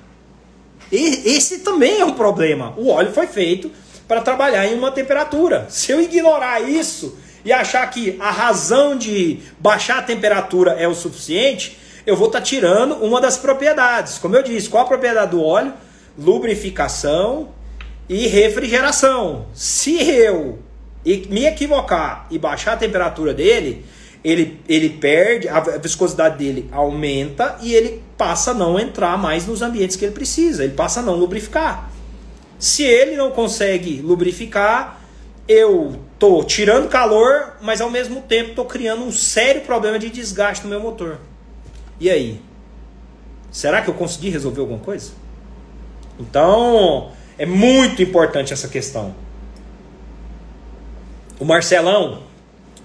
E 0.93 1.37
esse 1.37 1.61
também 1.61 2.01
é 2.01 2.05
um 2.05 2.15
problema. 2.15 2.75
O 2.77 2.89
óleo 2.89 3.13
foi 3.13 3.27
feito 3.27 3.71
para 4.07 4.21
trabalhar 4.21 4.67
em 4.67 4.75
uma 4.75 4.91
temperatura. 4.91 5.67
Se 5.69 5.93
eu 5.93 6.01
ignorar 6.01 6.61
isso 6.61 7.17
e 7.45 7.53
achar 7.53 7.89
que 7.89 8.17
a 8.19 8.31
razão 8.31 8.97
de 8.97 9.41
baixar 9.59 9.99
a 9.99 10.03
temperatura 10.03 10.73
é 10.73 10.89
o 10.89 10.95
suficiente, 10.95 11.79
eu 12.05 12.17
vou 12.17 12.27
estar 12.27 12.41
tá 12.41 12.45
tirando 12.45 12.97
uma 12.97 13.21
das 13.21 13.37
propriedades. 13.37 14.19
Como 14.19 14.35
eu 14.35 14.43
disse, 14.43 14.69
qual 14.69 14.85
a 14.85 14.89
propriedade 14.89 15.31
do 15.31 15.43
óleo? 15.43 15.73
Lubrificação 16.19 17.51
e 18.09 18.27
refrigeração. 18.27 19.47
Se 19.55 20.03
eu 20.03 20.59
e 21.05 21.27
me 21.31 21.47
equivocar 21.47 22.27
e 22.31 22.39
baixar 22.39 22.75
a 22.75 22.77
temperatura 22.77 23.33
dele, 23.33 23.85
ele, 24.23 24.61
ele 24.69 24.91
perde, 24.91 25.49
a 25.49 25.61
viscosidade 25.79 26.37
dele 26.37 26.69
aumenta 26.71 27.57
e 27.63 27.75
ele 27.75 28.03
passa 28.19 28.51
a 28.51 28.55
não 28.55 28.79
entrar 28.79 29.17
mais 29.17 29.47
nos 29.47 29.63
ambientes 29.63 29.97
que 29.97 30.05
ele 30.05 30.13
precisa, 30.13 30.63
ele 30.63 30.75
passa 30.75 31.01
a 31.01 31.03
não 31.03 31.15
lubrificar. 31.15 31.91
Se 32.59 32.83
ele 32.83 33.17
não 33.17 33.31
consegue 33.31 34.03
lubrificar, 34.03 35.01
eu 35.49 35.97
tô 36.19 36.45
tirando 36.45 36.89
calor, 36.89 37.55
mas 37.63 37.81
ao 37.81 37.91
mesmo 37.91 38.21
tempo 38.21 38.55
tô 38.55 38.67
criando 38.67 39.03
um 39.03 39.11
sério 39.11 39.63
problema 39.63 39.99
de 39.99 40.11
desgaste 40.11 40.65
no 40.65 40.71
meu 40.71 40.81
motor. 40.81 41.19
E 41.99 42.11
aí? 42.11 42.41
Será 43.51 43.81
que 43.81 43.89
eu 43.89 43.95
consegui 43.95 44.29
resolver 44.29 44.61
alguma 44.61 44.79
coisa? 44.79 45.13
Então, 46.19 47.11
é 47.39 47.47
muito 47.47 48.03
importante 48.03 48.53
essa 48.53 48.69
questão. 48.69 49.15
O 51.41 51.45
Marcelão 51.47 52.19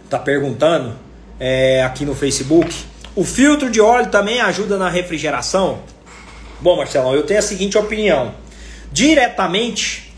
está 0.05 0.17
perguntando 0.17 0.95
é, 1.37 1.83
aqui 1.83 2.05
no 2.05 2.15
Facebook: 2.15 2.73
o 3.13 3.25
filtro 3.25 3.69
de 3.69 3.81
óleo 3.81 4.09
também 4.09 4.39
ajuda 4.39 4.77
na 4.77 4.87
refrigeração? 4.87 5.79
Bom, 6.61 6.77
Marcelão, 6.77 7.13
eu 7.13 7.23
tenho 7.23 7.39
a 7.39 7.43
seguinte 7.43 7.77
opinião: 7.77 8.33
diretamente, 8.93 10.13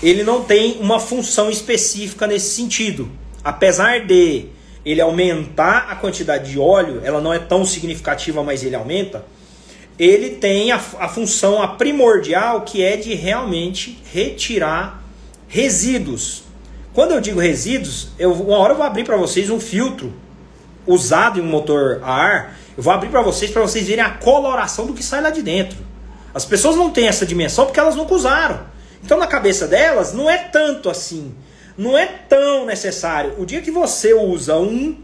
ele 0.00 0.22
não 0.22 0.44
tem 0.44 0.78
uma 0.80 1.00
função 1.00 1.50
específica 1.50 2.28
nesse 2.28 2.54
sentido. 2.54 3.10
Apesar 3.42 4.06
de 4.06 4.46
ele 4.86 5.00
aumentar 5.00 5.88
a 5.90 5.96
quantidade 5.96 6.52
de 6.52 6.60
óleo, 6.60 7.00
ela 7.02 7.20
não 7.20 7.34
é 7.34 7.40
tão 7.40 7.64
significativa, 7.64 8.40
mas 8.44 8.62
ele 8.62 8.76
aumenta. 8.76 9.24
Ele 9.98 10.30
tem 10.30 10.70
a, 10.70 10.76
a 10.76 11.08
função 11.08 11.60
a 11.60 11.66
primordial 11.66 12.60
que 12.60 12.84
é 12.84 12.96
de 12.96 13.14
realmente 13.14 13.98
retirar 14.12 15.02
resíduos 15.48 16.49
quando 17.00 17.12
eu 17.12 17.20
digo 17.22 17.40
resíduos, 17.40 18.08
eu, 18.18 18.30
uma 18.30 18.58
hora 18.58 18.74
eu 18.74 18.76
vou 18.76 18.84
abrir 18.84 19.04
para 19.04 19.16
vocês 19.16 19.48
um 19.48 19.58
filtro. 19.58 20.12
usado 20.86 21.40
em 21.40 21.42
um 21.42 21.46
motor 21.46 21.98
a 22.02 22.12
ar, 22.12 22.58
eu 22.76 22.82
vou 22.82 22.92
abrir 22.92 23.08
para 23.08 23.22
vocês 23.22 23.50
para 23.50 23.62
vocês 23.62 23.86
verem 23.86 24.04
a 24.04 24.10
coloração 24.10 24.84
do 24.84 24.92
que 24.92 25.02
sai 25.02 25.22
lá 25.22 25.30
de 25.30 25.40
dentro. 25.40 25.78
As 26.34 26.44
pessoas 26.44 26.76
não 26.76 26.90
têm 26.90 27.08
essa 27.08 27.24
dimensão 27.24 27.64
porque 27.64 27.80
elas 27.80 27.96
nunca 27.96 28.12
usaram. 28.12 28.60
Então 29.02 29.18
na 29.18 29.26
cabeça 29.26 29.66
delas 29.66 30.12
não 30.12 30.28
é 30.28 30.36
tanto 30.36 30.90
assim, 30.90 31.34
não 31.74 31.96
é 31.96 32.04
tão 32.04 32.66
necessário. 32.66 33.32
O 33.38 33.46
dia 33.46 33.62
que 33.62 33.70
você 33.70 34.12
usa 34.12 34.58
um 34.58 34.94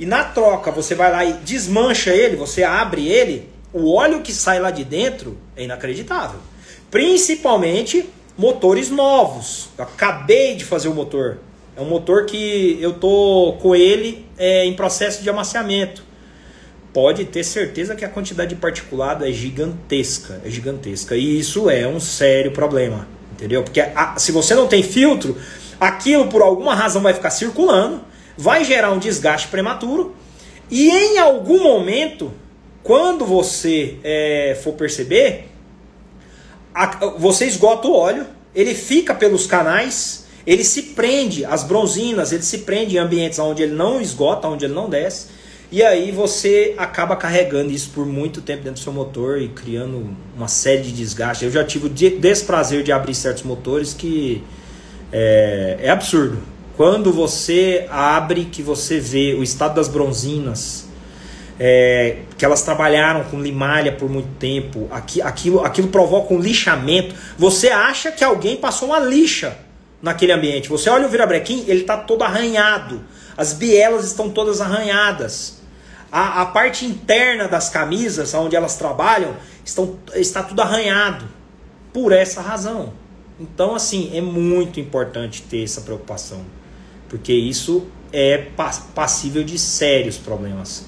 e 0.00 0.06
na 0.06 0.24
troca 0.24 0.70
você 0.70 0.94
vai 0.94 1.12
lá 1.12 1.26
e 1.26 1.34
desmancha 1.34 2.08
ele, 2.14 2.36
você 2.36 2.62
abre 2.62 3.06
ele, 3.06 3.50
o 3.70 3.92
óleo 3.92 4.22
que 4.22 4.32
sai 4.32 4.58
lá 4.60 4.70
de 4.70 4.82
dentro 4.82 5.36
é 5.54 5.64
inacreditável. 5.64 6.40
Principalmente 6.90 8.08
motores 8.36 8.90
novos. 8.90 9.68
Eu 9.76 9.84
acabei 9.84 10.54
de 10.54 10.64
fazer 10.64 10.88
o 10.88 10.94
motor. 10.94 11.38
É 11.76 11.80
um 11.80 11.86
motor 11.86 12.26
que 12.26 12.78
eu 12.80 12.94
tô 12.94 13.56
com 13.60 13.74
ele 13.74 14.26
é, 14.38 14.64
em 14.64 14.74
processo 14.74 15.22
de 15.22 15.30
amaciamento. 15.30 16.02
Pode 16.92 17.24
ter 17.24 17.42
certeza 17.42 17.96
que 17.96 18.04
a 18.04 18.08
quantidade 18.08 18.50
de 18.50 18.60
particulado 18.60 19.24
é 19.24 19.32
gigantesca, 19.32 20.40
é 20.44 20.50
gigantesca. 20.50 21.16
E 21.16 21.40
isso 21.40 21.68
é 21.68 21.86
um 21.88 21.98
sério 21.98 22.52
problema, 22.52 23.08
entendeu? 23.32 23.64
Porque 23.64 23.80
a, 23.80 24.14
se 24.16 24.30
você 24.30 24.54
não 24.54 24.68
tem 24.68 24.82
filtro, 24.82 25.36
aquilo 25.80 26.28
por 26.28 26.42
alguma 26.42 26.74
razão 26.74 27.02
vai 27.02 27.12
ficar 27.12 27.30
circulando, 27.30 28.00
vai 28.36 28.64
gerar 28.64 28.92
um 28.92 28.98
desgaste 28.98 29.48
prematuro 29.48 30.14
e 30.70 30.90
em 30.90 31.18
algum 31.18 31.62
momento, 31.62 32.32
quando 32.82 33.24
você 33.24 33.96
é, 34.02 34.58
for 34.62 34.72
perceber, 34.72 35.48
a, 36.74 36.86
você 37.18 37.46
esgota 37.46 37.88
o 37.88 37.94
óleo, 37.94 38.26
ele 38.54 38.74
fica 38.74 39.14
pelos 39.14 39.46
canais 39.46 40.24
ele 40.46 40.62
se 40.62 40.82
prende, 40.82 41.44
as 41.44 41.64
bronzinas, 41.64 42.32
ele 42.32 42.42
se 42.42 42.58
prende 42.58 42.96
em 42.96 42.98
ambientes 42.98 43.38
onde 43.38 43.62
ele 43.62 43.74
não 43.74 44.00
esgota, 44.00 44.46
onde 44.46 44.64
ele 44.64 44.74
não 44.74 44.90
desce. 44.90 45.28
E 45.72 45.82
aí 45.82 46.12
você 46.12 46.74
acaba 46.76 47.16
carregando 47.16 47.72
isso 47.72 47.90
por 47.94 48.06
muito 48.06 48.42
tempo 48.42 48.62
dentro 48.62 48.80
do 48.80 48.84
seu 48.84 48.92
motor 48.92 49.40
e 49.40 49.48
criando 49.48 50.14
uma 50.36 50.46
série 50.46 50.82
de 50.82 50.92
desgastes. 50.92 51.42
Eu 51.42 51.50
já 51.50 51.64
tive 51.64 51.86
o 51.86 51.90
desprazer 51.90 52.82
de 52.82 52.92
abrir 52.92 53.14
certos 53.14 53.42
motores 53.42 53.94
que 53.94 54.44
é, 55.10 55.78
é 55.80 55.90
absurdo. 55.90 56.38
Quando 56.76 57.12
você 57.12 57.86
abre, 57.90 58.44
que 58.44 58.62
você 58.62 59.00
vê 59.00 59.34
o 59.34 59.42
estado 59.42 59.76
das 59.76 59.88
bronzinas, 59.88 60.83
é, 61.58 62.18
que 62.36 62.44
elas 62.44 62.62
trabalharam 62.62 63.24
com 63.24 63.40
limalha 63.40 63.92
por 63.92 64.08
muito 64.08 64.28
tempo, 64.38 64.88
aqui, 64.90 65.22
aquilo, 65.22 65.64
aquilo 65.64 65.88
provoca 65.88 66.34
um 66.34 66.38
lixamento. 66.38 67.14
Você 67.38 67.68
acha 67.68 68.10
que 68.10 68.24
alguém 68.24 68.56
passou 68.56 68.88
uma 68.88 68.98
lixa 68.98 69.56
naquele 70.02 70.32
ambiente. 70.32 70.68
Você 70.68 70.90
olha 70.90 71.06
o 71.06 71.08
virabrequim, 71.08 71.64
ele 71.66 71.82
está 71.82 71.96
todo 71.96 72.22
arranhado. 72.22 73.02
As 73.36 73.52
bielas 73.52 74.04
estão 74.04 74.30
todas 74.30 74.60
arranhadas. 74.60 75.62
A, 76.10 76.42
a 76.42 76.46
parte 76.46 76.84
interna 76.84 77.48
das 77.48 77.68
camisas, 77.68 78.34
onde 78.34 78.54
elas 78.54 78.76
trabalham, 78.76 79.34
estão, 79.64 79.98
está 80.14 80.42
tudo 80.42 80.60
arranhado. 80.60 81.24
Por 81.92 82.12
essa 82.12 82.40
razão. 82.40 82.92
Então, 83.38 83.74
assim, 83.74 84.10
é 84.16 84.20
muito 84.20 84.80
importante 84.80 85.42
ter 85.42 85.62
essa 85.62 85.80
preocupação. 85.80 86.44
Porque 87.08 87.32
isso 87.32 87.86
é 88.12 88.46
passível 88.94 89.42
de 89.42 89.58
sérios 89.58 90.16
problemas. 90.16 90.86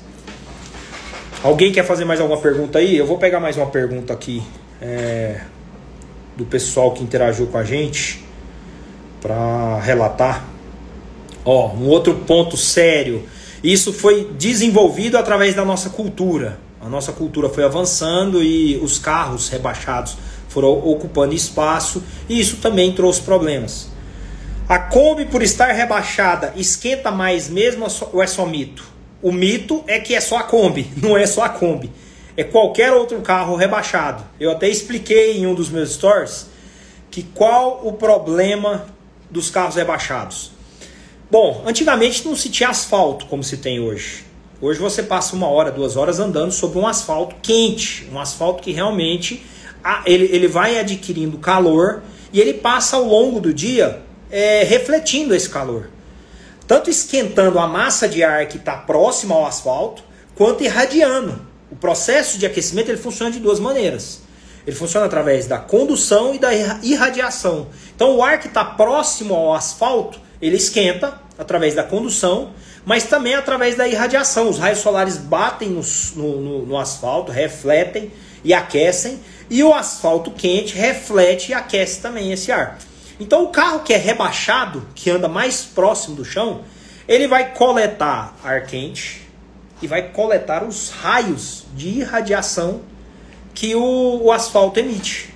Alguém 1.42 1.70
quer 1.70 1.84
fazer 1.84 2.04
mais 2.04 2.20
alguma 2.20 2.40
pergunta 2.40 2.78
aí? 2.78 2.96
Eu 2.96 3.06
vou 3.06 3.18
pegar 3.18 3.38
mais 3.38 3.56
uma 3.56 3.66
pergunta 3.66 4.12
aqui 4.12 4.42
é, 4.80 5.40
do 6.36 6.44
pessoal 6.44 6.92
que 6.92 7.02
interagiu 7.02 7.46
com 7.46 7.58
a 7.58 7.64
gente 7.64 8.24
para 9.20 9.78
relatar. 9.80 10.44
Ó, 11.44 11.72
um 11.74 11.88
outro 11.88 12.14
ponto 12.14 12.56
sério. 12.56 13.24
Isso 13.62 13.92
foi 13.92 14.30
desenvolvido 14.38 15.18
através 15.18 15.54
da 15.54 15.64
nossa 15.64 15.90
cultura. 15.90 16.58
A 16.80 16.88
nossa 16.88 17.12
cultura 17.12 17.48
foi 17.48 17.64
avançando 17.64 18.42
e 18.42 18.76
os 18.78 18.98
carros 18.98 19.48
rebaixados 19.48 20.16
foram 20.48 20.70
ocupando 20.70 21.34
espaço 21.34 22.02
e 22.28 22.40
isso 22.40 22.56
também 22.56 22.92
trouxe 22.92 23.20
problemas. 23.20 23.88
A 24.68 24.78
Kombi, 24.78 25.26
por 25.26 25.42
estar 25.42 25.70
rebaixada, 25.72 26.52
esquenta 26.56 27.10
mais 27.10 27.48
mesmo 27.48 27.86
ou 28.12 28.22
é 28.22 28.26
só 28.26 28.46
mito? 28.46 28.95
O 29.22 29.32
mito 29.32 29.82
é 29.86 29.98
que 29.98 30.14
é 30.14 30.20
só 30.20 30.38
a 30.38 30.42
Kombi, 30.42 30.90
não 31.02 31.16
é 31.16 31.26
só 31.26 31.42
a 31.42 31.48
Kombi. 31.48 31.90
É 32.36 32.44
qualquer 32.44 32.92
outro 32.92 33.20
carro 33.22 33.56
rebaixado. 33.56 34.22
Eu 34.38 34.50
até 34.50 34.68
expliquei 34.68 35.38
em 35.38 35.46
um 35.46 35.54
dos 35.54 35.70
meus 35.70 35.94
stories 35.94 36.46
que 37.10 37.22
qual 37.22 37.80
o 37.82 37.94
problema 37.94 38.86
dos 39.30 39.48
carros 39.48 39.76
rebaixados? 39.76 40.52
Bom, 41.30 41.64
antigamente 41.66 42.24
não 42.26 42.36
se 42.36 42.50
tinha 42.50 42.68
asfalto 42.68 43.26
como 43.26 43.42
se 43.42 43.56
tem 43.56 43.80
hoje. 43.80 44.24
Hoje 44.60 44.78
você 44.78 45.02
passa 45.02 45.34
uma 45.34 45.48
hora, 45.48 45.70
duas 45.70 45.96
horas 45.96 46.20
andando 46.20 46.52
sobre 46.52 46.78
um 46.78 46.86
asfalto 46.86 47.36
quente, 47.42 48.08
um 48.12 48.18
asfalto 48.18 48.62
que 48.62 48.72
realmente 48.72 49.44
ele, 50.04 50.24
ele 50.32 50.48
vai 50.48 50.78
adquirindo 50.78 51.38
calor 51.38 52.02
e 52.32 52.40
ele 52.40 52.54
passa 52.54 52.96
ao 52.96 53.04
longo 53.04 53.40
do 53.40 53.52
dia 53.52 54.02
é, 54.30 54.62
refletindo 54.62 55.34
esse 55.34 55.48
calor. 55.48 55.90
Tanto 56.66 56.90
esquentando 56.90 57.58
a 57.58 57.66
massa 57.66 58.08
de 58.08 58.24
ar 58.24 58.46
que 58.46 58.56
está 58.56 58.76
próxima 58.76 59.34
ao 59.34 59.46
asfalto, 59.46 60.02
quanto 60.34 60.64
irradiando. 60.64 61.40
O 61.70 61.76
processo 61.76 62.38
de 62.38 62.46
aquecimento 62.46 62.90
ele 62.90 62.98
funciona 62.98 63.30
de 63.30 63.38
duas 63.38 63.60
maneiras. 63.60 64.20
Ele 64.66 64.74
funciona 64.74 65.06
através 65.06 65.46
da 65.46 65.58
condução 65.58 66.34
e 66.34 66.38
da 66.38 66.50
irradiação. 66.82 67.68
Então 67.94 68.16
o 68.16 68.22
ar 68.22 68.40
que 68.40 68.48
está 68.48 68.64
próximo 68.64 69.34
ao 69.34 69.54
asfalto, 69.54 70.20
ele 70.42 70.56
esquenta 70.56 71.20
através 71.38 71.74
da 71.74 71.84
condução, 71.84 72.52
mas 72.84 73.04
também 73.04 73.34
através 73.34 73.76
da 73.76 73.86
irradiação. 73.86 74.48
Os 74.48 74.58
raios 74.58 74.80
solares 74.80 75.16
batem 75.16 75.68
no, 75.68 75.82
no, 76.16 76.66
no 76.66 76.78
asfalto, 76.78 77.30
refletem 77.30 78.12
e 78.42 78.52
aquecem, 78.52 79.20
e 79.48 79.62
o 79.62 79.72
asfalto 79.72 80.30
quente 80.32 80.74
reflete 80.74 81.50
e 81.50 81.54
aquece 81.54 82.00
também 82.00 82.32
esse 82.32 82.50
ar. 82.50 82.78
Então 83.18 83.44
o 83.44 83.48
carro 83.48 83.80
que 83.80 83.92
é 83.92 83.96
rebaixado, 83.96 84.86
que 84.94 85.10
anda 85.10 85.28
mais 85.28 85.64
próximo 85.64 86.16
do 86.16 86.24
chão, 86.24 86.62
ele 87.08 87.26
vai 87.26 87.52
coletar 87.52 88.36
ar 88.42 88.66
quente 88.66 89.22
e 89.80 89.86
vai 89.86 90.10
coletar 90.10 90.64
os 90.64 90.90
raios 90.90 91.64
de 91.74 91.88
irradiação 91.88 92.80
que 93.54 93.74
o, 93.74 94.22
o 94.24 94.32
asfalto 94.32 94.78
emite. 94.80 95.34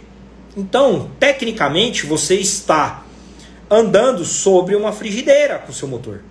Então, 0.57 1.11
tecnicamente, 1.18 2.07
você 2.07 2.35
está 2.35 3.05
andando 3.70 4.24
sobre 4.24 4.74
uma 4.74 4.93
frigideira 4.93 5.59
com 5.59 5.72
seu 5.72 5.87
motor. 5.87 6.22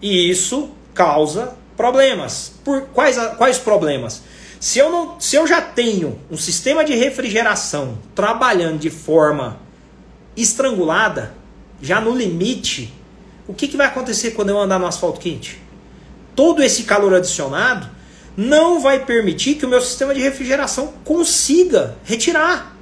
E 0.00 0.30
isso 0.30 0.70
causa 0.94 1.54
problemas. 1.76 2.54
Por 2.64 2.86
quais, 2.86 3.18
quais 3.36 3.58
problemas? 3.58 4.22
Se 4.58 4.78
eu, 4.78 4.90
não, 4.90 5.20
se 5.20 5.36
eu 5.36 5.46
já 5.46 5.60
tenho 5.60 6.18
um 6.30 6.36
sistema 6.36 6.82
de 6.82 6.94
refrigeração 6.94 7.98
trabalhando 8.14 8.78
de 8.78 8.90
forma 8.90 9.58
estrangulada, 10.36 11.34
já 11.80 12.00
no 12.00 12.14
limite, 12.14 12.92
o 13.48 13.54
que, 13.54 13.68
que 13.68 13.76
vai 13.76 13.86
acontecer 13.86 14.32
quando 14.32 14.50
eu 14.50 14.58
andar 14.58 14.78
no 14.78 14.86
asfalto 14.86 15.20
quente? 15.20 15.60
Todo 16.34 16.62
esse 16.62 16.82
calor 16.82 17.14
adicionado 17.14 17.88
não 18.36 18.80
vai 18.80 19.04
permitir 19.04 19.54
que 19.54 19.64
o 19.64 19.68
meu 19.68 19.80
sistema 19.80 20.14
de 20.14 20.20
refrigeração 20.20 20.92
consiga 21.04 21.96
retirar. 22.04 22.76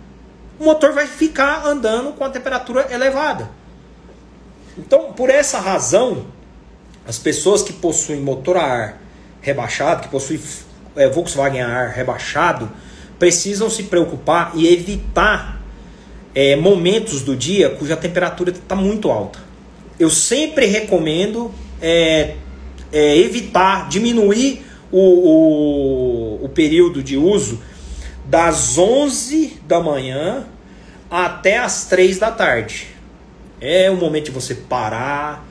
O 0.58 0.64
motor 0.64 0.92
vai 0.92 1.06
ficar 1.06 1.66
andando 1.66 2.12
com 2.12 2.24
a 2.24 2.30
temperatura 2.30 2.88
elevada. 2.90 3.50
Então, 4.76 5.12
por 5.12 5.30
essa 5.30 5.60
razão, 5.60 6.26
as 7.06 7.18
pessoas 7.18 7.62
que 7.62 7.72
possuem 7.72 8.20
motor 8.20 8.56
a 8.56 8.64
ar 8.64 9.00
rebaixado, 9.40 10.02
que 10.02 10.08
possuem 10.08 10.40
é, 10.96 11.08
Volkswagen 11.08 11.60
a 11.60 11.68
ar 11.68 11.88
rebaixado, 11.90 12.70
precisam 13.18 13.70
se 13.70 13.84
preocupar 13.84 14.52
e 14.54 14.66
evitar 14.66 15.53
é, 16.34 16.56
momentos 16.56 17.22
do 17.22 17.36
dia 17.36 17.70
cuja 17.70 17.96
temperatura 17.96 18.50
está 18.50 18.74
muito 18.74 19.10
alta. 19.10 19.38
Eu 19.98 20.10
sempre 20.10 20.66
recomendo 20.66 21.52
é, 21.80 22.34
é 22.92 23.16
evitar, 23.18 23.88
diminuir 23.88 24.64
o, 24.90 24.98
o, 24.98 26.44
o 26.44 26.48
período 26.48 27.02
de 27.02 27.16
uso 27.16 27.60
das 28.24 28.78
11 28.78 29.60
da 29.66 29.80
manhã 29.80 30.46
até 31.10 31.58
as 31.58 31.84
3 31.84 32.18
da 32.18 32.30
tarde. 32.30 32.88
É 33.60 33.90
o 33.90 33.96
momento 33.96 34.26
de 34.26 34.30
você 34.30 34.54
parar, 34.54 35.46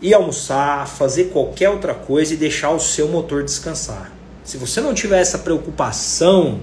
ir 0.00 0.14
almoçar, 0.14 0.86
fazer 0.86 1.24
qualquer 1.24 1.70
outra 1.70 1.94
coisa 1.94 2.34
e 2.34 2.36
deixar 2.36 2.70
o 2.70 2.78
seu 2.78 3.08
motor 3.08 3.42
descansar. 3.42 4.12
Se 4.44 4.56
você 4.56 4.80
não 4.80 4.92
tiver 4.92 5.20
essa 5.20 5.38
preocupação, 5.38 6.60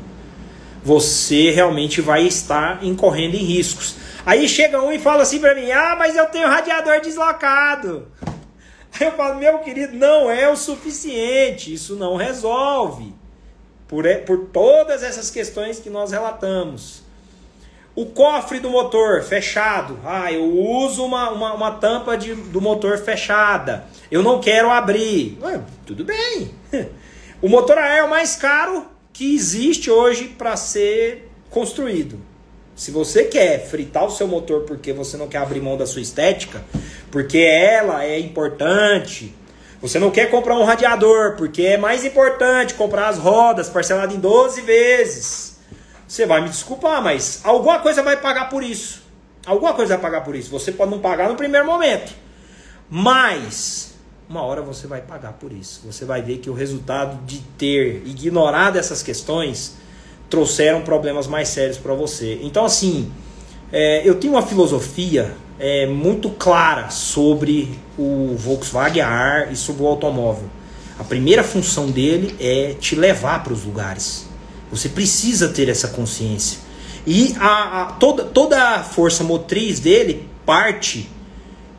você 0.84 1.52
realmente 1.52 2.02
vai 2.02 2.24
estar 2.24 2.84
incorrendo 2.84 3.36
em 3.36 3.44
riscos. 3.44 3.96
Aí 4.26 4.48
chega 4.48 4.82
um 4.82 4.92
e 4.92 5.00
fala 5.00 5.24
assim 5.24 5.40
para 5.40 5.56
mim: 5.56 5.72
"Ah, 5.72 5.96
mas 5.98 6.16
eu 6.16 6.26
tenho 6.28 6.48
radiador 6.48 7.02
deslocado". 7.02 8.08
Eu 9.00 9.12
falo, 9.14 9.40
meu 9.40 9.60
querido, 9.60 9.96
não 9.96 10.30
é 10.30 10.50
o 10.50 10.56
suficiente, 10.56 11.74
isso 11.74 11.96
não 11.96 12.18
resolve. 12.18 13.14
Por, 13.88 14.06
por 14.26 14.48
todas 14.48 15.02
essas 15.04 15.30
questões 15.30 15.80
que 15.80 15.90
nós 15.90 16.12
relatamos. 16.12 17.02
O 17.96 18.06
cofre 18.06 18.60
do 18.60 18.70
motor 18.70 19.22
fechado. 19.22 20.00
Ah, 20.06 20.32
eu 20.32 20.46
uso 20.46 21.04
uma, 21.04 21.30
uma, 21.30 21.54
uma 21.54 21.72
tampa 21.72 22.18
de, 22.18 22.34
do 22.36 22.62
motor 22.62 22.98
fechada. 22.98 23.86
Eu 24.10 24.24
não 24.24 24.40
quero 24.40 24.70
abrir. 24.70 25.38
Ué, 25.42 25.62
tudo 25.86 26.04
bem. 26.04 26.54
O 27.42 27.50
motor 27.50 27.76
a 27.76 27.82
ar 27.82 27.98
é 27.98 28.04
o 28.04 28.10
mais 28.10 28.36
caro 28.36 28.86
que 29.14 29.36
existe 29.36 29.90
hoje 29.90 30.26
para 30.38 30.56
ser 30.56 31.30
construído. 31.50 32.20
Se 32.76 32.90
você 32.90 33.26
quer 33.26 33.68
fritar 33.68 34.06
o 34.06 34.12
seu 34.12 34.28
motor 34.28 34.62
porque 34.62 34.94
você 34.94 35.18
não 35.18 35.28
quer 35.28 35.40
abrir 35.40 35.62
mão 35.62 35.78
da 35.78 35.86
sua 35.86 36.02
estética, 36.02 36.64
porque 37.12 37.38
ela 37.38 38.04
é 38.04 38.20
importante, 38.20 39.36
você 39.82 40.00
não 40.00 40.10
quer 40.10 40.30
comprar 40.30 40.58
um 40.58 40.64
radiador 40.64 41.36
porque 41.36 41.64
é 41.64 41.78
mais 41.78 42.06
importante 42.06 42.74
comprar 42.74 43.10
as 43.10 43.18
rodas 43.18 43.70
parcelado 43.70 44.16
em 44.16 44.20
12 44.20 44.62
vezes. 44.62 45.60
Você 46.08 46.26
vai 46.26 46.42
me 46.42 46.50
desculpar, 46.50 47.02
mas 47.02 47.42
alguma 47.44 47.80
coisa 47.80 48.02
vai 48.02 48.18
pagar 48.18 48.50
por 48.50 48.64
isso. 48.64 49.02
Alguma 49.46 49.74
coisa 49.74 49.96
vai 49.96 50.02
pagar 50.02 50.24
por 50.24 50.36
isso. 50.36 50.50
Você 50.52 50.72
pode 50.72 50.92
não 50.92 51.00
pagar 51.00 51.30
no 51.30 51.36
primeiro 51.36 51.66
momento, 51.66 52.14
mas 52.90 53.91
uma 54.32 54.44
hora 54.44 54.62
você 54.62 54.88
vai 54.88 55.02
pagar 55.02 55.34
por 55.34 55.52
isso. 55.52 55.82
Você 55.86 56.06
vai 56.06 56.22
ver 56.22 56.38
que 56.38 56.50
o 56.50 56.54
resultado 56.54 57.22
de 57.26 57.40
ter 57.58 58.02
ignorado 58.06 58.78
essas 58.78 59.04
questões 59.04 59.76
trouxeram 60.30 60.84
problemas 60.84 61.28
mais 61.28 61.50
sérios 61.50 61.78
para 61.78 61.94
você. 61.94 62.40
Então, 62.42 62.64
assim, 62.64 63.12
é, 63.74 64.08
eu 64.08 64.16
tenho 64.16 64.32
uma 64.32 64.42
filosofia 64.42 65.36
é, 65.60 65.86
muito 65.86 66.30
clara 66.30 66.90
sobre 66.90 67.78
o 67.98 68.34
Volkswagen 68.38 69.02
Ar 69.02 69.52
e 69.52 69.56
sobre 69.58 69.84
o 69.84 69.88
automóvel. 69.88 70.50
A 70.98 71.04
primeira 71.04 71.44
função 71.44 71.92
dele 71.92 72.34
é 72.40 72.74
te 72.80 72.96
levar 72.96 73.44
para 73.44 73.52
os 73.52 73.66
lugares. 73.66 74.30
Você 74.72 74.88
precisa 74.88 75.50
ter 75.50 75.68
essa 75.68 75.90
consciência. 75.90 76.60
E 77.06 77.36
a, 77.38 77.82
a, 77.82 77.86
toda, 77.94 78.24
toda 78.24 78.76
a 78.76 78.82
força 78.82 79.26
motriz 79.26 79.82
dele 79.82 80.26
parte 80.46 81.10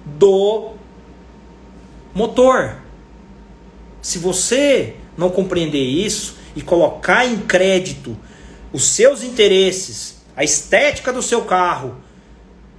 do 0.05 0.72
motor. 2.15 2.77
Se 4.01 4.19
você 4.19 4.97
não 5.17 5.31
compreender 5.31 5.83
isso 5.83 6.37
e 6.55 6.63
colocar 6.63 7.27
em 7.27 7.39
crédito 7.39 8.17
os 8.73 8.85
seus 8.85 9.23
interesses, 9.23 10.23
a 10.37 10.43
estética 10.43 11.13
do 11.13 11.23
seu 11.23 11.43
carro, 11.43 11.97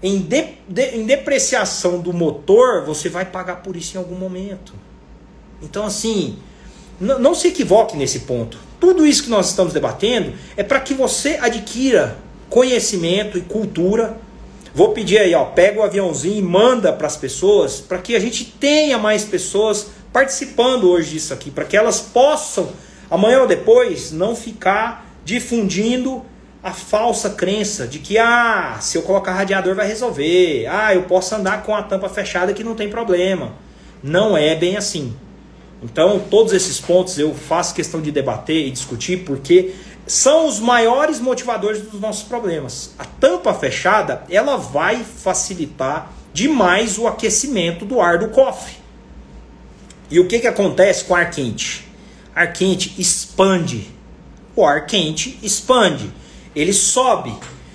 em, 0.02 0.20
de, 0.20 0.56
de, 0.68 0.98
em 0.98 1.06
depreciação 1.06 2.02
do 2.02 2.12
motor, 2.12 2.84
você 2.84 3.08
vai 3.08 3.26
pagar 3.26 3.58
por 3.58 3.76
isso 3.76 3.96
em 3.96 4.00
algum 4.00 4.16
momento. 4.16 4.74
Então, 5.62 5.86
assim, 5.86 6.38
não 7.00 7.34
se 7.34 7.48
equivoque 7.48 7.96
nesse 7.96 8.22
ponto. 8.22 8.58
Tudo 8.80 9.06
isso 9.06 9.24
que 9.24 9.30
nós 9.30 9.50
estamos 9.50 9.72
debatendo 9.72 10.34
é 10.58 10.64
para 10.64 10.80
que 10.82 10.94
você 10.94 11.38
adquira 11.42 12.18
conhecimento 12.50 13.38
e 13.38 13.42
cultura. 13.42 14.18
Vou 14.76 14.90
pedir 14.90 15.20
aí, 15.20 15.36
ó, 15.36 15.46
pega 15.46 15.80
o 15.80 15.84
aviãozinho 15.84 16.40
e 16.40 16.42
manda 16.42 16.92
para 16.92 17.06
as 17.06 17.16
pessoas, 17.16 17.80
para 17.80 18.00
que 18.00 18.16
a 18.16 18.20
gente 18.20 18.44
tenha 18.46 18.98
mais 18.98 19.24
pessoas 19.24 19.88
participando 20.12 20.90
hoje 20.90 21.12
disso 21.12 21.34
aqui, 21.34 21.52
para 21.52 21.64
que 21.64 21.78
elas 21.78 22.00
possam, 22.00 22.72
amanhã 23.10 23.42
ou 23.42 23.48
depois, 23.48 24.12
não 24.12 24.36
ficar 24.36 25.06
difundindo 25.24 26.24
a 26.64 26.72
falsa 26.72 27.30
crença 27.30 27.86
de 27.86 28.00
que 28.00 28.18
ah, 28.18 28.78
se 28.80 28.98
eu 28.98 29.04
colocar 29.04 29.34
radiador 29.34 29.76
vai 29.76 29.86
resolver, 29.86 30.66
ah, 30.68 30.94
eu 30.96 31.04
posso 31.04 31.36
andar 31.36 31.62
com 31.64 31.76
a 31.76 31.84
tampa 31.84 32.10
fechada 32.10 32.54
que 32.54 32.64
não 32.64 32.74
tem 32.74 32.90
problema. 32.90 33.54
Não 34.02 34.36
é 34.36 34.56
bem 34.56 34.76
assim. 34.76 35.14
Então, 35.84 36.18
todos 36.32 36.54
esses 36.54 36.80
pontos 36.80 37.20
eu 37.20 37.34
faço 37.36 37.76
questão 37.76 38.02
de 38.02 38.10
debater 38.10 38.66
e 38.68 38.72
discutir 38.72 39.26
porque 39.26 39.74
são 40.06 40.48
os 40.48 40.60
maiores 40.60 41.20
motivadores 41.20 41.82
dos 41.82 42.00
nossos 42.00 42.24
problemas. 42.24 42.92
A 43.00 43.06
tampa 43.06 43.54
fechada, 43.54 44.24
ela 44.30 44.58
vai 44.58 45.04
facilitar 45.04 46.12
demais 46.34 46.98
o 46.98 47.08
aquecimento 47.08 47.86
do 47.86 48.02
ar 48.02 48.18
do 48.18 48.30
cofre. 48.30 48.74
E 50.10 50.20
o 50.20 50.28
que, 50.28 50.40
que 50.40 50.48
acontece 50.48 51.06
com 51.06 51.16
ar 51.16 51.30
quente? 51.30 51.88
Ar 52.36 52.52
quente 52.52 52.94
expande 53.00 53.94
o 54.56 54.66
ar 54.66 54.86
quente 54.86 55.40
expande, 55.42 56.12
ele 56.56 56.74
sobe. 56.74 57.34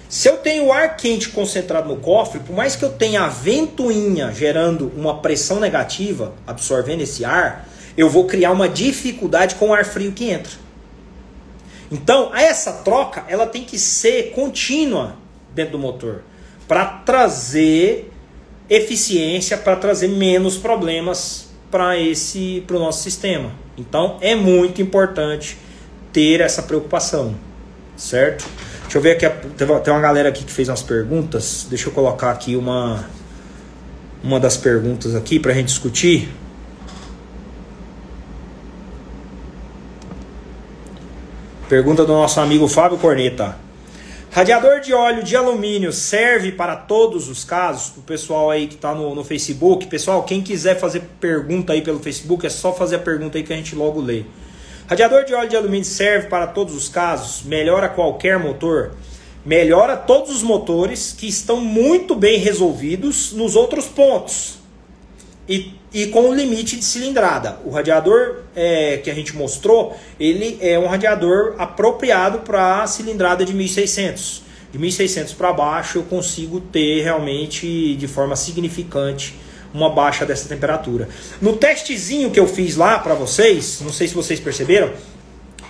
Se 0.09 0.29
eu 0.29 0.39
tenho 0.39 0.73
ar 0.73 0.97
quente 0.97 1.29
concentrado 1.29 1.89
no 1.89 1.97
cofre, 1.97 2.41
por 2.41 2.55
mais 2.55 2.77
que 2.77 2.85
eu 2.85 2.91
tenha 2.91 3.23
a 3.23 3.29
ventoinha 3.29 4.33
gerando 4.33 4.91
uma 4.97 5.19
pressão 5.19 5.61
negativa, 5.61 6.33
absorvendo 6.47 7.03
esse 7.03 7.25
ar, 7.25 7.69
eu 7.97 8.09
vou 8.09 8.27
criar 8.27 8.53
uma 8.53 8.69
dificuldade 8.69 9.57
com 9.57 9.71
o 9.71 9.75
ar 9.75 9.85
frio 9.85 10.13
que 10.13 10.31
entra. 10.31 10.53
Então, 11.91 12.35
essa 12.35 12.73
troca 12.73 13.25
ela 13.29 13.47
tem 13.47 13.65
que 13.65 13.79
ser 13.79 14.33
contínua 14.33 15.17
dentro 15.55 15.73
do 15.73 15.79
motor 15.79 16.23
para 16.67 16.85
trazer 16.85 18.13
eficiência, 18.69 19.57
para 19.57 19.77
trazer 19.77 20.09
menos 20.09 20.57
problemas 20.59 21.49
para 21.71 21.99
esse 21.99 22.63
para 22.67 22.77
o 22.77 22.79
nosso 22.79 23.03
sistema. 23.03 23.53
Então, 23.77 24.19
é 24.21 24.35
muito 24.35 24.83
importante 24.83 25.57
ter 26.13 26.41
essa 26.41 26.63
preocupação, 26.63 27.35
certo? 27.97 28.47
Deixa 28.83 28.99
eu 28.99 29.03
ver 29.03 29.13
aqui, 29.13 29.49
tem 29.57 29.93
uma 29.93 30.01
galera 30.01 30.29
aqui 30.29 30.45
que 30.45 30.53
fez 30.53 30.69
umas 30.69 30.83
perguntas. 30.83 31.67
Deixa 31.69 31.89
eu 31.89 31.93
colocar 31.93 32.31
aqui 32.31 32.57
uma 32.57 33.05
uma 34.23 34.41
das 34.41 34.57
perguntas 34.57 35.15
aqui 35.15 35.39
para 35.39 35.53
a 35.53 35.55
gente 35.55 35.67
discutir. 35.67 36.29
Pergunta 41.69 42.07
do 42.07 42.15
nosso 42.15 42.41
amigo 42.41 42.67
Fábio 42.67 42.97
Corneta. 42.97 43.55
Radiador 44.31 44.81
de 44.81 44.95
óleo 44.95 45.23
de 45.23 45.37
alumínio 45.37 45.93
serve 45.93 46.51
para 46.51 46.75
todos 46.75 47.29
os 47.29 47.45
casos? 47.45 47.95
O 47.99 48.01
pessoal 48.01 48.51
aí 48.51 48.67
que 48.67 48.75
está 48.75 48.95
no, 48.95 49.15
no 49.15 49.23
Facebook. 49.23 49.87
Pessoal, 49.87 50.23
quem 50.23 50.41
quiser 50.41 50.81
fazer 50.81 51.03
pergunta 51.21 51.75
aí 51.75 51.83
pelo 51.83 51.99
Facebook, 51.99 52.47
é 52.47 52.49
só 52.49 52.73
fazer 52.73 52.97
a 52.97 53.01
pergunta 53.01 53.37
aí 53.37 53.45
que 53.45 53.53
a 53.53 53.57
gente 53.57 53.75
logo 53.75 54.01
lê. 54.01 54.25
Radiador 54.87 55.27
de 55.27 55.35
óleo 55.35 55.51
de 55.51 55.57
alumínio 55.59 55.85
serve 55.85 56.29
para 56.29 56.47
todos 56.47 56.75
os 56.75 56.89
casos? 56.89 57.43
Melhora 57.43 57.87
qualquer 57.87 58.39
motor? 58.39 58.93
Melhora 59.45 59.95
todos 59.95 60.35
os 60.35 60.43
motores 60.43 61.13
que 61.13 61.29
estão 61.29 61.61
muito 61.61 62.15
bem 62.15 62.39
resolvidos 62.39 63.33
nos 63.35 63.55
outros 63.55 63.85
pontos. 63.85 64.59
E, 65.47 65.75
e 65.93 66.07
com 66.07 66.29
o 66.29 66.35
limite 66.35 66.77
de 66.77 66.85
cilindrada. 66.85 67.59
O 67.65 67.71
radiador 67.71 68.43
é, 68.55 68.99
que 68.99 69.11
a 69.11 69.15
gente 69.15 69.35
mostrou, 69.35 69.97
ele 70.19 70.59
é 70.61 70.79
um 70.79 70.87
radiador 70.87 71.55
apropriado 71.59 72.41
para 72.41 72.87
cilindrada 72.87 73.45
de 73.45 73.55
1600. 73.55 74.43
De 74.71 74.79
1600 74.79 75.33
para 75.33 75.53
baixo 75.53 75.99
eu 75.99 76.03
consigo 76.03 76.61
ter 76.61 77.03
realmente 77.03 77.95
de 77.95 78.07
forma 78.07 78.37
significante 78.37 79.35
uma 79.73 79.91
baixa 79.91 80.27
dessa 80.27 80.49
temperatura. 80.49 81.09
No 81.41 81.57
testezinho 81.57 82.31
que 82.31 82.41
eu 82.41 82.47
fiz 82.47 82.77
lá 82.77 82.99
para 82.99 83.15
vocês, 83.15 83.81
não 83.83 83.93
sei 83.93 84.09
se 84.09 84.15
vocês 84.15 84.41
perceberam, 84.41 84.93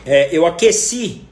é, 0.05 0.29
eu 0.33 0.47
aqueci 0.47 1.23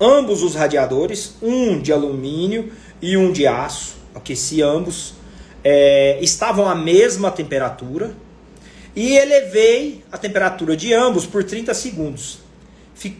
ambos 0.00 0.42
os 0.42 0.54
radiadores, 0.54 1.34
um 1.40 1.80
de 1.80 1.92
alumínio 1.92 2.72
e 3.00 3.16
um 3.16 3.30
de 3.30 3.46
aço, 3.46 3.94
aqueci 4.14 4.62
ambos, 4.62 5.14
é, 5.62 6.18
estavam 6.20 6.68
à 6.68 6.74
mesma 6.74 7.30
temperatura 7.30 8.14
e 8.94 9.16
elevei 9.16 10.04
a 10.10 10.18
temperatura 10.18 10.76
de 10.76 10.92
ambos 10.92 11.26
por 11.26 11.42
30 11.42 11.74
segundos. 11.74 12.38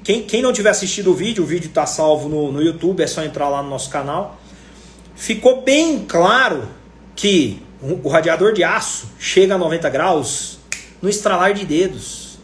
Quem, 0.04 0.22
quem 0.22 0.40
não 0.40 0.52
tiver 0.52 0.70
assistido 0.70 1.10
o 1.10 1.14
vídeo, 1.14 1.42
o 1.42 1.46
vídeo 1.46 1.68
está 1.68 1.84
salvo 1.84 2.28
no, 2.28 2.52
no 2.52 2.62
YouTube, 2.62 3.02
é 3.02 3.06
só 3.06 3.22
entrar 3.24 3.48
lá 3.48 3.62
no 3.62 3.68
nosso 3.68 3.90
canal. 3.90 4.40
Ficou 5.16 5.62
bem 5.62 6.04
claro 6.06 6.68
que 7.14 7.60
o 7.82 8.08
radiador 8.08 8.52
de 8.52 8.64
aço 8.64 9.08
chega 9.18 9.54
a 9.54 9.58
90 9.58 9.88
graus 9.90 10.58
no 11.02 11.08
estralar 11.08 11.52
de 11.52 11.66
dedos, 11.66 12.38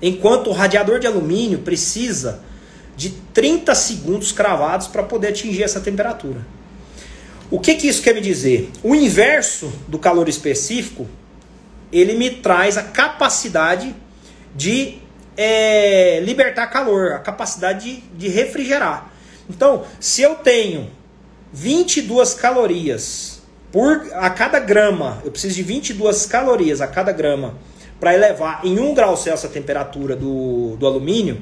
enquanto 0.00 0.48
o 0.48 0.52
radiador 0.52 1.00
de 1.00 1.06
alumínio 1.06 1.60
precisa 1.60 2.40
de 2.96 3.10
30 3.10 3.74
segundos 3.74 4.32
cravados 4.32 4.86
para 4.86 5.02
poder 5.02 5.28
atingir 5.28 5.62
essa 5.62 5.80
temperatura. 5.80 6.46
O 7.50 7.60
que, 7.60 7.74
que 7.74 7.88
isso 7.88 8.02
quer 8.02 8.14
me 8.14 8.20
dizer? 8.20 8.70
O 8.82 8.94
inverso 8.94 9.72
do 9.86 9.98
calor 9.98 10.28
específico, 10.28 11.06
ele 11.92 12.14
me 12.14 12.30
traz 12.30 12.76
a 12.76 12.82
capacidade 12.82 13.94
de 14.54 14.98
é, 15.36 16.20
libertar 16.20 16.66
calor, 16.68 17.12
a 17.12 17.18
capacidade 17.18 17.96
de, 17.96 18.00
de 18.16 18.28
refrigerar. 18.28 19.12
Então, 19.48 19.84
se 20.00 20.22
eu 20.22 20.36
tenho 20.36 20.90
22 21.52 22.34
calorias 22.34 23.42
por 23.70 24.08
a 24.14 24.30
cada 24.30 24.58
grama, 24.58 25.20
eu 25.24 25.30
preciso 25.30 25.54
de 25.54 25.62
22 25.62 26.26
calorias 26.26 26.80
a 26.80 26.86
cada 26.86 27.12
grama 27.12 27.54
para 28.00 28.14
elevar 28.14 28.60
em 28.64 28.78
1 28.78 28.94
grau 28.94 29.16
Celsius 29.16 29.50
a 29.50 29.54
temperatura 29.54 30.16
do, 30.16 30.76
do 30.76 30.86
alumínio. 30.86 31.40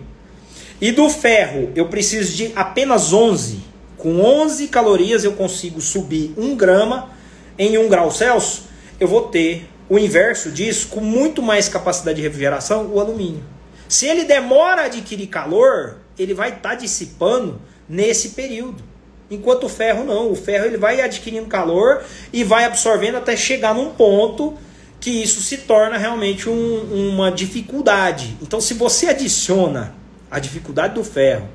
E 0.80 0.90
do 0.90 1.09
ferro, 1.09 1.70
eu 1.74 1.88
preciso 1.88 2.36
de 2.36 2.53
apenas 2.55 3.12
11. 3.12 3.61
Com 3.97 4.20
11 4.20 4.68
calorias 4.68 5.24
eu 5.24 5.32
consigo 5.32 5.80
subir 5.80 6.34
1 6.36 6.57
grama 6.57 7.11
em 7.59 7.78
1 7.78 7.88
grau 7.88 8.11
Celsius. 8.11 8.64
Eu 9.01 9.09
vou 9.09 9.22
ter 9.28 9.68
o 9.89 9.99
inverso 9.99 10.51
disso, 10.51 10.89
com 10.89 11.01
muito 11.01 11.43
mais 11.43 11.68
capacidade 11.68 12.16
de 12.16 12.22
refrigeração, 12.22 12.87
o 12.87 13.01
alumínio. 13.01 13.43
Se 13.89 14.07
ele 14.07 14.24
demora 14.24 14.82
a 14.82 14.85
adquirir 14.87 15.26
calor, 15.26 15.99
ele 16.18 16.35
vai 16.35 16.51
estar 16.51 16.70
tá 16.70 16.74
dissipando 16.74 17.61
nesse 17.89 18.30
período. 18.30 18.82
enquanto 19.30 19.64
o 19.64 19.68
ferro 19.68 20.05
não. 20.05 20.30
O 20.30 20.37
ferro 20.37 20.66
ele 20.66 20.76
vai 20.76 21.01
adquirindo 21.01 21.47
calor 21.47 22.03
e 22.32 22.45
vai 22.45 22.64
absorvendo 22.64 23.16
até 23.16 23.37
chegar 23.37 23.74
num 23.74 23.91
ponto 23.91 24.55
que 25.01 25.11
isso 25.11 25.43
se 25.43 25.59
torna 25.59 25.99
realmente 25.99 26.49
um, 26.49 27.11
uma 27.11 27.30
dificuldade. 27.30 28.37
Então, 28.41 28.61
se 28.61 28.74
você 28.74 29.09
adiciona 29.09 29.95
a 30.30 30.39
dificuldade 30.39 30.95
do 30.95 31.05
ferro, 31.05 31.49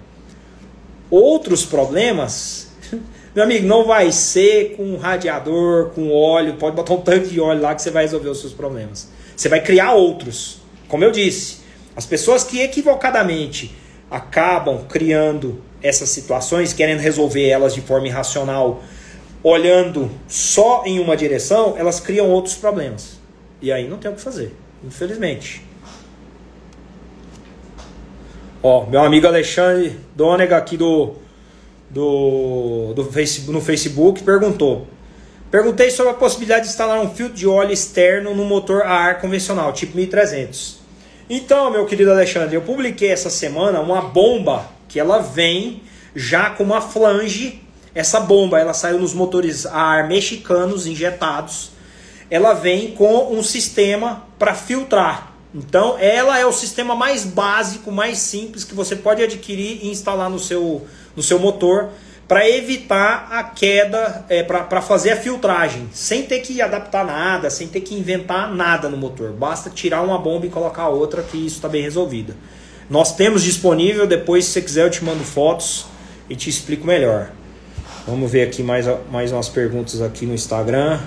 outros 1.10 1.66
problemas, 1.66 2.69
meu 3.36 3.44
amigo, 3.44 3.68
não 3.68 3.86
vai 3.86 4.12
ser 4.12 4.76
com 4.76 4.98
radiador, 4.98 5.90
com 5.90 6.12
óleo, 6.12 6.56
pode 6.56 6.76
botar 6.76 6.94
um 6.94 7.02
tanque 7.02 7.28
de 7.28 7.40
óleo 7.40 7.62
lá 7.62 7.76
que 7.76 7.82
você 7.82 7.92
vai 7.92 8.04
resolver 8.04 8.30
os 8.30 8.40
seus 8.40 8.54
problemas. 8.54 9.10
Você 9.36 9.48
vai 9.48 9.62
criar 9.62 9.94
outros. 9.94 10.62
Como 10.88 11.04
eu 11.04 11.12
disse, 11.12 11.60
as 11.96 12.06
pessoas 12.06 12.44
que 12.44 12.60
equivocadamente 12.60 13.76
acabam 14.10 14.86
criando 14.88 15.62
essas 15.82 16.10
situações, 16.10 16.74
querendo 16.74 17.00
resolver 17.00 17.48
elas 17.48 17.74
de 17.74 17.82
forma 17.82 18.08
irracional, 18.08 18.84
olhando 19.44 20.10
só 20.28 20.84
em 20.86 21.00
uma 21.00 21.16
direção, 21.16 21.76
elas 21.78 22.00
criam 22.00 22.30
outros 22.30 22.56
problemas. 22.56 23.20
E 23.62 23.72
aí 23.72 23.88
não 23.88 23.98
tem 23.98 24.12
o 24.12 24.16
que 24.16 24.22
fazer, 24.22 24.54
infelizmente. 24.84 25.64
Ó, 28.62 28.86
meu 28.88 29.02
amigo 29.02 29.26
Alexandre 29.26 29.98
Donega 30.16 30.58
aqui 30.58 30.76
do, 30.76 31.16
do, 31.90 32.94
do 32.94 33.04
Facebook, 33.06 33.52
no 33.52 33.62
Facebook 33.62 34.24
perguntou. 34.24 34.88
Perguntei 35.50 35.90
sobre 35.90 36.12
a 36.12 36.16
possibilidade 36.16 36.66
de 36.66 36.70
instalar 36.70 37.00
um 37.02 37.10
filtro 37.10 37.36
de 37.36 37.48
óleo 37.48 37.72
externo 37.72 38.36
no 38.36 38.46
motor 38.46 38.84
a 38.84 38.92
ar 38.92 39.20
convencional, 39.20 39.74
tipo 39.74 39.96
1300. 39.98 40.80
Então, 41.30 41.72
meu 41.72 41.86
querido 41.86 42.12
Alexandre, 42.12 42.56
eu 42.56 42.62
publiquei 42.62 43.10
essa 43.10 43.30
semana 43.30 43.80
uma 43.80 44.02
bomba 44.02 44.70
que 44.88 45.00
ela 45.00 45.20
vem 45.20 45.82
já 46.16 46.52
com 46.52 46.64
uma 46.64 46.82
flange. 46.82 47.62
Essa 47.96 48.20
bomba, 48.20 48.60
ela 48.60 48.74
saiu 48.74 49.00
nos 49.00 49.14
motores 49.14 49.66
a 49.66 49.80
ar 49.80 50.08
mexicanos 50.08 50.86
injetados 50.86 51.72
ela 52.30 52.54
vem 52.54 52.92
com 52.92 53.34
um 53.34 53.42
sistema 53.42 54.24
para 54.38 54.54
filtrar. 54.54 55.34
Então, 55.54 55.98
ela 55.98 56.38
é 56.38 56.46
o 56.46 56.52
sistema 56.52 56.96
mais 56.96 57.26
básico, 57.26 57.92
mais 57.92 58.20
simples 58.20 58.64
que 58.64 58.76
você 58.76 58.96
pode 58.96 59.24
adquirir 59.24 59.80
e 59.84 59.90
instalar 59.90 60.30
no 60.30 60.38
seu, 60.38 60.86
no 61.20 61.24
seu 61.24 61.38
motor 61.38 61.90
para 62.30 62.48
evitar 62.48 63.28
a 63.32 63.44
queda, 63.44 64.24
é, 64.30 64.42
para 64.42 64.82
fazer 64.82 65.12
a 65.12 65.16
filtragem, 65.18 65.90
sem 65.92 66.24
ter 66.24 66.40
que 66.40 66.62
adaptar 66.62 67.04
nada, 67.04 67.50
sem 67.50 67.68
ter 67.68 67.82
que 67.82 67.94
inventar 67.94 68.54
nada 68.56 68.88
no 68.88 68.96
motor. 68.96 69.34
Basta 69.34 69.70
tirar 69.70 70.02
uma 70.02 70.18
bomba 70.18 70.46
e 70.46 70.50
colocar 70.50 70.88
outra, 70.88 71.22
que 71.24 71.38
isso 71.38 71.58
está 71.58 71.68
bem 71.68 71.82
resolvido. 71.82 72.36
Nós 72.90 73.16
temos 73.16 73.44
disponível, 73.44 74.08
depois, 74.08 74.46
se 74.46 74.52
você 74.52 74.62
quiser, 74.62 74.86
eu 74.86 74.90
te 74.90 75.04
mando 75.04 75.24
fotos 75.24 75.88
e 76.30 76.36
te 76.36 76.50
explico 76.50 76.88
melhor. 76.88 77.32
Vamos 78.08 78.32
ver 78.32 78.48
aqui 78.48 78.64
mais, 78.64 78.86
mais 79.12 79.32
umas 79.34 79.50
perguntas 79.50 80.02
aqui 80.02 80.26
no 80.26 80.34
Instagram. 80.34 81.00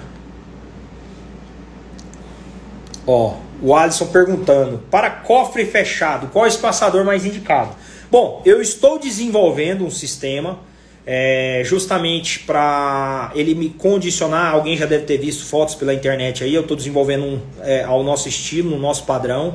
Ó, 3.07 3.37
o 3.63 3.75
Alisson 3.75 4.07
perguntando: 4.07 4.83
para 4.91 5.09
cofre 5.09 5.65
fechado, 5.65 6.27
qual 6.33 6.47
espaçador 6.47 7.05
mais 7.05 7.25
indicado? 7.25 7.75
Bom, 8.13 8.43
eu 8.45 8.61
estou 8.61 8.99
desenvolvendo 8.99 9.87
um 9.87 9.91
sistema 9.91 10.61
é, 11.07 11.63
justamente 11.65 12.41
para 12.41 13.33
ele 13.35 13.55
me 13.55 13.71
condicionar. 13.71 14.53
Alguém 14.53 14.77
já 14.77 14.85
deve 14.85 15.07
ter 15.07 15.17
visto 15.17 15.47
fotos 15.47 15.75
pela 15.75 15.95
internet 15.95 16.45
aí. 16.45 16.55
Eu 16.55 16.61
estou 16.61 16.77
desenvolvendo 16.77 17.25
um, 17.25 17.41
é, 17.63 17.85
ao 17.85 18.03
nosso 18.03 18.29
estilo, 18.29 18.69
no 18.69 18.79
nosso 18.79 19.05
padrão, 19.05 19.55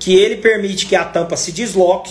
que 0.00 0.16
ele 0.16 0.38
permite 0.38 0.86
que 0.86 0.96
a 0.96 1.04
tampa 1.04 1.36
se 1.36 1.52
desloque, 1.52 2.10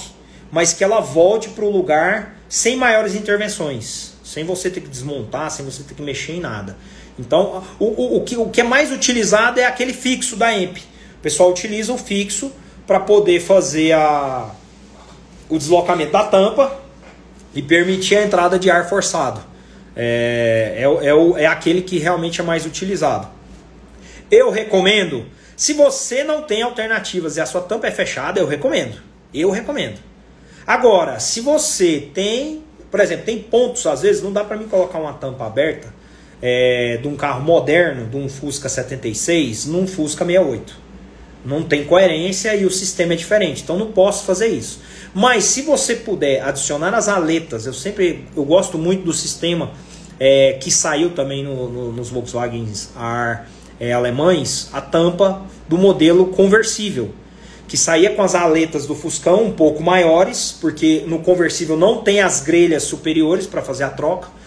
mas 0.49 0.71
que 0.71 0.81
ela 0.81 1.01
volte 1.01 1.49
para 1.49 1.65
o 1.65 1.69
lugar 1.69 2.37
sem 2.47 2.77
maiores 2.77 3.13
intervenções, 3.13 4.13
sem 4.23 4.45
você 4.45 4.69
ter 4.69 4.79
que 4.79 4.87
desmontar, 4.87 5.51
sem 5.51 5.65
você 5.65 5.83
ter 5.83 5.93
que 5.93 6.01
mexer 6.01 6.35
em 6.35 6.39
nada. 6.39 6.77
Então, 7.19 7.65
o, 7.77 7.85
o, 7.87 8.15
o, 8.15 8.23
que, 8.23 8.37
o 8.37 8.47
que 8.47 8.61
é 8.61 8.63
mais 8.63 8.93
utilizado 8.93 9.59
é 9.59 9.65
aquele 9.65 9.91
fixo 9.91 10.37
da 10.37 10.57
EMP. 10.57 10.77
O 11.17 11.21
pessoal 11.21 11.49
utiliza 11.49 11.91
o 11.91 11.97
fixo 11.97 12.49
para 12.87 12.97
poder 12.97 13.41
fazer 13.41 13.91
a, 13.91 14.55
o 15.51 15.57
deslocamento 15.57 16.13
da 16.13 16.23
tampa 16.23 16.79
e 17.53 17.61
permitir 17.61 18.15
a 18.15 18.23
entrada 18.23 18.57
de 18.57 18.71
ar 18.71 18.87
forçado. 18.87 19.41
É, 19.93 20.75
é, 20.77 21.07
é, 21.07 21.13
o, 21.13 21.37
é 21.37 21.45
aquele 21.45 21.81
que 21.81 21.99
realmente 21.99 22.39
é 22.39 22.43
mais 22.43 22.65
utilizado. 22.65 23.27
Eu 24.31 24.49
recomendo, 24.49 25.25
se 25.57 25.73
você 25.73 26.23
não 26.23 26.43
tem 26.43 26.61
alternativas 26.61 27.35
e 27.35 27.41
a 27.41 27.45
sua 27.45 27.59
tampa 27.59 27.87
é 27.87 27.91
fechada, 27.91 28.39
eu 28.39 28.47
recomendo. 28.47 28.97
Eu 29.33 29.51
recomendo. 29.51 29.99
Agora, 30.65 31.19
se 31.19 31.41
você 31.41 32.09
tem, 32.13 32.63
por 32.89 33.01
exemplo, 33.01 33.25
tem 33.25 33.39
pontos, 33.39 33.85
às 33.85 34.01
vezes 34.01 34.23
não 34.23 34.31
dá 34.31 34.45
para 34.45 34.55
mim 34.55 34.69
colocar 34.69 34.99
uma 34.99 35.13
tampa 35.13 35.45
aberta 35.45 35.93
é, 36.41 36.97
de 37.01 37.07
um 37.09 37.17
carro 37.17 37.43
moderno, 37.43 38.07
de 38.07 38.15
um 38.15 38.29
Fusca 38.29 38.69
76, 38.69 39.65
num 39.65 39.85
Fusca 39.85 40.23
68. 40.25 40.79
Não 41.43 41.63
tem 41.63 41.83
coerência 41.83 42.55
e 42.55 42.65
o 42.65 42.71
sistema 42.71 43.13
é 43.13 43.15
diferente, 43.15 43.63
então 43.63 43.77
não 43.77 43.91
posso 43.91 44.23
fazer 44.25 44.47
isso. 44.47 44.79
Mas 45.13 45.43
se 45.45 45.61
você 45.61 45.95
puder 45.95 46.41
adicionar 46.41 46.93
as 46.93 47.07
aletas, 47.07 47.65
eu 47.65 47.73
sempre 47.73 48.25
eu 48.35 48.45
gosto 48.45 48.77
muito 48.77 49.03
do 49.03 49.13
sistema 49.13 49.71
é, 50.19 50.57
que 50.59 50.71
saiu 50.71 51.11
também 51.11 51.43
no, 51.43 51.69
no, 51.69 51.91
nos 51.91 52.09
Volkswagen 52.09 52.65
R 52.95 53.39
é, 53.79 53.91
alemães, 53.91 54.69
a 54.71 54.79
tampa 54.79 55.41
do 55.67 55.77
modelo 55.77 56.27
conversível, 56.27 57.11
que 57.67 57.75
saía 57.75 58.11
com 58.15 58.21
as 58.21 58.35
aletas 58.35 58.85
do 58.85 58.93
Fuscão 58.95 59.43
um 59.43 59.51
pouco 59.51 59.81
maiores, 59.81 60.55
porque 60.61 61.03
no 61.07 61.19
conversível 61.19 61.75
não 61.75 62.03
tem 62.03 62.21
as 62.21 62.41
grelhas 62.41 62.83
superiores 62.83 63.47
para 63.47 63.61
fazer 63.61 63.83
a 63.83 63.89
troca 63.89 64.41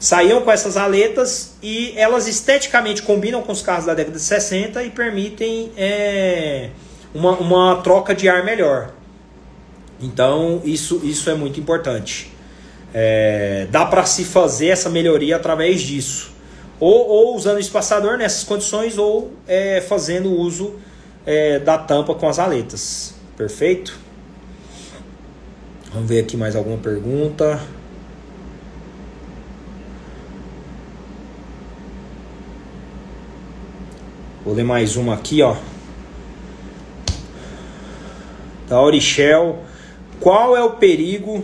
saíam 0.00 0.40
com 0.40 0.50
essas 0.50 0.78
aletas 0.78 1.56
e 1.62 1.92
elas 1.94 2.26
esteticamente 2.26 3.02
combinam 3.02 3.42
com 3.42 3.52
os 3.52 3.60
carros 3.60 3.84
da 3.84 3.92
década 3.92 4.16
de 4.16 4.24
60 4.24 4.82
e 4.82 4.88
permitem 4.88 5.70
é, 5.76 6.70
uma, 7.14 7.32
uma 7.32 7.76
troca 7.82 8.14
de 8.14 8.26
ar 8.26 8.42
melhor. 8.42 8.94
Então 10.00 10.60
isso, 10.64 11.00
isso 11.04 11.28
é 11.28 11.34
muito 11.34 11.60
importante. 11.60 12.32
É, 12.92 13.66
dá 13.70 13.86
para 13.86 14.04
se 14.04 14.24
fazer 14.24 14.68
essa 14.68 14.88
melhoria 14.88 15.36
através 15.36 15.80
disso. 15.82 16.32
Ou, 16.78 17.08
ou 17.08 17.36
usando 17.36 17.60
espaçador 17.60 18.16
nessas 18.16 18.42
condições, 18.42 18.96
ou 18.96 19.32
é, 19.46 19.80
fazendo 19.82 20.32
uso 20.32 20.76
é, 21.26 21.58
da 21.58 21.76
tampa 21.76 22.14
com 22.14 22.28
as 22.28 22.38
aletas. 22.38 23.14
Perfeito? 23.36 23.98
Vamos 25.92 26.08
ver 26.08 26.20
aqui 26.20 26.36
mais 26.36 26.56
alguma 26.56 26.78
pergunta. 26.78 27.60
Vou 34.44 34.54
ler 34.54 34.64
mais 34.64 34.96
uma 34.96 35.14
aqui, 35.14 35.42
ó. 35.42 35.54
Da 38.66 38.76
Aurichel. 38.76 39.69
Qual 40.20 40.54
é 40.54 40.62
o 40.62 40.72
perigo? 40.72 41.42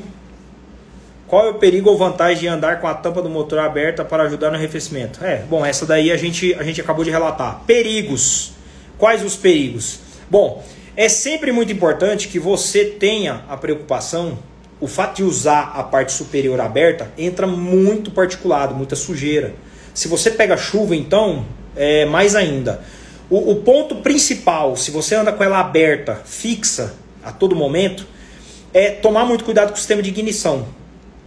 Qual 1.26 1.46
é 1.46 1.50
o 1.50 1.54
perigo 1.54 1.90
ou 1.90 1.96
vantagem 1.96 2.40
de 2.40 2.46
andar 2.46 2.80
com 2.80 2.86
a 2.86 2.94
tampa 2.94 3.22
do 3.22 3.30
motor 3.30 3.58
aberta 3.58 4.04
para 4.04 4.24
ajudar 4.24 4.50
no 4.50 4.56
arrefecimento? 4.56 5.24
É, 5.24 5.38
bom, 5.48 5.64
essa 5.64 5.86
daí 5.86 6.12
a 6.12 6.16
gente, 6.16 6.54
a 6.54 6.62
gente 6.62 6.80
acabou 6.80 7.04
de 7.04 7.10
relatar. 7.10 7.62
Perigos. 7.66 8.52
Quais 8.98 9.24
os 9.24 9.34
perigos? 9.34 9.98
Bom, 10.30 10.62
é 10.94 11.08
sempre 11.08 11.52
muito 11.52 11.72
importante 11.72 12.28
que 12.28 12.38
você 12.38 12.84
tenha 12.84 13.42
a 13.48 13.56
preocupação. 13.56 14.38
O 14.78 14.86
fato 14.86 15.16
de 15.16 15.24
usar 15.24 15.72
a 15.74 15.82
parte 15.82 16.12
superior 16.12 16.60
aberta 16.60 17.10
entra 17.16 17.46
muito 17.46 18.10
particulado, 18.10 18.74
muita 18.74 18.94
sujeira. 18.94 19.54
Se 19.94 20.06
você 20.06 20.30
pega 20.30 20.56
chuva, 20.56 20.94
então, 20.94 21.46
é 21.74 22.04
mais 22.04 22.34
ainda. 22.34 22.82
O, 23.30 23.52
o 23.52 23.56
ponto 23.56 23.96
principal, 23.96 24.76
se 24.76 24.90
você 24.90 25.14
anda 25.14 25.32
com 25.32 25.42
ela 25.42 25.60
aberta, 25.60 26.20
fixa 26.24 26.94
a 27.24 27.32
todo 27.32 27.56
momento, 27.56 28.06
é 28.72 28.90
tomar 28.90 29.24
muito 29.24 29.44
cuidado 29.44 29.68
com 29.68 29.74
o 29.74 29.78
sistema 29.78 30.02
de 30.02 30.10
ignição. 30.10 30.66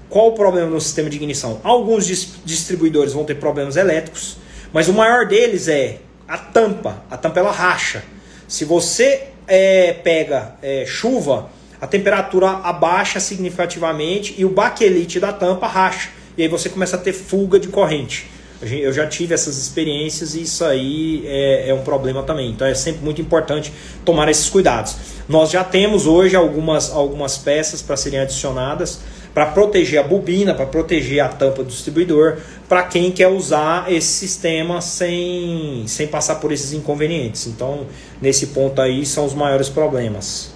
Qual 0.10 0.30
o 0.30 0.32
problema 0.34 0.70
no 0.70 0.82
sistema 0.82 1.10
de 1.10 1.18
ignição? 1.18 1.62
Alguns 1.64 2.06
distribuidores 2.44 3.14
vão 3.14 3.24
ter 3.24 3.36
problemas 3.36 3.76
elétricos, 3.76 4.38
mas 4.74 4.88
o 4.88 4.94
maior 4.94 5.28
deles 5.28 5.68
é 5.68 6.00
a 6.28 6.38
tampa. 6.38 7.04
A 7.10 7.18
tampa 7.18 7.40
ela 7.40 7.52
racha. 7.52 8.04
Se 8.48 8.66
você 8.66 9.28
é, 9.48 9.94
pega 9.94 10.56
é, 10.62 10.86
chuva, 10.86 11.50
a 11.80 11.88
temperatura 11.88 12.50
abaixa 12.50 13.20
significativamente 13.20 14.36
e 14.38 14.46
o 14.46 14.50
baquelite 14.50 15.20
da 15.20 15.32
tampa 15.32 15.68
racha. 15.68 16.10
E 16.38 16.42
aí 16.42 16.48
você 16.48 16.70
começa 16.70 16.96
a 16.96 17.00
ter 17.00 17.14
fuga 17.14 17.60
de 17.60 17.68
corrente. 17.68 18.28
Eu 18.62 18.91
já 18.91 19.07
tive 19.07 19.34
essas 19.34 19.57
experiências 19.57 20.36
e 20.36 20.41
isso 20.41 20.66
aí 20.66 21.24
é, 21.26 21.70
é, 21.70 21.74
um 21.74 21.82
problema 21.82 22.24
também. 22.24 22.49
Então 22.49 22.68
é 22.68 22.74
sempre 22.74 23.03
muito 23.03 23.22
importante 23.22 23.72
tomar 24.03 24.28
esses 24.30 24.49
cuidados. 24.49 24.97
Nós 25.30 25.49
já 25.49 25.64
temos 25.64 26.05
hoje 26.05 26.36
algumas, 26.36 26.91
algumas 26.91 27.38
peças 27.38 27.82
para 27.82 27.95
serem 27.95 28.20
adicionadas 28.20 28.99
para 29.34 29.45
proteger 29.45 29.99
a 29.99 30.03
bobina, 30.03 30.53
para 30.53 30.66
proteger 30.66 31.24
a 31.24 31.30
tampa 31.30 31.64
do 31.64 31.70
distribuidor, 31.70 32.38
para 32.68 32.84
quem 32.84 33.12
quer 33.12 33.28
usar 33.28 33.91
esse 33.91 34.07
sistema 34.07 34.82
sem, 34.82 35.84
sem 35.88 36.07
passar 36.07 36.36
por 36.36 36.51
esses 36.51 36.74
inconvenientes. 36.74 37.47
Então, 37.47 37.86
nesse 38.22 38.47
ponto 38.47 38.82
aí 38.82 39.05
são 39.05 39.26
os 39.26 39.34
maiores 39.34 39.70
problemas. 39.70 40.51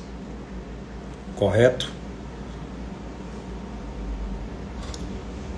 Correto? 1.36 1.92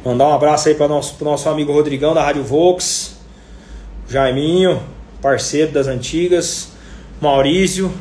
Mandar 0.06 0.28
um 0.28 0.34
abraço 0.34 0.70
aí 0.70 0.76
para 0.76 0.88
nosso, 0.88 1.24
nosso 1.26 1.50
amigo 1.50 1.74
Rodrigão 1.74 2.14
da 2.14 2.22
Rádio 2.22 2.44
Vox, 2.44 3.18
Jaiminho, 4.08 4.80
parceiro 5.20 5.72
das 5.72 5.88
antigas, 5.88 6.74
Maurício. 7.20 7.92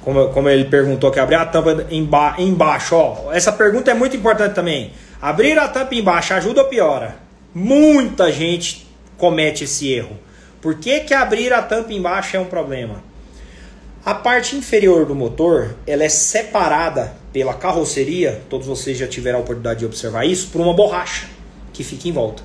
Como, 0.00 0.30
como 0.30 0.48
ele 0.48 0.64
perguntou 0.64 1.10
que 1.10 1.20
abrir 1.20 1.34
a 1.34 1.44
tampa 1.44 1.86
emba, 1.90 2.36
embaixo, 2.38 2.96
ó. 2.96 3.30
Essa 3.34 3.52
pergunta 3.52 3.90
é 3.90 3.94
muito 3.94 4.16
importante 4.16 4.54
também. 4.54 4.92
Abrir 5.20 5.58
a 5.58 5.68
tampa 5.68 5.94
embaixo 5.94 6.32
ajuda 6.32 6.62
ou 6.62 6.68
piora? 6.68 7.16
Muita 7.54 8.32
gente 8.32 8.88
comete 9.18 9.64
esse 9.64 9.92
erro. 9.92 10.16
Por 10.62 10.76
que, 10.76 11.00
que 11.00 11.12
abrir 11.12 11.52
a 11.52 11.60
tampa 11.60 11.92
embaixo 11.92 12.38
é 12.38 12.40
um 12.40 12.46
problema? 12.46 13.09
A 14.02 14.14
parte 14.14 14.56
inferior 14.56 15.04
do 15.04 15.14
motor 15.14 15.76
ela 15.86 16.02
é 16.02 16.08
separada 16.08 17.14
pela 17.34 17.52
carroceria, 17.52 18.42
todos 18.48 18.66
vocês 18.66 18.96
já 18.96 19.06
tiveram 19.06 19.38
a 19.38 19.42
oportunidade 19.42 19.80
de 19.80 19.86
observar 19.86 20.24
isso, 20.24 20.48
por 20.48 20.62
uma 20.62 20.72
borracha 20.72 21.28
que 21.70 21.84
fica 21.84 22.08
em 22.08 22.12
volta. 22.12 22.42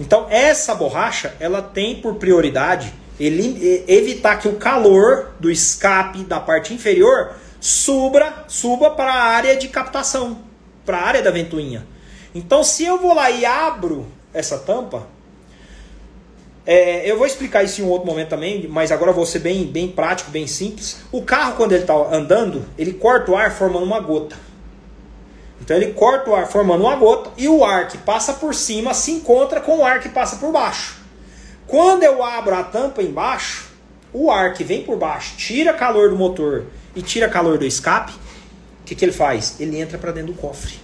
Então 0.00 0.26
essa 0.28 0.74
borracha 0.74 1.32
ela 1.38 1.62
tem 1.62 2.00
por 2.00 2.16
prioridade 2.16 2.92
ele, 3.20 3.84
evitar 3.86 4.40
que 4.40 4.48
o 4.48 4.56
calor 4.56 5.30
do 5.38 5.48
escape 5.48 6.24
da 6.24 6.40
parte 6.40 6.74
inferior 6.74 7.34
suba, 7.60 8.44
suba 8.48 8.90
para 8.90 9.12
a 9.12 9.22
área 9.22 9.56
de 9.56 9.68
captação, 9.68 10.38
para 10.84 10.98
a 10.98 11.06
área 11.06 11.22
da 11.22 11.30
ventoinha. 11.30 11.86
Então 12.34 12.64
se 12.64 12.84
eu 12.84 12.98
vou 12.98 13.14
lá 13.14 13.30
e 13.30 13.46
abro 13.46 14.08
essa 14.34 14.58
tampa, 14.58 15.06
é, 16.72 17.10
eu 17.10 17.18
vou 17.18 17.26
explicar 17.26 17.64
isso 17.64 17.80
em 17.80 17.84
um 17.84 17.88
outro 17.88 18.06
momento 18.06 18.28
também, 18.28 18.68
mas 18.68 18.92
agora 18.92 19.10
vou 19.10 19.26
ser 19.26 19.40
bem, 19.40 19.64
bem 19.64 19.88
prático, 19.88 20.30
bem 20.30 20.46
simples. 20.46 20.98
O 21.10 21.20
carro, 21.20 21.56
quando 21.56 21.72
ele 21.72 21.80
está 21.80 21.94
andando, 21.94 22.64
ele 22.78 22.92
corta 22.92 23.32
o 23.32 23.36
ar 23.36 23.50
formando 23.50 23.84
uma 23.84 23.98
gota. 23.98 24.36
Então 25.60 25.76
ele 25.76 25.92
corta 25.92 26.30
o 26.30 26.34
ar 26.36 26.46
formando 26.46 26.84
uma 26.84 26.94
gota 26.94 27.32
e 27.36 27.48
o 27.48 27.64
ar 27.64 27.88
que 27.88 27.98
passa 27.98 28.34
por 28.34 28.54
cima 28.54 28.94
se 28.94 29.10
encontra 29.10 29.60
com 29.60 29.78
o 29.78 29.84
ar 29.84 29.98
que 29.98 30.08
passa 30.10 30.36
por 30.36 30.52
baixo. 30.52 31.00
Quando 31.66 32.04
eu 32.04 32.22
abro 32.22 32.54
a 32.54 32.62
tampa 32.62 33.02
embaixo, 33.02 33.68
o 34.12 34.30
ar 34.30 34.54
que 34.54 34.62
vem 34.62 34.84
por 34.84 34.96
baixo 34.96 35.34
tira 35.36 35.72
calor 35.72 36.10
do 36.10 36.16
motor 36.16 36.66
e 36.94 37.02
tira 37.02 37.28
calor 37.28 37.58
do 37.58 37.66
escape. 37.66 38.12
O 38.12 38.84
que, 38.84 38.94
que 38.94 39.04
ele 39.04 39.10
faz? 39.10 39.56
Ele 39.58 39.76
entra 39.76 39.98
para 39.98 40.12
dentro 40.12 40.32
do 40.32 40.38
cofre. 40.40 40.74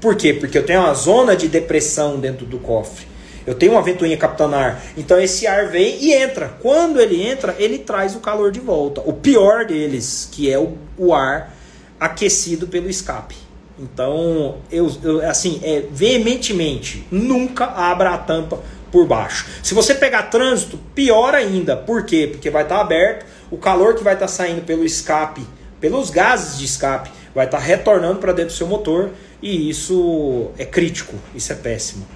Por 0.00 0.14
quê? 0.14 0.32
Porque 0.32 0.56
eu 0.56 0.64
tenho 0.64 0.78
uma 0.78 0.94
zona 0.94 1.34
de 1.34 1.48
depressão 1.48 2.20
dentro 2.20 2.46
do 2.46 2.60
cofre. 2.60 3.13
Eu 3.46 3.54
tenho 3.54 3.72
uma 3.72 3.82
ventoinha 3.82 4.16
captando 4.16 4.54
ar. 4.54 4.82
Então 4.96 5.20
esse 5.20 5.46
ar 5.46 5.68
vem 5.68 6.02
e 6.02 6.12
entra. 6.12 6.54
Quando 6.60 7.00
ele 7.00 7.22
entra, 7.22 7.54
ele 7.58 7.78
traz 7.78 8.14
o 8.14 8.20
calor 8.20 8.50
de 8.50 8.60
volta. 8.60 9.02
O 9.04 9.12
pior 9.12 9.64
deles, 9.66 10.28
que 10.30 10.50
é 10.50 10.58
o, 10.58 10.76
o 10.96 11.14
ar 11.14 11.54
aquecido 11.98 12.66
pelo 12.66 12.88
escape. 12.88 13.36
Então, 13.78 14.58
eu, 14.70 14.90
eu, 15.02 15.28
assim, 15.28 15.60
é, 15.62 15.84
veementemente, 15.90 17.06
nunca 17.10 17.64
abra 17.64 18.10
a 18.10 18.18
tampa 18.18 18.60
por 18.92 19.06
baixo. 19.06 19.46
Se 19.62 19.74
você 19.74 19.94
pegar 19.94 20.24
trânsito, 20.24 20.78
pior 20.94 21.34
ainda. 21.34 21.76
Por 21.76 22.04
quê? 22.04 22.28
Porque 22.30 22.50
vai 22.50 22.62
estar 22.62 22.76
tá 22.76 22.80
aberto, 22.80 23.26
o 23.50 23.58
calor 23.58 23.94
que 23.94 24.04
vai 24.04 24.14
estar 24.14 24.26
tá 24.26 24.32
saindo 24.32 24.62
pelo 24.62 24.84
escape, 24.84 25.44
pelos 25.80 26.10
gases 26.10 26.58
de 26.58 26.64
escape, 26.64 27.10
vai 27.34 27.46
estar 27.46 27.58
tá 27.58 27.64
retornando 27.64 28.20
para 28.20 28.32
dentro 28.32 28.52
do 28.52 28.56
seu 28.56 28.68
motor 28.68 29.10
e 29.42 29.68
isso 29.68 30.50
é 30.56 30.64
crítico, 30.64 31.14
isso 31.34 31.52
é 31.52 31.56
péssimo. 31.56 32.06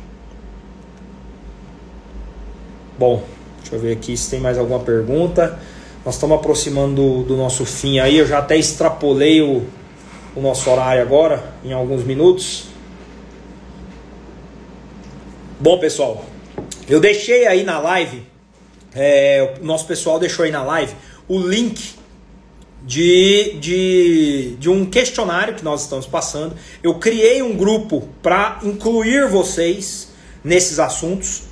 Bom, 2.99 3.23
deixa 3.61 3.77
eu 3.77 3.79
ver 3.79 3.93
aqui 3.93 4.17
se 4.17 4.29
tem 4.29 4.41
mais 4.41 4.59
alguma 4.59 4.81
pergunta. 4.81 5.57
Nós 6.05 6.17
estamos 6.17 6.37
aproximando 6.37 6.97
do, 6.97 7.23
do 7.23 7.37
nosso 7.37 7.65
fim 7.65 8.01
aí. 8.01 8.19
Eu 8.19 8.27
já 8.27 8.39
até 8.39 8.57
extrapolei 8.57 9.41
o, 9.41 9.63
o 10.35 10.41
nosso 10.41 10.69
horário 10.69 11.01
agora, 11.01 11.53
em 11.65 11.73
alguns 11.73 12.03
minutos. 12.03 12.65
Bom, 15.61 15.79
pessoal, 15.79 16.25
eu 16.89 16.99
deixei 16.99 17.47
aí 17.47 17.63
na 17.63 17.79
live, 17.79 18.23
é, 18.95 19.55
o 19.61 19.65
nosso 19.65 19.87
pessoal 19.87 20.19
deixou 20.19 20.45
aí 20.45 20.51
na 20.51 20.65
live 20.65 20.93
o 21.29 21.39
link 21.39 21.95
de, 22.85 23.59
de, 23.61 24.57
de 24.59 24.69
um 24.69 24.85
questionário 24.87 25.55
que 25.55 25.63
nós 25.63 25.83
estamos 25.83 26.07
passando. 26.07 26.57
Eu 26.83 26.95
criei 26.97 27.43
um 27.43 27.57
grupo 27.57 28.09
para 28.21 28.59
incluir 28.65 29.29
vocês 29.29 30.09
nesses 30.43 30.81
assuntos. 30.81 31.48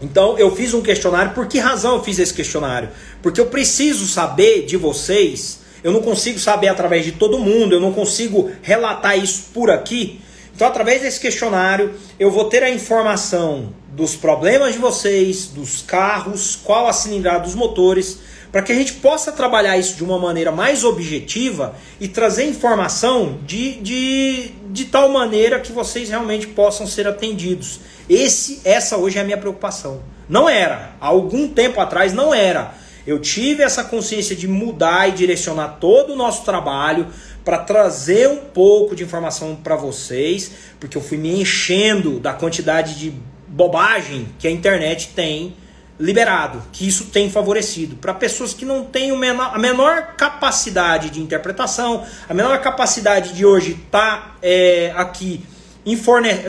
Então 0.00 0.38
eu 0.38 0.54
fiz 0.54 0.74
um 0.74 0.82
questionário. 0.82 1.32
Por 1.32 1.46
que 1.46 1.58
razão 1.58 1.96
eu 1.96 2.02
fiz 2.02 2.18
esse 2.18 2.34
questionário? 2.34 2.90
Porque 3.22 3.40
eu 3.40 3.46
preciso 3.46 4.06
saber 4.06 4.66
de 4.66 4.76
vocês. 4.76 5.60
Eu 5.82 5.92
não 5.92 6.02
consigo 6.02 6.38
saber 6.38 6.68
através 6.68 7.04
de 7.04 7.12
todo 7.12 7.38
mundo, 7.38 7.74
eu 7.74 7.80
não 7.80 7.92
consigo 7.92 8.50
relatar 8.62 9.18
isso 9.18 9.50
por 9.54 9.70
aqui. 9.70 10.20
Então, 10.54 10.66
através 10.66 11.02
desse 11.02 11.20
questionário, 11.20 11.94
eu 12.18 12.30
vou 12.30 12.46
ter 12.46 12.62
a 12.62 12.70
informação 12.70 13.74
dos 13.88 14.16
problemas 14.16 14.72
de 14.72 14.78
vocês, 14.78 15.48
dos 15.48 15.82
carros, 15.82 16.56
qual 16.56 16.86
a 16.86 16.92
cilindrada 16.92 17.40
dos 17.40 17.54
motores, 17.54 18.18
para 18.50 18.62
que 18.62 18.72
a 18.72 18.74
gente 18.74 18.94
possa 18.94 19.32
trabalhar 19.32 19.76
isso 19.76 19.96
de 19.96 20.04
uma 20.04 20.18
maneira 20.18 20.50
mais 20.50 20.84
objetiva 20.84 21.74
e 22.00 22.08
trazer 22.08 22.44
informação 22.44 23.38
de, 23.44 23.74
de, 23.80 24.50
de 24.70 24.84
tal 24.86 25.08
maneira 25.08 25.60
que 25.60 25.72
vocês 25.72 26.08
realmente 26.08 26.46
possam 26.46 26.86
ser 26.86 27.06
atendidos. 27.06 27.80
Esse, 28.08 28.60
essa 28.64 28.96
hoje 28.96 29.18
é 29.18 29.20
a 29.20 29.24
minha 29.24 29.36
preocupação. 29.36 30.00
Não 30.28 30.48
era. 30.48 30.94
Há 31.00 31.06
algum 31.06 31.48
tempo 31.48 31.80
atrás 31.80 32.12
não 32.12 32.34
era. 32.34 32.74
Eu 33.06 33.20
tive 33.20 33.62
essa 33.62 33.84
consciência 33.84 34.34
de 34.34 34.48
mudar 34.48 35.08
e 35.08 35.12
direcionar 35.12 35.78
todo 35.80 36.12
o 36.12 36.16
nosso 36.16 36.44
trabalho 36.44 37.06
para 37.44 37.58
trazer 37.58 38.28
um 38.28 38.38
pouco 38.38 38.96
de 38.96 39.04
informação 39.04 39.54
para 39.54 39.76
vocês, 39.76 40.50
porque 40.80 40.96
eu 40.96 41.00
fui 41.00 41.16
me 41.16 41.40
enchendo 41.40 42.18
da 42.18 42.32
quantidade 42.32 42.98
de 42.98 43.12
bobagem 43.46 44.26
que 44.40 44.48
a 44.48 44.50
internet 44.50 45.10
tem 45.14 45.54
liberado, 45.98 46.62
que 46.72 46.86
isso 46.86 47.06
tem 47.06 47.30
favorecido 47.30 47.96
para 47.96 48.12
pessoas 48.12 48.52
que 48.52 48.64
não 48.64 48.84
têm 48.84 49.12
a 49.12 49.58
menor 49.58 50.14
capacidade 50.16 51.10
de 51.10 51.20
interpretação, 51.20 52.04
a 52.28 52.34
menor 52.34 52.60
capacidade 52.60 53.32
de 53.32 53.46
hoje 53.46 53.72
estar 53.72 54.18
tá, 54.18 54.36
é, 54.42 54.92
aqui 54.94 55.42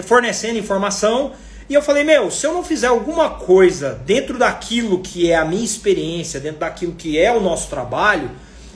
fornecendo 0.04 0.58
informação. 0.58 1.32
E 1.70 1.74
eu 1.74 1.82
falei, 1.82 2.04
meu, 2.04 2.32
se 2.32 2.46
eu 2.46 2.54
não 2.54 2.64
fizer 2.64 2.88
alguma 2.88 3.30
coisa 3.30 4.02
dentro 4.06 4.38
daquilo 4.38 5.00
que 5.00 5.32
é 5.32 5.36
a 5.36 5.46
minha 5.46 5.64
experiência, 5.64 6.40
dentro 6.40 6.60
daquilo 6.60 6.94
que 6.94 7.18
é 7.18 7.32
o 7.32 7.40
nosso 7.40 7.70
trabalho, 7.70 8.32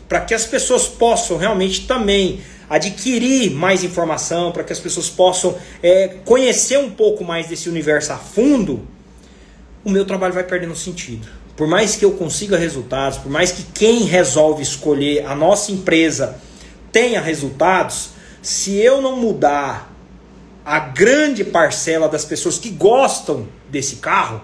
para 0.08 0.22
que 0.22 0.34
as 0.34 0.46
pessoas 0.46 0.88
possam 0.88 1.38
realmente 1.38 1.88
também 1.88 2.42
adquirir 2.70 3.52
mais 3.52 3.84
informação, 3.84 4.52
para 4.52 4.64
que 4.64 4.72
as 4.72 4.80
pessoas 4.80 5.10
possam 5.10 5.58
é, 5.84 6.16
conhecer 6.24 6.78
um 6.78 6.90
pouco 6.90 7.24
mais 7.24 7.48
desse 7.48 7.68
universo 7.68 8.14
a 8.14 8.18
fundo, 8.18 8.88
o 9.84 9.90
meu 9.90 10.06
trabalho 10.06 10.34
vai 10.34 10.44
perdendo 10.44 10.76
sentido. 10.76 11.28
Por 11.56 11.68
mais 11.68 11.96
que 11.96 12.06
eu 12.06 12.12
consiga 12.14 12.58
resultados, 12.58 13.18
por 13.18 13.32
mais 13.32 13.52
que 13.52 13.64
quem 13.64 14.04
resolve 14.04 14.64
escolher 14.64 15.26
a 15.26 15.36
nossa 15.36 15.72
empresa 15.72 16.38
tenha 16.92 17.22
resultados, 17.22 18.12
se 18.42 18.76
eu 18.78 19.02
não 19.02 19.16
mudar 19.16 19.92
a 20.66 20.80
grande 20.80 21.44
parcela 21.44 22.08
das 22.08 22.26
pessoas 22.26 22.58
que 22.58 22.70
gostam 22.70 23.48
desse 23.70 23.98
carro, 23.98 24.42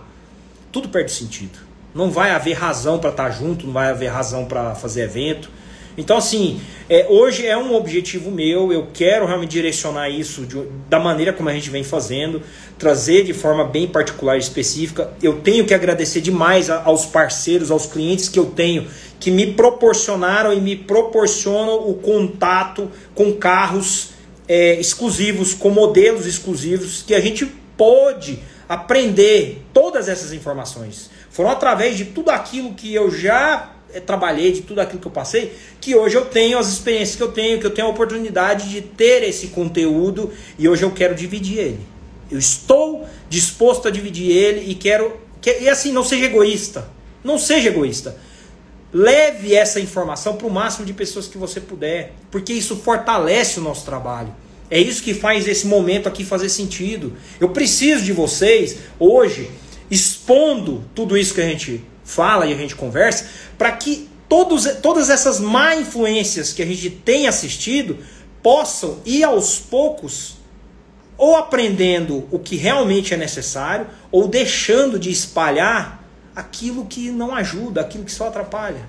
tudo 0.71 0.89
perde 0.89 1.11
sentido. 1.11 1.59
Não 1.93 2.11
vai 2.11 2.31
haver 2.31 2.53
razão 2.53 2.99
para 2.99 3.09
estar 3.09 3.29
junto, 3.31 3.65
não 3.65 3.73
vai 3.73 3.89
haver 3.89 4.07
razão 4.07 4.45
para 4.45 4.75
fazer 4.75 5.03
evento. 5.03 5.49
Então, 5.97 6.15
assim, 6.15 6.61
é, 6.87 7.07
hoje 7.09 7.47
é 7.47 7.57
um 7.57 7.73
objetivo 7.73 8.29
meu, 8.29 8.71
eu 8.71 8.87
quero 8.93 9.25
realmente 9.25 9.49
direcionar 9.49 10.09
isso 10.09 10.45
de, 10.45 10.61
da 10.87 10.99
maneira 10.99 11.33
como 11.33 11.49
a 11.49 11.53
gente 11.53 11.71
vem 11.71 11.83
fazendo, 11.83 12.43
trazer 12.77 13.23
de 13.23 13.33
forma 13.33 13.63
bem 13.63 13.87
particular 13.87 14.35
e 14.35 14.39
específica. 14.39 15.11
Eu 15.23 15.41
tenho 15.41 15.65
que 15.65 15.73
agradecer 15.73 16.21
demais 16.21 16.69
a, 16.69 16.83
aos 16.83 17.07
parceiros, 17.07 17.71
aos 17.71 17.87
clientes 17.87 18.29
que 18.29 18.37
eu 18.37 18.45
tenho, 18.45 18.87
que 19.19 19.31
me 19.31 19.53
proporcionaram 19.53 20.53
e 20.53 20.61
me 20.61 20.75
proporcionam 20.75 21.89
o 21.89 21.95
contato 21.95 22.91
com 23.15 23.33
carros 23.33 24.11
é, 24.47 24.79
exclusivos, 24.79 25.55
com 25.55 25.71
modelos 25.71 26.27
exclusivos, 26.27 27.01
que 27.01 27.15
a 27.15 27.19
gente 27.19 27.47
pode 27.75 28.37
aprender 28.69 29.63
todas 29.73 30.07
essas 30.07 30.31
informações. 30.31 31.09
Foram 31.31 31.49
através 31.49 31.97
de 31.97 32.05
tudo 32.05 32.29
aquilo 32.29 32.75
que 32.75 32.93
eu 32.93 33.09
já 33.09 33.76
trabalhei, 34.01 34.51
de 34.51 34.61
tudo 34.61 34.79
aquilo 34.79 34.99
que 34.99 35.07
eu 35.07 35.11
passei, 35.11 35.53
que 35.79 35.95
hoje 35.95 36.15
eu 36.15 36.25
tenho 36.25 36.57
as 36.57 36.67
experiências 36.69 37.15
que 37.15 37.23
eu 37.23 37.31
tenho, 37.31 37.59
que 37.59 37.65
eu 37.65 37.71
tenho 37.71 37.87
a 37.87 37.91
oportunidade 37.91 38.69
de 38.69 38.81
ter 38.81 39.23
esse 39.23 39.47
conteúdo 39.47 40.31
e 40.57 40.67
hoje 40.67 40.83
eu 40.83 40.91
quero 40.91 41.15
dividir 41.15 41.59
ele. 41.59 41.79
Eu 42.29 42.37
estou 42.37 43.07
disposto 43.29 43.87
a 43.87 43.91
dividir 43.91 44.29
ele 44.29 44.69
e 44.69 44.75
quero. 44.75 45.17
Que, 45.41 45.59
e 45.61 45.69
assim, 45.69 45.91
não 45.91 46.03
seja 46.03 46.25
egoísta. 46.25 46.89
Não 47.23 47.37
seja 47.37 47.69
egoísta. 47.69 48.17
Leve 48.93 49.53
essa 49.53 49.79
informação 49.79 50.35
para 50.35 50.47
o 50.47 50.51
máximo 50.51 50.85
de 50.85 50.93
pessoas 50.93 51.27
que 51.27 51.37
você 51.37 51.59
puder, 51.59 52.13
porque 52.31 52.53
isso 52.53 52.75
fortalece 52.77 53.59
o 53.59 53.63
nosso 53.63 53.85
trabalho. 53.85 54.33
É 54.69 54.79
isso 54.79 55.01
que 55.01 55.13
faz 55.13 55.47
esse 55.47 55.65
momento 55.65 56.07
aqui 56.07 56.25
fazer 56.25 56.49
sentido. 56.49 57.13
Eu 57.39 57.49
preciso 57.49 58.03
de 58.03 58.11
vocês 58.11 58.77
hoje 58.99 59.49
expondo 59.89 60.83
tudo 60.93 61.17
isso 61.17 61.33
que 61.33 61.41
a 61.41 61.45
gente 61.45 61.83
fala 62.07 62.47
e 62.47 62.53
a 62.53 62.57
gente 62.57 62.75
conversa, 62.75 63.27
para 63.57 63.71
que 63.73 64.09
todos, 64.27 64.65
todas 64.81 65.09
essas 65.09 65.39
má 65.39 65.75
influências 65.75 66.53
que 66.53 66.63
a 66.63 66.65
gente 66.65 66.89
tem 66.89 67.27
assistido 67.27 67.97
possam 68.41 68.99
ir 69.05 69.23
aos 69.23 69.59
poucos 69.59 70.37
ou 71.17 71.35
aprendendo 71.35 72.27
o 72.31 72.39
que 72.39 72.55
realmente 72.55 73.13
é 73.13 73.17
necessário, 73.17 73.87
ou 74.11 74.27
deixando 74.27 74.99
de 74.99 75.09
espalhar 75.09 76.03
aquilo 76.35 76.85
que 76.85 77.09
não 77.09 77.35
ajuda, 77.35 77.81
aquilo 77.81 78.03
que 78.03 78.11
só 78.11 78.27
atrapalha. 78.27 78.81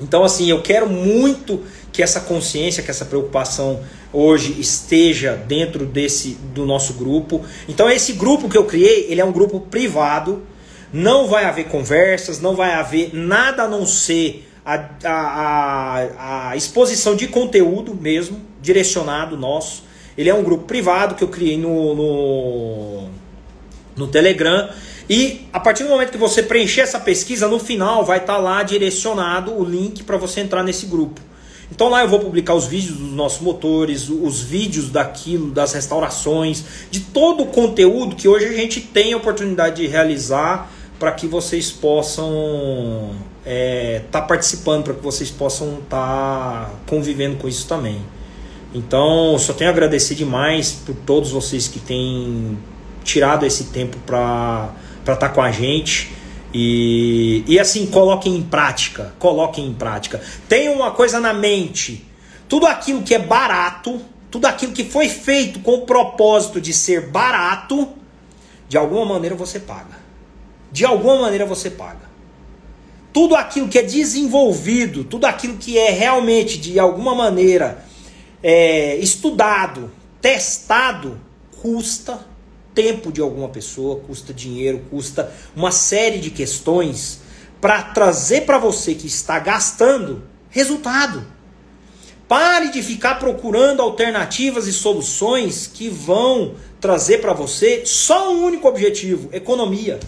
Então, 0.00 0.22
assim, 0.22 0.48
eu 0.48 0.62
quero 0.62 0.88
muito 0.88 1.64
que 1.92 2.02
essa 2.02 2.20
consciência, 2.20 2.82
que 2.82 2.90
essa 2.90 3.04
preocupação 3.04 3.80
hoje 4.12 4.60
esteja 4.60 5.34
dentro 5.34 5.84
desse 5.84 6.38
do 6.54 6.64
nosso 6.64 6.94
grupo. 6.94 7.44
Então, 7.68 7.90
esse 7.90 8.12
grupo 8.12 8.48
que 8.48 8.56
eu 8.56 8.64
criei, 8.64 9.06
ele 9.08 9.20
é 9.20 9.24
um 9.24 9.32
grupo 9.32 9.58
privado. 9.58 10.42
Não 10.96 11.28
vai 11.28 11.44
haver 11.44 11.66
conversas, 11.66 12.40
não 12.40 12.56
vai 12.56 12.72
haver 12.72 13.10
nada 13.12 13.64
a 13.64 13.68
não 13.68 13.84
ser 13.84 14.48
a, 14.64 14.88
a, 15.04 15.10
a, 15.10 16.50
a 16.52 16.56
exposição 16.56 17.14
de 17.14 17.28
conteúdo 17.28 17.94
mesmo, 17.94 18.40
direcionado 18.62 19.36
nosso. 19.36 19.84
Ele 20.16 20.30
é 20.30 20.34
um 20.34 20.42
grupo 20.42 20.64
privado 20.64 21.14
que 21.14 21.22
eu 21.22 21.28
criei 21.28 21.58
no, 21.58 21.94
no, 21.94 23.08
no 23.94 24.06
Telegram. 24.06 24.70
E 25.06 25.46
a 25.52 25.60
partir 25.60 25.82
do 25.82 25.90
momento 25.90 26.12
que 26.12 26.16
você 26.16 26.42
preencher 26.42 26.80
essa 26.80 26.98
pesquisa, 26.98 27.46
no 27.46 27.58
final 27.58 28.02
vai 28.02 28.16
estar 28.16 28.36
tá 28.36 28.38
lá 28.38 28.62
direcionado 28.62 29.52
o 29.52 29.62
link 29.62 30.02
para 30.02 30.16
você 30.16 30.40
entrar 30.40 30.62
nesse 30.62 30.86
grupo. 30.86 31.20
Então 31.70 31.90
lá 31.90 32.00
eu 32.00 32.08
vou 32.08 32.20
publicar 32.20 32.54
os 32.54 32.66
vídeos 32.66 32.96
dos 32.96 33.12
nossos 33.12 33.42
motores, 33.42 34.08
os 34.08 34.40
vídeos 34.40 34.88
daquilo, 34.88 35.50
das 35.50 35.74
restaurações, 35.74 36.64
de 36.90 37.00
todo 37.00 37.42
o 37.42 37.46
conteúdo 37.48 38.16
que 38.16 38.26
hoje 38.26 38.46
a 38.46 38.52
gente 38.52 38.80
tem 38.80 39.12
a 39.12 39.18
oportunidade 39.18 39.82
de 39.82 39.86
realizar 39.86 40.72
para 40.98 41.12
que 41.12 41.26
vocês 41.26 41.70
possam 41.70 43.10
estar 43.40 43.50
é, 43.50 44.02
tá 44.10 44.22
participando, 44.22 44.84
para 44.84 44.94
que 44.94 45.02
vocês 45.02 45.30
possam 45.30 45.78
estar 45.78 46.66
tá 46.66 46.70
convivendo 46.86 47.36
com 47.36 47.48
isso 47.48 47.66
também. 47.66 48.00
Então, 48.74 49.38
só 49.38 49.52
tenho 49.52 49.70
a 49.70 49.72
agradecer 49.72 50.14
demais 50.14 50.72
por 50.72 50.94
todos 50.94 51.30
vocês 51.30 51.68
que 51.68 51.78
têm 51.78 52.58
tirado 53.04 53.46
esse 53.46 53.64
tempo 53.64 53.96
para 54.04 54.70
estar 55.00 55.16
tá 55.16 55.28
com 55.28 55.40
a 55.40 55.50
gente. 55.50 56.12
E, 56.52 57.44
e 57.46 57.58
assim, 57.58 57.86
coloquem 57.86 58.34
em 58.34 58.42
prática. 58.42 59.14
Coloquem 59.18 59.66
em 59.66 59.74
prática. 59.74 60.20
Tenham 60.48 60.74
uma 60.74 60.90
coisa 60.90 61.20
na 61.20 61.32
mente. 61.32 62.04
Tudo 62.48 62.66
aquilo 62.66 63.02
que 63.02 63.14
é 63.14 63.18
barato, 63.18 64.00
tudo 64.30 64.46
aquilo 64.46 64.72
que 64.72 64.84
foi 64.84 65.08
feito 65.08 65.60
com 65.60 65.74
o 65.74 65.80
propósito 65.82 66.60
de 66.60 66.72
ser 66.72 67.08
barato, 67.08 67.88
de 68.68 68.76
alguma 68.76 69.04
maneira 69.04 69.34
você 69.34 69.58
paga. 69.58 70.05
De 70.70 70.84
alguma 70.84 71.16
maneira 71.20 71.46
você 71.46 71.70
paga. 71.70 72.06
Tudo 73.12 73.34
aquilo 73.34 73.68
que 73.68 73.78
é 73.78 73.82
desenvolvido, 73.82 75.04
tudo 75.04 75.24
aquilo 75.24 75.56
que 75.56 75.78
é 75.78 75.90
realmente 75.90 76.58
de 76.58 76.78
alguma 76.78 77.14
maneira 77.14 77.84
é, 78.42 78.96
estudado, 78.96 79.90
testado, 80.20 81.18
custa 81.62 82.26
tempo 82.74 83.10
de 83.10 83.22
alguma 83.22 83.48
pessoa, 83.48 84.00
custa 84.00 84.34
dinheiro, 84.34 84.82
custa 84.90 85.32
uma 85.56 85.72
série 85.72 86.18
de 86.18 86.30
questões 86.30 87.20
para 87.58 87.82
trazer 87.82 88.42
para 88.42 88.58
você 88.58 88.94
que 88.94 89.06
está 89.06 89.38
gastando 89.38 90.22
resultado. 90.50 91.26
Pare 92.28 92.70
de 92.70 92.82
ficar 92.82 93.18
procurando 93.18 93.80
alternativas 93.80 94.66
e 94.66 94.72
soluções 94.72 95.66
que 95.66 95.88
vão 95.88 96.54
trazer 96.80 97.18
para 97.18 97.32
você 97.32 97.86
só 97.86 98.32
um 98.32 98.44
único 98.44 98.68
objetivo: 98.68 99.28
economia. 99.32 99.98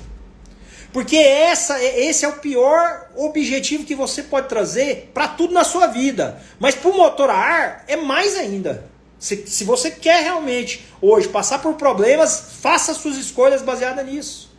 Porque 0.93 1.17
essa, 1.17 1.83
esse 1.83 2.25
é 2.25 2.29
o 2.29 2.39
pior 2.39 3.11
objetivo 3.15 3.85
que 3.85 3.95
você 3.95 4.23
pode 4.23 4.49
trazer 4.49 5.11
para 5.13 5.29
tudo 5.29 5.53
na 5.53 5.65
sua 5.65 5.87
vida. 5.87 6.41
Mas 6.59 6.75
para 6.75 6.91
o 6.91 6.97
motor 6.97 7.29
a 7.29 7.37
ar 7.37 7.85
é 7.87 7.97
mais 7.97 8.37
ainda. 8.37 8.85
Se, 9.19 9.47
se 9.47 9.65
você 9.65 9.91
quer 9.91 10.23
realmente 10.23 10.87
hoje 11.01 11.29
passar 11.29 11.59
por 11.59 11.75
problemas, 11.75 12.55
faça 12.61 12.95
suas 12.95 13.17
escolhas 13.17 13.61
baseadas 13.61 14.07
nisso. 14.07 14.51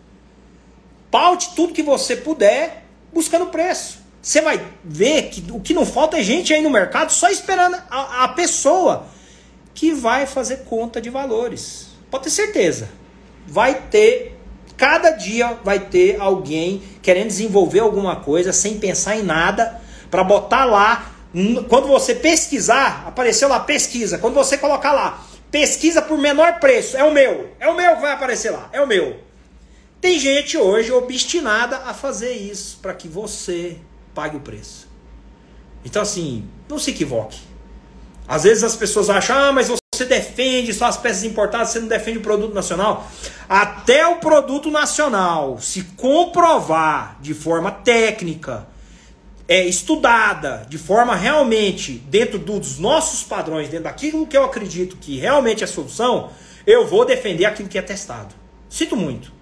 Paute 1.09 1.55
tudo 1.55 1.73
que 1.73 1.81
você 1.81 2.15
puder 2.15 2.83
buscando 3.11 3.47
preço. 3.47 3.99
Você 4.21 4.41
vai 4.41 4.63
ver 4.83 5.29
que 5.29 5.51
o 5.51 5.59
que 5.59 5.73
não 5.73 5.85
falta 5.85 6.19
é 6.19 6.23
gente 6.23 6.53
aí 6.53 6.61
no 6.61 6.69
mercado 6.69 7.11
só 7.11 7.29
esperando 7.29 7.77
a, 7.89 8.25
a 8.25 8.27
pessoa 8.27 9.07
que 9.73 9.93
vai 9.93 10.27
fazer 10.27 10.65
conta 10.65 11.01
de 11.01 11.09
valores. 11.09 11.87
Pode 12.11 12.25
ter 12.25 12.29
certeza. 12.29 12.89
Vai 13.47 13.83
ter 13.89 14.38
Cada 14.79 15.09
dia 15.09 15.59
vai 15.61 15.77
ter 15.77 16.21
alguém 16.21 16.81
querendo 17.01 17.27
desenvolver 17.27 17.81
alguma 17.81 18.15
coisa 18.15 18.53
sem 18.53 18.79
pensar 18.79 19.17
em 19.17 19.23
nada 19.23 19.81
para 20.09 20.23
botar 20.23 20.63
lá. 20.63 21.11
Quando 21.67 21.89
você 21.89 22.15
pesquisar, 22.15 23.03
apareceu 23.05 23.49
lá 23.49 23.59
pesquisa. 23.59 24.17
Quando 24.17 24.35
você 24.35 24.57
colocar 24.57 24.93
lá 24.93 25.25
pesquisa 25.51 26.01
por 26.01 26.17
menor 26.17 26.61
preço, 26.61 26.95
é 26.95 27.03
o 27.03 27.11
meu. 27.11 27.49
É 27.59 27.67
o 27.67 27.75
meu 27.75 27.95
que 27.95 28.01
vai 28.01 28.13
aparecer 28.13 28.51
lá. 28.51 28.69
É 28.71 28.79
o 28.79 28.87
meu. 28.87 29.19
Tem 29.99 30.17
gente 30.17 30.57
hoje 30.57 30.93
obstinada 30.93 31.79
a 31.79 31.93
fazer 31.93 32.31
isso 32.31 32.79
para 32.81 32.93
que 32.93 33.09
você 33.09 33.75
pague 34.15 34.37
o 34.37 34.39
preço. 34.39 34.87
Então, 35.83 36.01
assim, 36.01 36.47
não 36.69 36.79
se 36.79 36.91
equivoque. 36.91 37.41
Às 38.25 38.43
vezes 38.43 38.63
as 38.63 38.77
pessoas 38.77 39.09
acham, 39.09 39.37
ah, 39.37 39.51
mas 39.51 39.69
você 39.99 40.05
defende 40.05 40.73
só 40.73 40.85
as 40.85 40.95
peças 40.95 41.23
importadas, 41.25 41.69
você 41.69 41.79
não 41.79 41.87
defende 41.87 42.19
o 42.19 42.21
produto 42.21 42.53
nacional. 42.53 43.09
Até 43.49 44.07
o 44.07 44.15
produto 44.15 44.71
nacional 44.71 45.59
se 45.59 45.83
comprovar 45.97 47.17
de 47.21 47.33
forma 47.33 47.69
técnica, 47.69 48.67
é, 49.47 49.65
estudada, 49.65 50.65
de 50.69 50.77
forma 50.77 51.15
realmente 51.15 51.93
dentro 52.07 52.39
dos 52.39 52.77
nossos 52.77 53.23
padrões, 53.23 53.67
dentro 53.67 53.85
daquilo 53.85 54.25
que 54.25 54.37
eu 54.37 54.43
acredito 54.43 54.95
que 54.95 55.17
realmente 55.17 55.63
é 55.63 55.67
solução, 55.67 56.29
eu 56.65 56.87
vou 56.87 57.03
defender 57.03 57.45
aquilo 57.45 57.67
que 57.67 57.77
é 57.77 57.81
testado. 57.81 58.33
Sinto 58.69 58.95
muito. 58.95 59.33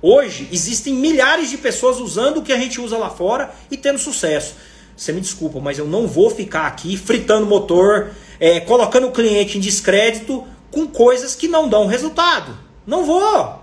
Hoje 0.00 0.48
existem 0.50 0.94
milhares 0.94 1.48
de 1.50 1.58
pessoas 1.58 2.00
usando 2.00 2.38
o 2.38 2.42
que 2.42 2.52
a 2.52 2.58
gente 2.58 2.80
usa 2.80 2.96
lá 2.96 3.10
fora 3.10 3.54
e 3.70 3.76
tendo 3.76 3.98
sucesso. 3.98 4.54
Você 4.96 5.12
me 5.12 5.20
desculpa, 5.20 5.60
mas 5.60 5.78
eu 5.78 5.86
não 5.86 6.06
vou 6.06 6.30
ficar 6.30 6.66
aqui 6.66 6.96
fritando 6.96 7.46
motor, 7.46 8.10
é, 8.38 8.60
colocando 8.60 9.08
o 9.08 9.12
cliente 9.12 9.58
em 9.58 9.60
descrédito 9.60 10.44
com 10.70 10.86
coisas 10.86 11.34
que 11.34 11.48
não 11.48 11.68
dão 11.68 11.86
resultado. 11.86 12.56
Não 12.86 13.04
vou. 13.04 13.62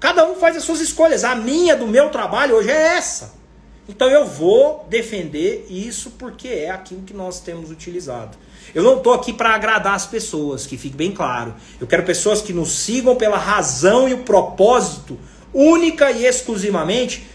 Cada 0.00 0.26
um 0.28 0.36
faz 0.36 0.56
as 0.56 0.64
suas 0.64 0.80
escolhas. 0.80 1.24
A 1.24 1.34
minha, 1.34 1.76
do 1.76 1.86
meu 1.86 2.10
trabalho 2.10 2.56
hoje 2.56 2.70
é 2.70 2.96
essa. 2.96 3.34
Então 3.88 4.08
eu 4.08 4.26
vou 4.26 4.86
defender 4.90 5.66
isso 5.70 6.12
porque 6.18 6.48
é 6.48 6.70
aquilo 6.70 7.02
que 7.02 7.14
nós 7.14 7.40
temos 7.40 7.70
utilizado. 7.70 8.36
Eu 8.74 8.82
não 8.82 8.96
estou 8.96 9.12
aqui 9.14 9.32
para 9.32 9.54
agradar 9.54 9.94
as 9.94 10.06
pessoas, 10.06 10.66
que 10.66 10.76
fique 10.76 10.96
bem 10.96 11.12
claro. 11.12 11.54
Eu 11.80 11.86
quero 11.86 12.02
pessoas 12.02 12.42
que 12.42 12.52
nos 12.52 12.70
sigam 12.70 13.14
pela 13.14 13.38
razão 13.38 14.08
e 14.08 14.14
o 14.14 14.18
propósito, 14.18 15.18
única 15.54 16.10
e 16.10 16.26
exclusivamente, 16.26 17.26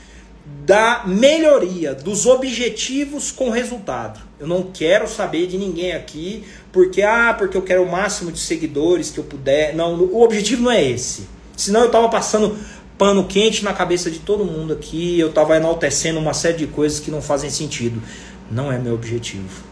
da 0.65 1.03
melhoria, 1.05 1.95
dos 1.95 2.25
objetivos 2.25 3.31
com 3.31 3.49
resultado. 3.49 4.19
Eu 4.39 4.47
não 4.47 4.63
quero 4.63 5.07
saber 5.07 5.47
de 5.47 5.57
ninguém 5.57 5.93
aqui 5.93 6.43
porque 6.72 7.02
ah, 7.02 7.35
porque 7.38 7.57
eu 7.57 7.61
quero 7.61 7.84
o 7.84 7.91
máximo 7.91 8.31
de 8.31 8.39
seguidores 8.39 9.10
que 9.10 9.19
eu 9.19 9.23
puder. 9.23 9.76
Não, 9.76 9.95
o 9.95 10.22
objetivo 10.22 10.64
não 10.64 10.72
é 10.72 10.84
esse. 10.84 11.27
Senão 11.56 11.81
eu 11.81 11.88
estava 11.88 12.07
passando 12.10 12.57
pano 12.98 13.26
quente 13.26 13.64
na 13.64 13.73
cabeça 13.73 14.11
de 14.11 14.19
todo 14.19 14.45
mundo 14.45 14.73
aqui, 14.73 15.19
eu 15.19 15.30
estava 15.30 15.57
enaltecendo 15.57 16.19
uma 16.19 16.34
série 16.34 16.57
de 16.57 16.68
coisas 16.68 16.99
que 16.99 17.10
não 17.10 17.22
fazem 17.22 17.49
sentido. 17.49 18.02
Não 18.49 18.72
é 18.72 18.77
meu 18.77 18.93
objetivo. 18.93 19.64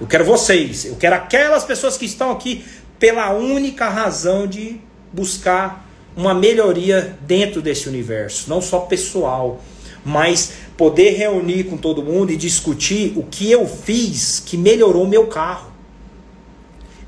Eu 0.00 0.06
quero 0.06 0.24
vocês, 0.24 0.84
eu 0.84 0.94
quero 0.94 1.16
aquelas 1.16 1.64
pessoas 1.64 1.96
que 1.96 2.04
estão 2.04 2.30
aqui 2.30 2.64
pela 2.98 3.32
única 3.32 3.88
razão 3.88 4.46
de 4.46 4.80
buscar 5.12 5.88
uma 6.16 6.34
melhoria 6.34 7.18
dentro 7.22 7.60
desse 7.60 7.88
universo, 7.88 8.48
não 8.48 8.60
só 8.60 8.80
pessoal, 8.80 9.60
mas 10.04 10.52
poder 10.76 11.10
reunir 11.16 11.64
com 11.64 11.76
todo 11.76 12.02
mundo 12.02 12.30
e 12.30 12.36
discutir 12.36 13.12
o 13.16 13.24
que 13.24 13.50
eu 13.50 13.66
fiz 13.66 14.40
que 14.44 14.56
melhorou 14.56 15.06
meu 15.06 15.26
carro. 15.26 15.72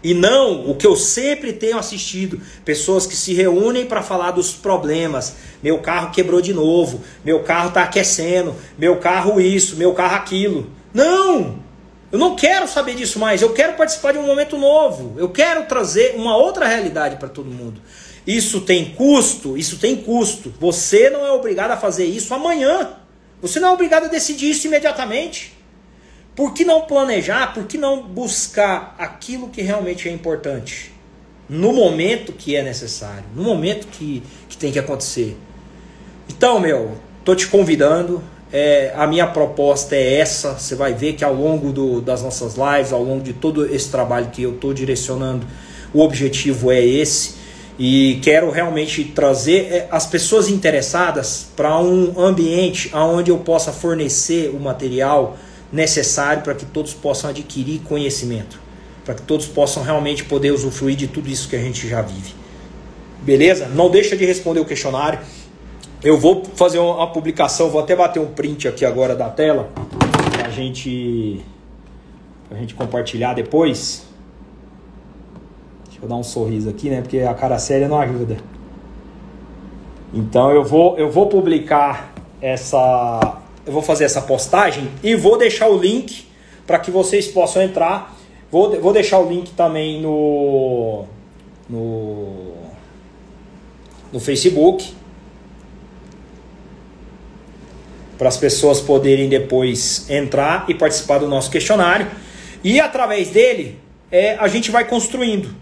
E 0.02 0.14
não 0.14 0.70
o 0.70 0.74
que 0.74 0.86
eu 0.86 0.96
sempre 0.96 1.52
tenho 1.52 1.78
assistido: 1.78 2.40
pessoas 2.64 3.06
que 3.06 3.16
se 3.16 3.34
reúnem 3.34 3.86
para 3.86 4.02
falar 4.02 4.30
dos 4.30 4.52
problemas. 4.52 5.36
Meu 5.62 5.78
carro 5.78 6.10
quebrou 6.10 6.40
de 6.40 6.54
novo, 6.54 7.02
meu 7.24 7.42
carro 7.42 7.68
está 7.68 7.82
aquecendo, 7.82 8.54
meu 8.78 8.96
carro 8.96 9.40
isso, 9.40 9.76
meu 9.76 9.92
carro 9.92 10.16
aquilo. 10.16 10.70
Não! 10.92 11.58
Eu 12.10 12.18
não 12.18 12.34
quero 12.34 12.66
saber 12.66 12.94
disso 12.94 13.18
mais. 13.18 13.40
Eu 13.40 13.52
quero 13.52 13.74
participar 13.74 14.12
de 14.12 14.18
um 14.18 14.26
momento 14.26 14.58
novo. 14.58 15.14
Eu 15.16 15.28
quero 15.28 15.66
trazer 15.66 16.14
uma 16.16 16.36
outra 16.36 16.66
realidade 16.66 17.16
para 17.16 17.28
todo 17.28 17.48
mundo. 17.48 17.80
Isso 18.26 18.62
tem 18.62 18.86
custo? 18.96 19.56
Isso 19.56 19.78
tem 19.78 19.96
custo. 19.96 20.52
Você 20.58 21.08
não 21.08 21.24
é 21.24 21.30
obrigado 21.30 21.70
a 21.70 21.76
fazer 21.76 22.06
isso 22.06 22.34
amanhã. 22.34 22.96
Você 23.40 23.60
não 23.60 23.68
é 23.68 23.72
obrigado 23.72 24.04
a 24.04 24.08
decidir 24.08 24.50
isso 24.50 24.66
imediatamente. 24.66 25.56
Por 26.40 26.54
que 26.54 26.64
não 26.64 26.80
planejar? 26.80 27.52
Por 27.52 27.64
que 27.64 27.76
não 27.76 28.02
buscar 28.02 28.96
aquilo 28.98 29.50
que 29.50 29.60
realmente 29.60 30.08
é 30.08 30.10
importante? 30.10 30.90
No 31.46 31.70
momento 31.70 32.32
que 32.32 32.56
é 32.56 32.62
necessário, 32.62 33.24
no 33.36 33.42
momento 33.42 33.86
que, 33.88 34.22
que 34.48 34.56
tem 34.56 34.72
que 34.72 34.78
acontecer. 34.78 35.36
Então, 36.30 36.58
meu, 36.58 36.92
tô 37.26 37.34
te 37.34 37.46
convidando. 37.46 38.22
É, 38.50 38.90
a 38.96 39.06
minha 39.06 39.26
proposta 39.26 39.94
é 39.94 40.14
essa. 40.14 40.54
Você 40.54 40.74
vai 40.74 40.94
ver 40.94 41.12
que 41.12 41.22
ao 41.22 41.34
longo 41.34 41.74
do, 41.74 42.00
das 42.00 42.22
nossas 42.22 42.54
lives, 42.54 42.90
ao 42.90 43.02
longo 43.02 43.22
de 43.22 43.34
todo 43.34 43.66
esse 43.66 43.90
trabalho 43.90 44.30
que 44.30 44.42
eu 44.42 44.54
estou 44.54 44.72
direcionando, 44.72 45.46
o 45.92 46.00
objetivo 46.00 46.72
é 46.72 46.82
esse. 46.82 47.34
E 47.78 48.18
quero 48.22 48.50
realmente 48.50 49.04
trazer 49.04 49.70
é, 49.70 49.88
as 49.90 50.06
pessoas 50.06 50.48
interessadas 50.48 51.48
para 51.54 51.78
um 51.78 52.18
ambiente 52.18 52.90
onde 52.96 53.30
eu 53.30 53.36
possa 53.36 53.72
fornecer 53.72 54.48
o 54.48 54.58
material 54.58 55.36
necessário 55.72 56.42
para 56.42 56.54
que 56.54 56.64
todos 56.66 56.92
possam 56.92 57.30
adquirir 57.30 57.80
conhecimento, 57.80 58.60
para 59.04 59.14
que 59.14 59.22
todos 59.22 59.46
possam 59.46 59.82
realmente 59.82 60.24
poder 60.24 60.52
usufruir 60.52 60.96
de 60.96 61.06
tudo 61.06 61.28
isso 61.28 61.48
que 61.48 61.56
a 61.56 61.60
gente 61.60 61.88
já 61.88 62.02
vive. 62.02 62.34
Beleza? 63.22 63.68
Não 63.68 63.90
deixa 63.90 64.16
de 64.16 64.24
responder 64.24 64.60
o 64.60 64.64
questionário. 64.64 65.20
Eu 66.02 66.18
vou 66.18 66.42
fazer 66.54 66.78
uma 66.78 67.06
publicação, 67.12 67.68
vou 67.68 67.80
até 67.80 67.94
bater 67.94 68.18
um 68.18 68.28
print 68.28 68.66
aqui 68.66 68.84
agora 68.84 69.14
da 69.14 69.28
tela 69.28 69.70
para 70.32 70.48
a 70.48 70.50
gente, 70.50 71.44
a 72.50 72.54
gente 72.54 72.74
compartilhar 72.74 73.34
depois. 73.34 74.06
Deixa 75.84 76.02
eu 76.02 76.08
dar 76.08 76.16
um 76.16 76.22
sorriso 76.22 76.70
aqui, 76.70 76.88
né? 76.88 77.02
Porque 77.02 77.18
a 77.18 77.34
cara 77.34 77.58
séria 77.58 77.86
não 77.86 78.00
ajuda. 78.00 78.38
Então 80.12 80.50
eu 80.50 80.64
vou, 80.64 80.98
eu 80.98 81.10
vou 81.10 81.28
publicar 81.28 82.12
essa, 82.40 83.38
eu 83.66 83.72
vou 83.72 83.82
fazer 83.82 84.04
essa 84.04 84.22
postagem 84.22 84.90
e 85.02 85.14
vou 85.14 85.36
deixar 85.36 85.68
o 85.68 85.76
link 85.76 86.26
para 86.66 86.78
que 86.78 86.90
vocês 86.90 87.28
possam 87.28 87.62
entrar. 87.62 88.16
Vou, 88.50 88.80
vou 88.80 88.92
deixar 88.92 89.18
o 89.18 89.28
link 89.28 89.50
também 89.50 90.00
no, 90.00 91.04
no, 91.68 92.52
no 94.12 94.20
Facebook 94.20 94.94
para 98.18 98.28
as 98.28 98.36
pessoas 98.36 98.80
poderem 98.80 99.28
depois 99.28 100.08
entrar 100.10 100.66
e 100.68 100.74
participar 100.74 101.18
do 101.18 101.26
nosso 101.26 101.50
questionário. 101.50 102.06
E 102.62 102.78
através 102.78 103.30
dele, 103.30 103.78
é, 104.10 104.36
a 104.36 104.46
gente 104.46 104.70
vai 104.70 104.86
construindo 104.86 105.54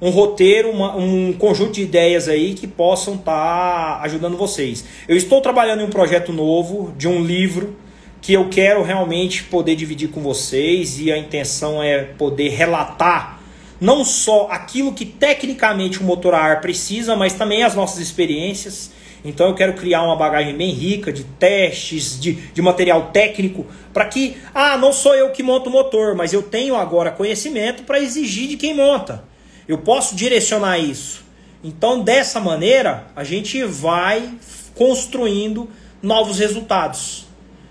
um 0.00 0.10
roteiro, 0.10 0.70
uma, 0.70 0.96
um 0.96 1.32
conjunto 1.32 1.72
de 1.72 1.82
ideias 1.82 2.28
aí 2.28 2.54
que 2.54 2.66
possam 2.66 3.14
estar 3.14 3.98
tá 3.98 4.00
ajudando 4.02 4.36
vocês. 4.36 4.84
Eu 5.06 5.16
estou 5.16 5.40
trabalhando 5.40 5.82
em 5.82 5.84
um 5.84 5.90
projeto 5.90 6.32
novo 6.32 6.92
de 6.96 7.06
um 7.06 7.22
livro 7.22 7.76
que 8.20 8.32
eu 8.32 8.48
quero 8.48 8.82
realmente 8.82 9.44
poder 9.44 9.76
dividir 9.76 10.10
com 10.10 10.20
vocês 10.20 11.00
e 11.00 11.10
a 11.10 11.18
intenção 11.18 11.82
é 11.82 12.04
poder 12.04 12.50
relatar 12.50 13.40
não 13.80 14.04
só 14.04 14.48
aquilo 14.50 14.92
que 14.92 15.06
tecnicamente 15.06 16.00
o 16.00 16.04
motor 16.04 16.34
a 16.34 16.38
ar 16.38 16.60
precisa, 16.60 17.16
mas 17.16 17.32
também 17.32 17.62
as 17.62 17.74
nossas 17.74 17.98
experiências 17.98 18.90
então 19.24 19.48
eu 19.48 19.54
quero 19.54 19.74
criar 19.74 20.02
uma 20.02 20.16
bagagem 20.16 20.56
bem 20.56 20.70
rica 20.70 21.12
de 21.12 21.24
testes, 21.24 22.18
de, 22.18 22.32
de 22.32 22.62
material 22.62 23.10
técnico, 23.12 23.66
para 23.92 24.06
que, 24.06 24.36
ah, 24.54 24.76
não 24.76 24.92
sou 24.92 25.14
eu 25.14 25.30
que 25.30 25.42
monto 25.42 25.68
o 25.68 25.72
motor, 25.72 26.14
mas 26.14 26.32
eu 26.32 26.42
tenho 26.42 26.74
agora 26.74 27.10
conhecimento 27.10 27.82
para 27.82 28.00
exigir 28.00 28.48
de 28.48 28.56
quem 28.56 28.74
monta. 28.74 29.24
Eu 29.70 29.78
posso 29.78 30.16
direcionar 30.16 30.80
isso. 30.80 31.22
Então, 31.62 32.02
dessa 32.02 32.40
maneira, 32.40 33.06
a 33.14 33.22
gente 33.22 33.62
vai 33.62 34.34
construindo 34.74 35.68
novos 36.02 36.40
resultados. 36.40 37.24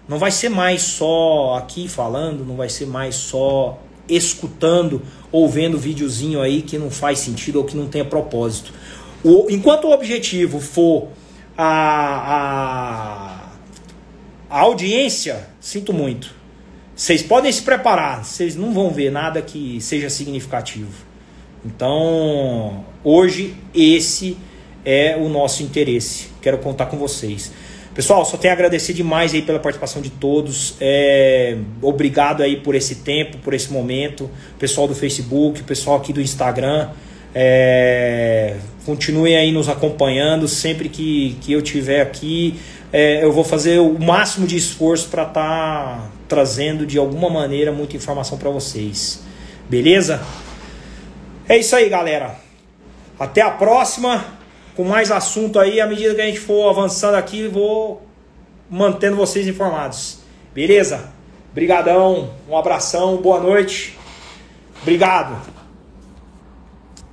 Não 0.07 0.17
vai 0.17 0.31
ser 0.31 0.47
mais 0.47 0.81
só 0.81 1.55
aqui 1.57 1.89
falando, 1.89 2.45
não 2.45 2.55
vai 2.55 2.69
ser 2.69 2.85
mais 2.85 3.15
só 3.15 3.77
escutando 4.07 5.01
ou 5.29 5.49
vendo 5.49 5.77
videozinho 5.77 6.41
aí 6.41 6.61
que 6.61 6.77
não 6.77 6.89
faz 6.89 7.19
sentido 7.19 7.57
ou 7.57 7.65
que 7.65 7.75
não 7.75 7.89
tenha 7.89 8.05
propósito. 8.05 8.71
O, 9.21 9.47
enquanto 9.49 9.89
o 9.89 9.91
objetivo 9.91 10.61
for 10.61 11.09
a, 11.57 13.51
a, 14.49 14.57
a 14.57 14.59
audiência, 14.61 15.49
sinto 15.59 15.91
muito. 15.91 16.33
Vocês 16.95 17.21
podem 17.21 17.51
se 17.51 17.61
preparar, 17.61 18.23
vocês 18.23 18.55
não 18.55 18.73
vão 18.73 18.89
ver 18.89 19.11
nada 19.11 19.41
que 19.41 19.81
seja 19.81 20.09
significativo. 20.09 21.08
Então, 21.65 22.85
hoje, 23.03 23.55
esse 23.73 24.37
é 24.85 25.17
o 25.17 25.27
nosso 25.27 25.63
interesse. 25.63 26.27
Quero 26.41 26.57
contar 26.59 26.85
com 26.87 26.97
vocês. 26.97 27.51
Pessoal, 27.93 28.23
só 28.23 28.37
tenho 28.37 28.53
a 28.53 28.55
agradecer 28.55 28.93
demais 28.93 29.33
aí 29.33 29.41
pela 29.41 29.59
participação 29.59 30.01
de 30.01 30.09
todos. 30.09 30.75
É, 30.79 31.57
obrigado 31.81 32.41
aí 32.41 32.55
por 32.55 32.75
esse 32.75 32.95
tempo, 32.95 33.37
por 33.39 33.53
esse 33.53 33.73
momento. 33.73 34.29
Pessoal 34.57 34.87
do 34.87 34.95
Facebook, 34.95 35.63
pessoal 35.63 35.97
aqui 35.97 36.13
do 36.13 36.21
Instagram. 36.21 36.89
É, 37.35 38.55
continuem 38.85 39.35
aí 39.35 39.51
nos 39.51 39.67
acompanhando. 39.67 40.47
Sempre 40.47 40.87
que, 40.87 41.35
que 41.41 41.51
eu 41.51 41.59
estiver 41.59 41.99
aqui, 41.99 42.59
é, 42.93 43.23
eu 43.23 43.33
vou 43.33 43.43
fazer 43.43 43.79
o 43.79 43.99
máximo 43.99 44.47
de 44.47 44.55
esforço 44.55 45.09
para 45.09 45.23
estar 45.23 45.33
tá 45.33 46.11
trazendo 46.27 46.85
de 46.85 46.97
alguma 46.97 47.29
maneira 47.29 47.71
muita 47.71 47.97
informação 47.97 48.37
para 48.37 48.49
vocês. 48.49 49.21
Beleza? 49.69 50.21
É 51.49 51.57
isso 51.57 51.75
aí, 51.75 51.89
galera. 51.89 52.35
Até 53.19 53.41
a 53.41 53.49
próxima. 53.49 54.23
Com 54.75 54.83
mais 54.83 55.11
assunto 55.11 55.59
aí, 55.59 55.81
à 55.81 55.87
medida 55.87 56.13
que 56.13 56.21
a 56.21 56.25
gente 56.25 56.39
for 56.39 56.69
avançando 56.69 57.15
aqui, 57.15 57.47
vou 57.47 58.03
mantendo 58.69 59.17
vocês 59.17 59.47
informados. 59.47 60.19
Beleza? 60.53 61.11
Brigadão, 61.51 62.35
um 62.47 62.55
abração, 62.55 63.17
boa 63.17 63.39
noite. 63.39 63.97
Obrigado. 64.83 65.58